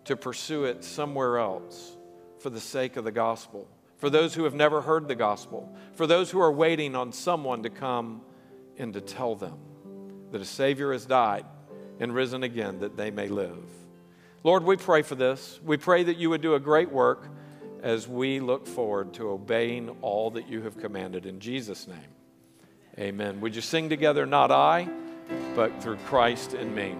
to 0.05 0.15
pursue 0.15 0.65
it 0.65 0.83
somewhere 0.83 1.37
else 1.37 1.97
for 2.39 2.49
the 2.49 2.59
sake 2.59 2.97
of 2.97 3.05
the 3.05 3.11
gospel. 3.11 3.67
For 3.97 4.09
those 4.09 4.33
who 4.33 4.43
have 4.43 4.53
never 4.53 4.81
heard 4.81 5.07
the 5.07 5.15
gospel, 5.15 5.73
for 5.93 6.05
those 6.05 6.29
who 6.29 6.41
are 6.41 6.51
waiting 6.51 6.93
on 6.93 7.13
someone 7.13 7.63
to 7.63 7.69
come 7.69 8.21
and 8.77 8.93
to 8.93 9.01
tell 9.01 9.35
them 9.35 9.57
that 10.31 10.41
a 10.41 10.45
Savior 10.45 10.91
has 10.91 11.05
died 11.05 11.45
and 12.01 12.13
risen 12.13 12.43
again 12.43 12.79
that 12.79 12.97
they 12.97 13.11
may 13.11 13.29
live. 13.29 13.63
Lord, 14.43 14.65
we 14.65 14.75
pray 14.75 15.03
for 15.03 15.15
this. 15.15 15.61
We 15.63 15.77
pray 15.77 16.03
that 16.03 16.17
you 16.17 16.29
would 16.31 16.41
do 16.41 16.55
a 16.55 16.59
great 16.59 16.91
work 16.91 17.29
as 17.81 18.07
we 18.07 18.41
look 18.41 18.67
forward 18.67 19.13
to 19.13 19.29
obeying 19.29 19.89
all 20.01 20.31
that 20.31 20.49
you 20.49 20.63
have 20.63 20.77
commanded 20.77 21.25
in 21.25 21.39
Jesus' 21.39 21.87
name. 21.87 22.12
Amen. 22.99 23.41
Would 23.41 23.55
you 23.55 23.61
sing 23.61 23.89
together, 23.89 24.25
not 24.25 24.51
I, 24.51 24.87
but 25.55 25.81
through 25.81 25.97
Christ 25.97 26.53
in 26.53 26.75
me? 26.75 26.95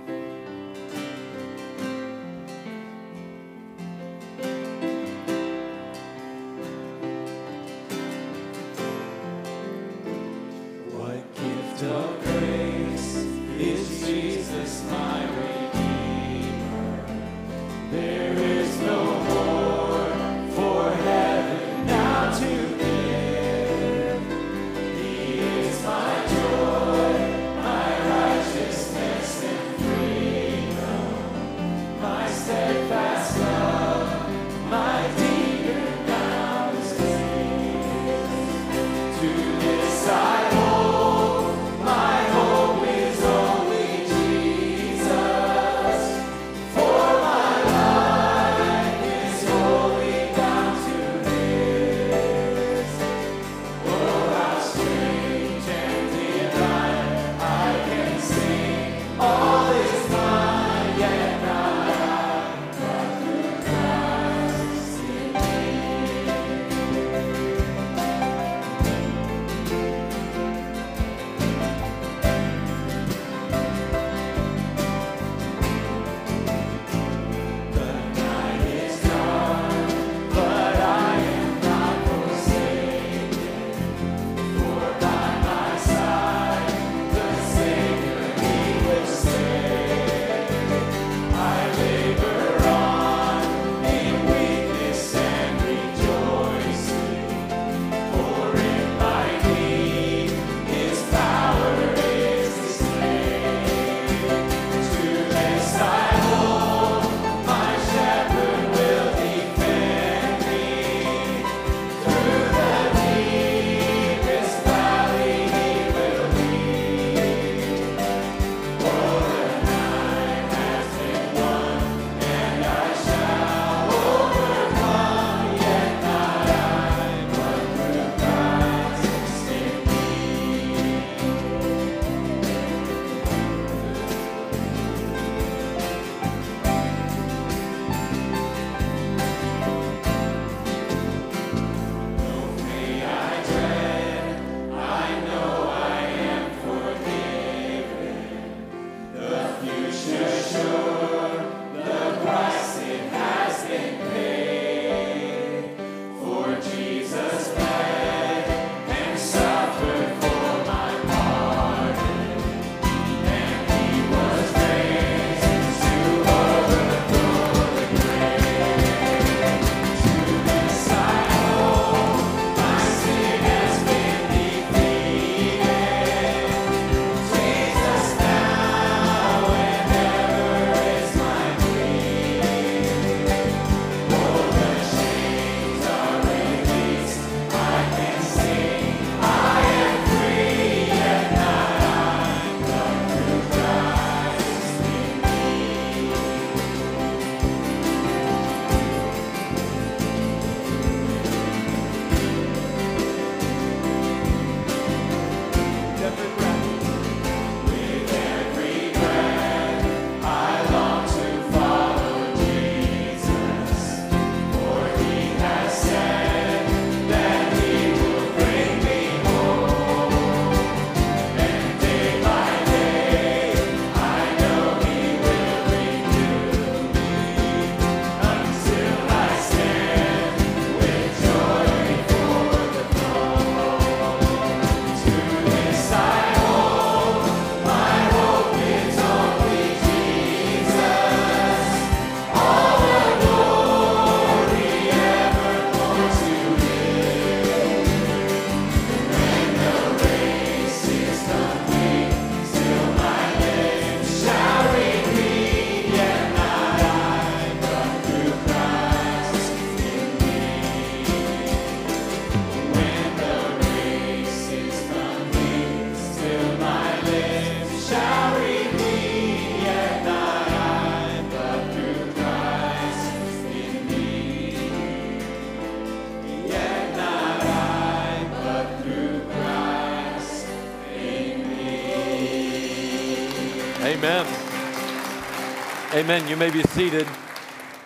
Amen. 286.14 286.30
You 286.30 286.38
may 286.38 286.52
be 286.52 286.62
seated. 286.62 287.08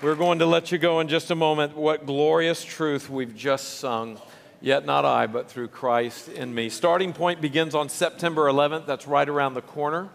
We're 0.01 0.13
going 0.13 0.39
to 0.39 0.45
let 0.45 0.69
you 0.69 0.77
go 0.77 0.99
in 0.99 1.07
just 1.07 1.31
a 1.31 1.35
moment. 1.35 1.77
What 1.77 2.05
glorious 2.05 2.61
truth 2.61 3.09
we've 3.09 3.33
just 3.33 3.79
sung. 3.79 4.19
Yet 4.59 4.85
not 4.85 5.05
I, 5.05 5.27
but 5.27 5.49
through 5.49 5.69
Christ 5.69 6.27
in 6.27 6.53
me. 6.53 6.67
Starting 6.67 7.13
point 7.13 7.39
begins 7.39 7.73
on 7.73 7.87
September 7.87 8.47
11th. 8.47 8.85
That's 8.85 9.07
right 9.07 9.29
around 9.29 9.53
the 9.53 9.61
corner. 9.61 10.09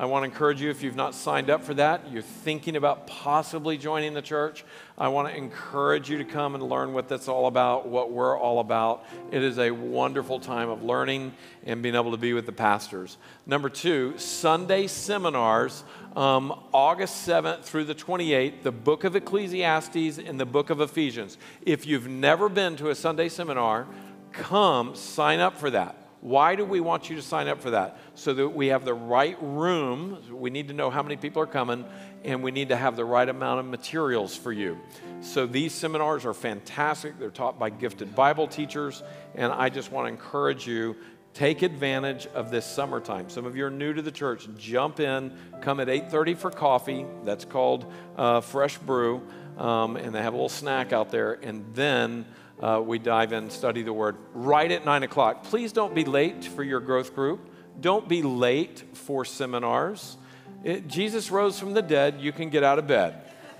I 0.00 0.04
want 0.04 0.22
to 0.22 0.26
encourage 0.26 0.60
you 0.60 0.70
if 0.70 0.84
you've 0.84 0.94
not 0.94 1.12
signed 1.12 1.50
up 1.50 1.64
for 1.64 1.74
that, 1.74 2.12
you're 2.12 2.22
thinking 2.22 2.76
about 2.76 3.08
possibly 3.08 3.76
joining 3.76 4.14
the 4.14 4.22
church. 4.22 4.64
I 4.96 5.08
want 5.08 5.26
to 5.26 5.36
encourage 5.36 6.08
you 6.08 6.18
to 6.18 6.24
come 6.24 6.54
and 6.54 6.62
learn 6.62 6.92
what 6.92 7.08
that's 7.08 7.26
all 7.26 7.48
about, 7.48 7.88
what 7.88 8.12
we're 8.12 8.38
all 8.38 8.60
about. 8.60 9.04
It 9.32 9.42
is 9.42 9.58
a 9.58 9.72
wonderful 9.72 10.38
time 10.38 10.68
of 10.68 10.84
learning 10.84 11.34
and 11.66 11.82
being 11.82 11.96
able 11.96 12.12
to 12.12 12.16
be 12.16 12.32
with 12.32 12.46
the 12.46 12.52
pastors. 12.52 13.16
Number 13.44 13.68
two, 13.68 14.16
Sunday 14.18 14.86
seminars, 14.86 15.82
um, 16.14 16.56
August 16.72 17.26
7th 17.26 17.64
through 17.64 17.86
the 17.86 17.94
28th, 17.94 18.62
the 18.62 18.70
book 18.70 19.02
of 19.02 19.16
Ecclesiastes 19.16 20.18
and 20.18 20.38
the 20.38 20.46
book 20.46 20.70
of 20.70 20.80
Ephesians. 20.80 21.38
If 21.62 21.88
you've 21.88 22.06
never 22.06 22.48
been 22.48 22.76
to 22.76 22.90
a 22.90 22.94
Sunday 22.94 23.28
seminar, 23.28 23.88
come 24.30 24.94
sign 24.94 25.40
up 25.40 25.58
for 25.58 25.70
that. 25.70 26.07
Why 26.20 26.56
do 26.56 26.64
we 26.64 26.80
want 26.80 27.08
you 27.08 27.16
to 27.16 27.22
sign 27.22 27.46
up 27.46 27.60
for 27.60 27.70
that? 27.70 27.98
So 28.14 28.34
that 28.34 28.48
we 28.48 28.68
have 28.68 28.84
the 28.84 28.94
right 28.94 29.36
room. 29.40 30.18
We 30.32 30.50
need 30.50 30.68
to 30.68 30.74
know 30.74 30.90
how 30.90 31.02
many 31.02 31.16
people 31.16 31.42
are 31.42 31.46
coming, 31.46 31.84
and 32.24 32.42
we 32.42 32.50
need 32.50 32.70
to 32.70 32.76
have 32.76 32.96
the 32.96 33.04
right 33.04 33.28
amount 33.28 33.60
of 33.60 33.66
materials 33.66 34.36
for 34.36 34.50
you. 34.50 34.78
So 35.20 35.46
these 35.46 35.72
seminars 35.72 36.24
are 36.24 36.34
fantastic. 36.34 37.18
They're 37.18 37.30
taught 37.30 37.58
by 37.58 37.70
gifted 37.70 38.14
Bible 38.16 38.48
teachers, 38.48 39.02
and 39.36 39.52
I 39.52 39.68
just 39.68 39.92
want 39.92 40.06
to 40.06 40.12
encourage 40.12 40.66
you 40.66 40.96
take 41.34 41.62
advantage 41.62 42.26
of 42.28 42.50
this 42.50 42.66
summertime. 42.66 43.30
Some 43.30 43.44
of 43.44 43.54
you 43.54 43.64
are 43.64 43.70
new 43.70 43.92
to 43.92 44.02
the 44.02 44.10
church. 44.10 44.48
Jump 44.58 44.98
in. 44.98 45.32
Come 45.60 45.78
at 45.78 45.88
8:30 45.88 46.34
for 46.36 46.50
coffee. 46.50 47.06
That's 47.24 47.44
called 47.44 47.86
uh, 48.16 48.40
Fresh 48.40 48.78
Brew, 48.78 49.22
um, 49.56 49.96
and 49.96 50.12
they 50.12 50.20
have 50.20 50.32
a 50.32 50.36
little 50.36 50.48
snack 50.48 50.92
out 50.92 51.10
there, 51.10 51.34
and 51.34 51.64
then 51.74 52.26
uh, 52.60 52.82
we 52.84 52.98
dive 52.98 53.32
in, 53.32 53.50
study 53.50 53.82
the 53.82 53.92
word 53.92 54.16
right 54.34 54.70
at 54.70 54.84
nine 54.84 55.02
o'clock. 55.02 55.44
Please 55.44 55.72
don't 55.72 55.94
be 55.94 56.04
late 56.04 56.44
for 56.44 56.62
your 56.62 56.80
growth 56.80 57.14
group. 57.14 57.48
Don't 57.80 58.08
be 58.08 58.22
late 58.22 58.82
for 58.94 59.24
seminars. 59.24 60.16
It, 60.64 60.88
Jesus 60.88 61.30
rose 61.30 61.58
from 61.58 61.74
the 61.74 61.82
dead. 61.82 62.20
You 62.20 62.32
can 62.32 62.50
get 62.50 62.64
out 62.64 62.78
of 62.78 62.86
bed. 62.86 63.14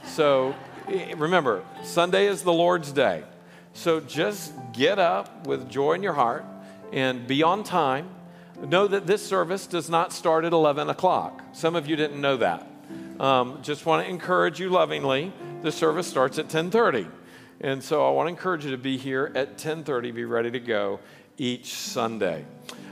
So 0.05 0.55
remember, 1.17 1.65
Sunday 1.85 2.27
is 2.27 2.43
the 2.43 2.53
Lord's 2.53 2.91
day. 2.91 3.23
So 3.73 4.01
just 4.01 4.53
get 4.73 4.99
up 4.99 5.47
with 5.47 5.69
joy 5.69 5.93
in 5.93 6.03
your 6.03 6.15
heart 6.15 6.45
and 6.93 7.27
be 7.27 7.45
on 7.45 7.63
time. 7.63 8.09
Know 8.61 8.89
that 8.89 9.07
this 9.07 9.25
service 9.25 9.69
does 9.69 9.89
not 9.89 10.13
start 10.13 10.45
at 10.45 10.53
11 10.53 10.91
o'clock. 10.91 11.43
Some 11.53 11.77
of 11.77 11.87
you 11.87 11.95
didn't 11.95 12.21
know 12.21 12.39
that. 12.39 12.67
Um, 13.21 13.61
just 13.63 13.87
want 13.87 14.05
to 14.05 14.11
encourage 14.11 14.59
you 14.59 14.71
lovingly. 14.71 15.33
The 15.63 15.71
service 15.71 16.09
starts 16.09 16.39
at 16.39 16.47
1030. 16.47 17.07
And 17.61 17.83
so 17.83 18.07
I 18.07 18.11
want 18.11 18.27
to 18.27 18.31
encourage 18.31 18.65
you 18.65 18.71
to 18.71 18.79
be 18.79 18.97
here 18.97 19.33
at 19.35 19.59
10:30, 19.59 20.13
be 20.13 20.25
ready 20.25 20.51
to 20.53 20.61
go 20.61 21.01
each 21.37 21.75
Sunday. 21.75 22.45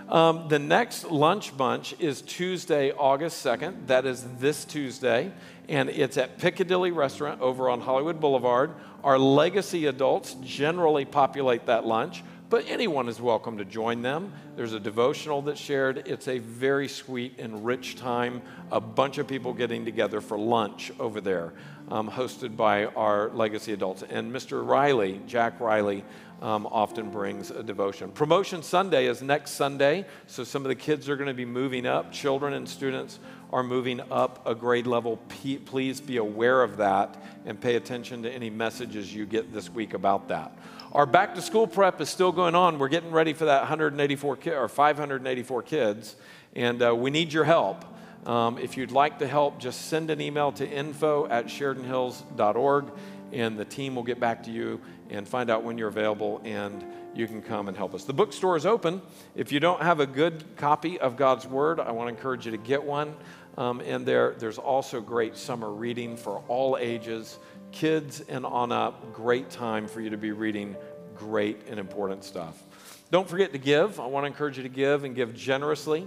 Um, 0.08 0.46
the 0.48 0.58
next 0.58 1.10
lunch 1.10 1.56
bunch 1.56 1.94
is 1.98 2.22
Tuesday, 2.22 2.92
August 2.92 3.44
2nd. 3.44 3.88
That 3.88 4.06
is 4.06 4.24
this 4.38 4.64
Tuesday. 4.64 5.32
And 5.68 5.88
it's 5.88 6.16
at 6.16 6.38
Piccadilly 6.38 6.92
Restaurant 6.92 7.40
over 7.40 7.68
on 7.68 7.80
Hollywood 7.80 8.20
Boulevard. 8.20 8.74
Our 9.02 9.18
legacy 9.18 9.86
adults 9.86 10.36
generally 10.44 11.04
populate 11.04 11.66
that 11.66 11.86
lunch, 11.86 12.22
but 12.50 12.64
anyone 12.68 13.08
is 13.08 13.20
welcome 13.20 13.58
to 13.58 13.64
join 13.64 14.02
them. 14.02 14.32
There's 14.54 14.72
a 14.72 14.80
devotional 14.80 15.42
that's 15.42 15.60
shared. 15.60 16.06
It's 16.06 16.28
a 16.28 16.38
very 16.38 16.86
sweet 16.86 17.38
and 17.38 17.64
rich 17.64 17.96
time. 17.96 18.42
A 18.70 18.80
bunch 18.80 19.18
of 19.18 19.26
people 19.26 19.52
getting 19.52 19.84
together 19.84 20.20
for 20.20 20.38
lunch 20.38 20.92
over 21.00 21.20
there 21.20 21.52
um, 21.88 22.10
hosted 22.10 22.56
by 22.56 22.86
our 22.86 23.30
legacy 23.30 23.72
adults. 23.72 24.02
And 24.02 24.32
Mr. 24.32 24.66
Riley, 24.66 25.20
Jack 25.26 25.60
Riley, 25.60 26.04
um, 26.42 26.66
often 26.66 27.10
brings 27.10 27.50
a 27.50 27.62
devotion. 27.62 28.10
Promotion 28.10 28.62
Sunday 28.62 29.06
is 29.06 29.22
next 29.22 29.52
Sunday, 29.52 30.04
so 30.26 30.44
some 30.44 30.62
of 30.62 30.68
the 30.68 30.74
kids 30.74 31.08
are 31.08 31.16
going 31.16 31.28
to 31.28 31.34
be 31.34 31.46
moving 31.46 31.86
up. 31.86 32.12
Children 32.12 32.52
and 32.52 32.68
students 32.68 33.18
are 33.52 33.62
moving 33.62 34.00
up 34.10 34.46
a 34.46 34.54
grade 34.54 34.86
level. 34.86 35.18
P- 35.28 35.58
please 35.58 36.00
be 36.00 36.18
aware 36.18 36.62
of 36.62 36.76
that 36.76 37.22
and 37.46 37.58
pay 37.58 37.76
attention 37.76 38.22
to 38.24 38.30
any 38.30 38.50
messages 38.50 39.14
you 39.14 39.24
get 39.24 39.52
this 39.52 39.70
week 39.70 39.94
about 39.94 40.28
that. 40.28 40.56
Our 40.92 41.06
back 41.06 41.34
to 41.34 41.42
school 41.42 41.66
prep 41.66 42.00
is 42.00 42.08
still 42.08 42.32
going 42.32 42.54
on. 42.54 42.78
We're 42.78 42.88
getting 42.88 43.12
ready 43.12 43.32
for 43.32 43.46
that 43.46 43.60
184 43.60 44.36
ki- 44.36 44.50
or 44.50 44.68
584 44.68 45.62
kids, 45.62 46.16
and 46.54 46.82
uh, 46.82 46.94
we 46.94 47.10
need 47.10 47.32
your 47.32 47.44
help. 47.44 47.84
Um, 48.26 48.58
if 48.58 48.76
you'd 48.76 48.90
like 48.90 49.20
to 49.20 49.26
help, 49.26 49.60
just 49.60 49.86
send 49.86 50.10
an 50.10 50.20
email 50.20 50.50
to 50.52 50.68
info 50.68 51.28
at 51.28 51.46
SheridanHills.org, 51.46 52.86
and 53.32 53.56
the 53.56 53.64
team 53.64 53.94
will 53.94 54.02
get 54.02 54.18
back 54.18 54.42
to 54.42 54.50
you 54.50 54.80
and 55.10 55.26
find 55.28 55.48
out 55.48 55.62
when 55.62 55.78
you're 55.78 55.88
available, 55.88 56.40
and 56.44 56.84
you 57.14 57.28
can 57.28 57.40
come 57.40 57.68
and 57.68 57.76
help 57.76 57.94
us. 57.94 58.02
The 58.02 58.12
bookstore 58.12 58.56
is 58.56 58.66
open. 58.66 59.00
If 59.36 59.52
you 59.52 59.60
don't 59.60 59.80
have 59.80 60.00
a 60.00 60.06
good 60.06 60.44
copy 60.56 60.98
of 60.98 61.16
God's 61.16 61.46
Word, 61.46 61.78
I 61.78 61.92
want 61.92 62.08
to 62.08 62.14
encourage 62.14 62.46
you 62.46 62.50
to 62.50 62.58
get 62.58 62.82
one. 62.82 63.14
Um, 63.56 63.80
and 63.80 64.04
there, 64.04 64.34
there's 64.38 64.58
also 64.58 65.00
great 65.00 65.36
summer 65.36 65.70
reading 65.70 66.16
for 66.16 66.42
all 66.48 66.76
ages, 66.78 67.38
kids 67.70 68.22
and 68.28 68.44
on 68.44 68.72
up. 68.72 69.14
Great 69.14 69.50
time 69.50 69.86
for 69.86 70.00
you 70.00 70.10
to 70.10 70.18
be 70.18 70.32
reading 70.32 70.76
great 71.16 71.62
and 71.68 71.80
important 71.80 72.24
stuff. 72.24 72.62
Don't 73.10 73.28
forget 73.28 73.52
to 73.52 73.58
give. 73.58 73.98
I 74.00 74.06
want 74.06 74.24
to 74.24 74.26
encourage 74.26 74.56
you 74.56 74.64
to 74.64 74.68
give 74.68 75.04
and 75.04 75.14
give 75.14 75.34
generously. 75.34 76.06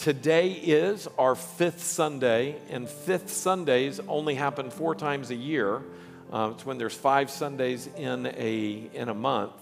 Today 0.00 0.52
is 0.52 1.06
our 1.18 1.34
fifth 1.34 1.82
Sunday, 1.82 2.56
and 2.70 2.88
fifth 2.88 3.28
Sundays 3.28 4.00
only 4.08 4.34
happen 4.34 4.70
four 4.70 4.94
times 4.94 5.30
a 5.30 5.34
year. 5.34 5.82
Uh, 6.32 6.52
it's 6.54 6.64
when 6.64 6.78
there's 6.78 6.94
five 6.94 7.28
Sundays 7.28 7.86
in 7.98 8.24
a, 8.24 8.88
in 8.94 9.10
a 9.10 9.14
month. 9.14 9.52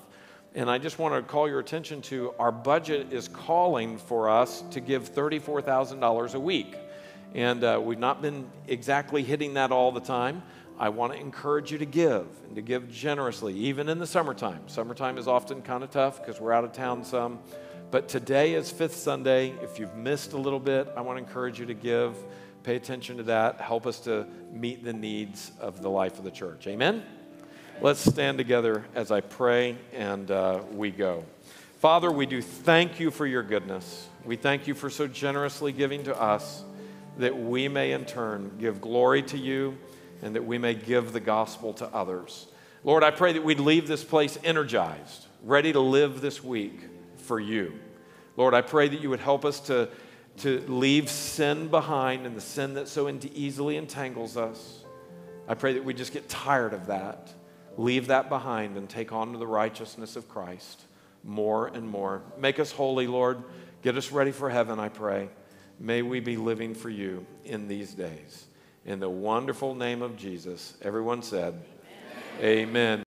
And 0.55 0.71
I 0.71 0.79
just 0.79 0.97
want 0.97 1.17
to 1.17 1.23
call 1.23 1.49
your 1.49 1.59
attention 1.59 2.03
to 2.03 2.35
our 2.39 2.53
budget 2.53 3.13
is 3.13 3.27
calling 3.27 3.99
for 3.99 4.31
us 4.31 4.63
to 4.71 4.79
give 4.79 5.13
$34,000 5.13 6.35
a 6.35 6.39
week. 6.39 6.77
And 7.35 7.65
uh, 7.65 7.81
we've 7.83 7.99
not 7.99 8.23
been 8.23 8.49
exactly 8.69 9.25
hitting 9.25 9.55
that 9.55 9.73
all 9.73 9.91
the 9.91 9.99
time. 9.99 10.45
I 10.79 10.91
want 10.91 11.15
to 11.15 11.19
encourage 11.19 11.73
you 11.73 11.79
to 11.79 11.85
give 11.85 12.29
and 12.47 12.55
to 12.55 12.63
give 12.63 12.89
generously, 12.93 13.55
even 13.55 13.89
in 13.89 13.99
the 13.99 14.07
summertime. 14.07 14.69
Summertime 14.69 15.19
is 15.19 15.27
often 15.27 15.63
kind 15.63 15.83
of 15.83 15.91
tough 15.91 16.25
because 16.25 16.41
we're 16.41 16.53
out 16.53 16.63
of 16.63 16.73
town 16.73 17.05
some. 17.05 17.41
But 17.91 18.07
today 18.07 18.53
is 18.53 18.71
Fifth 18.71 18.97
Sunday. 18.97 19.55
If 19.63 19.79
you've 19.79 19.95
missed 19.95 20.35
a 20.35 20.37
little 20.37 20.61
bit, 20.61 20.93
I 20.95 21.01
want 21.01 21.19
to 21.19 21.25
encourage 21.25 21.59
you 21.59 21.65
to 21.65 21.75
give. 21.75 22.15
Pay 22.63 22.77
attention 22.77 23.17
to 23.17 23.23
that. 23.23 23.63
Help 23.63 23.87
us 23.87 23.99
to 24.01 24.27
meet 24.53 24.85
the 24.85 24.93
needs 24.93 25.53
of 25.59 25.81
the 25.81 25.89
life 25.89 26.19
of 26.19 26.25
the 26.25 26.31
church. 26.31 26.67
Amen? 26.67 27.03
Let's 27.81 28.01
stand 28.01 28.37
together 28.37 28.85
as 28.95 29.11
I 29.11 29.23
pray 29.23 29.79
and 29.95 30.31
uh, 30.31 30.61
we 30.71 30.91
go. 30.91 31.25
Father, 31.79 32.11
we 32.11 32.27
do 32.27 32.43
thank 32.43 33.01
you 33.01 33.11
for 33.11 33.27
your 33.27 33.43
goodness. 33.43 34.07
We 34.23 34.37
thank 34.37 34.67
you 34.67 34.75
for 34.75 34.91
so 34.91 35.07
generously 35.07 35.73
giving 35.73 36.05
to 36.05 36.21
us 36.21 36.65
that 37.17 37.39
we 37.39 37.69
may 37.69 37.93
in 37.93 38.05
turn 38.05 38.51
give 38.61 38.83
glory 38.83 39.23
to 39.23 39.39
you 39.39 39.79
and 40.21 40.35
that 40.35 40.45
we 40.45 40.59
may 40.59 40.75
give 40.75 41.15
the 41.15 41.21
gospel 41.21 41.73
to 41.75 41.87
others. 41.87 42.49
Lord, 42.85 43.03
I 43.03 43.13
pray 43.13 43.33
that 43.33 43.45
we'd 43.45 43.61
leave 43.61 43.89
this 43.89 44.05
place 44.05 44.39
energized, 44.45 45.25
ready 45.43 45.73
to 45.73 45.81
live 45.81 46.21
this 46.21 46.45
week 46.45 46.83
for 47.29 47.39
you. 47.39 47.79
Lord, 48.37 48.55
I 48.55 48.63
pray 48.63 48.89
that 48.89 49.01
you 49.01 49.11
would 49.11 49.21
help 49.21 49.45
us 49.45 49.61
to, 49.61 49.89
to 50.39 50.61
leave 50.67 51.09
sin 51.09 51.69
behind 51.69 52.27
and 52.27 52.37
the 52.37 52.41
sin 52.41 52.75
that 52.75 52.89
so 52.89 53.09
easily 53.09 53.77
entangles 53.77 54.37
us. 54.37 54.85
I 55.47 55.55
pray 55.55 55.75
that 55.75 55.85
we 55.85 55.95
just 55.95 56.13
get 56.13 56.29
tired 56.29 56.73
of 56.73 56.87
that, 56.87 57.33
leave 57.77 58.09
that 58.09 58.29
behind, 58.29 58.77
and 58.77 58.89
take 58.89 59.13
on 59.13 59.33
to 59.33 59.39
the 59.39 59.47
righteousness 59.47 60.17
of 60.17 60.29
Christ 60.29 60.83
more 61.25 61.69
and 61.69 61.89
more. 61.89 62.23
Make 62.39 62.59
us 62.59 62.73
holy, 62.73 63.07
Lord. 63.07 63.43
Get 63.83 63.97
us 63.97 64.11
ready 64.11 64.33
for 64.33 64.51
heaven, 64.51 64.81
I 64.81 64.89
pray. 64.89 65.29
May 65.79 66.03
we 66.03 66.21
be 66.21 66.37
living 66.37 66.75
for 66.75 66.91
you 66.91 67.25
in 67.45 67.69
these 67.69 67.95
days. 67.95 68.47
In 68.85 68.99
the 68.99 69.11
wonderful 69.11 69.75
name 69.75 70.03
of 70.03 70.17
Jesus, 70.17 70.77
everyone 70.83 71.23
said, 71.23 71.63
Amen. 72.41 72.69
Amen. 72.69 73.05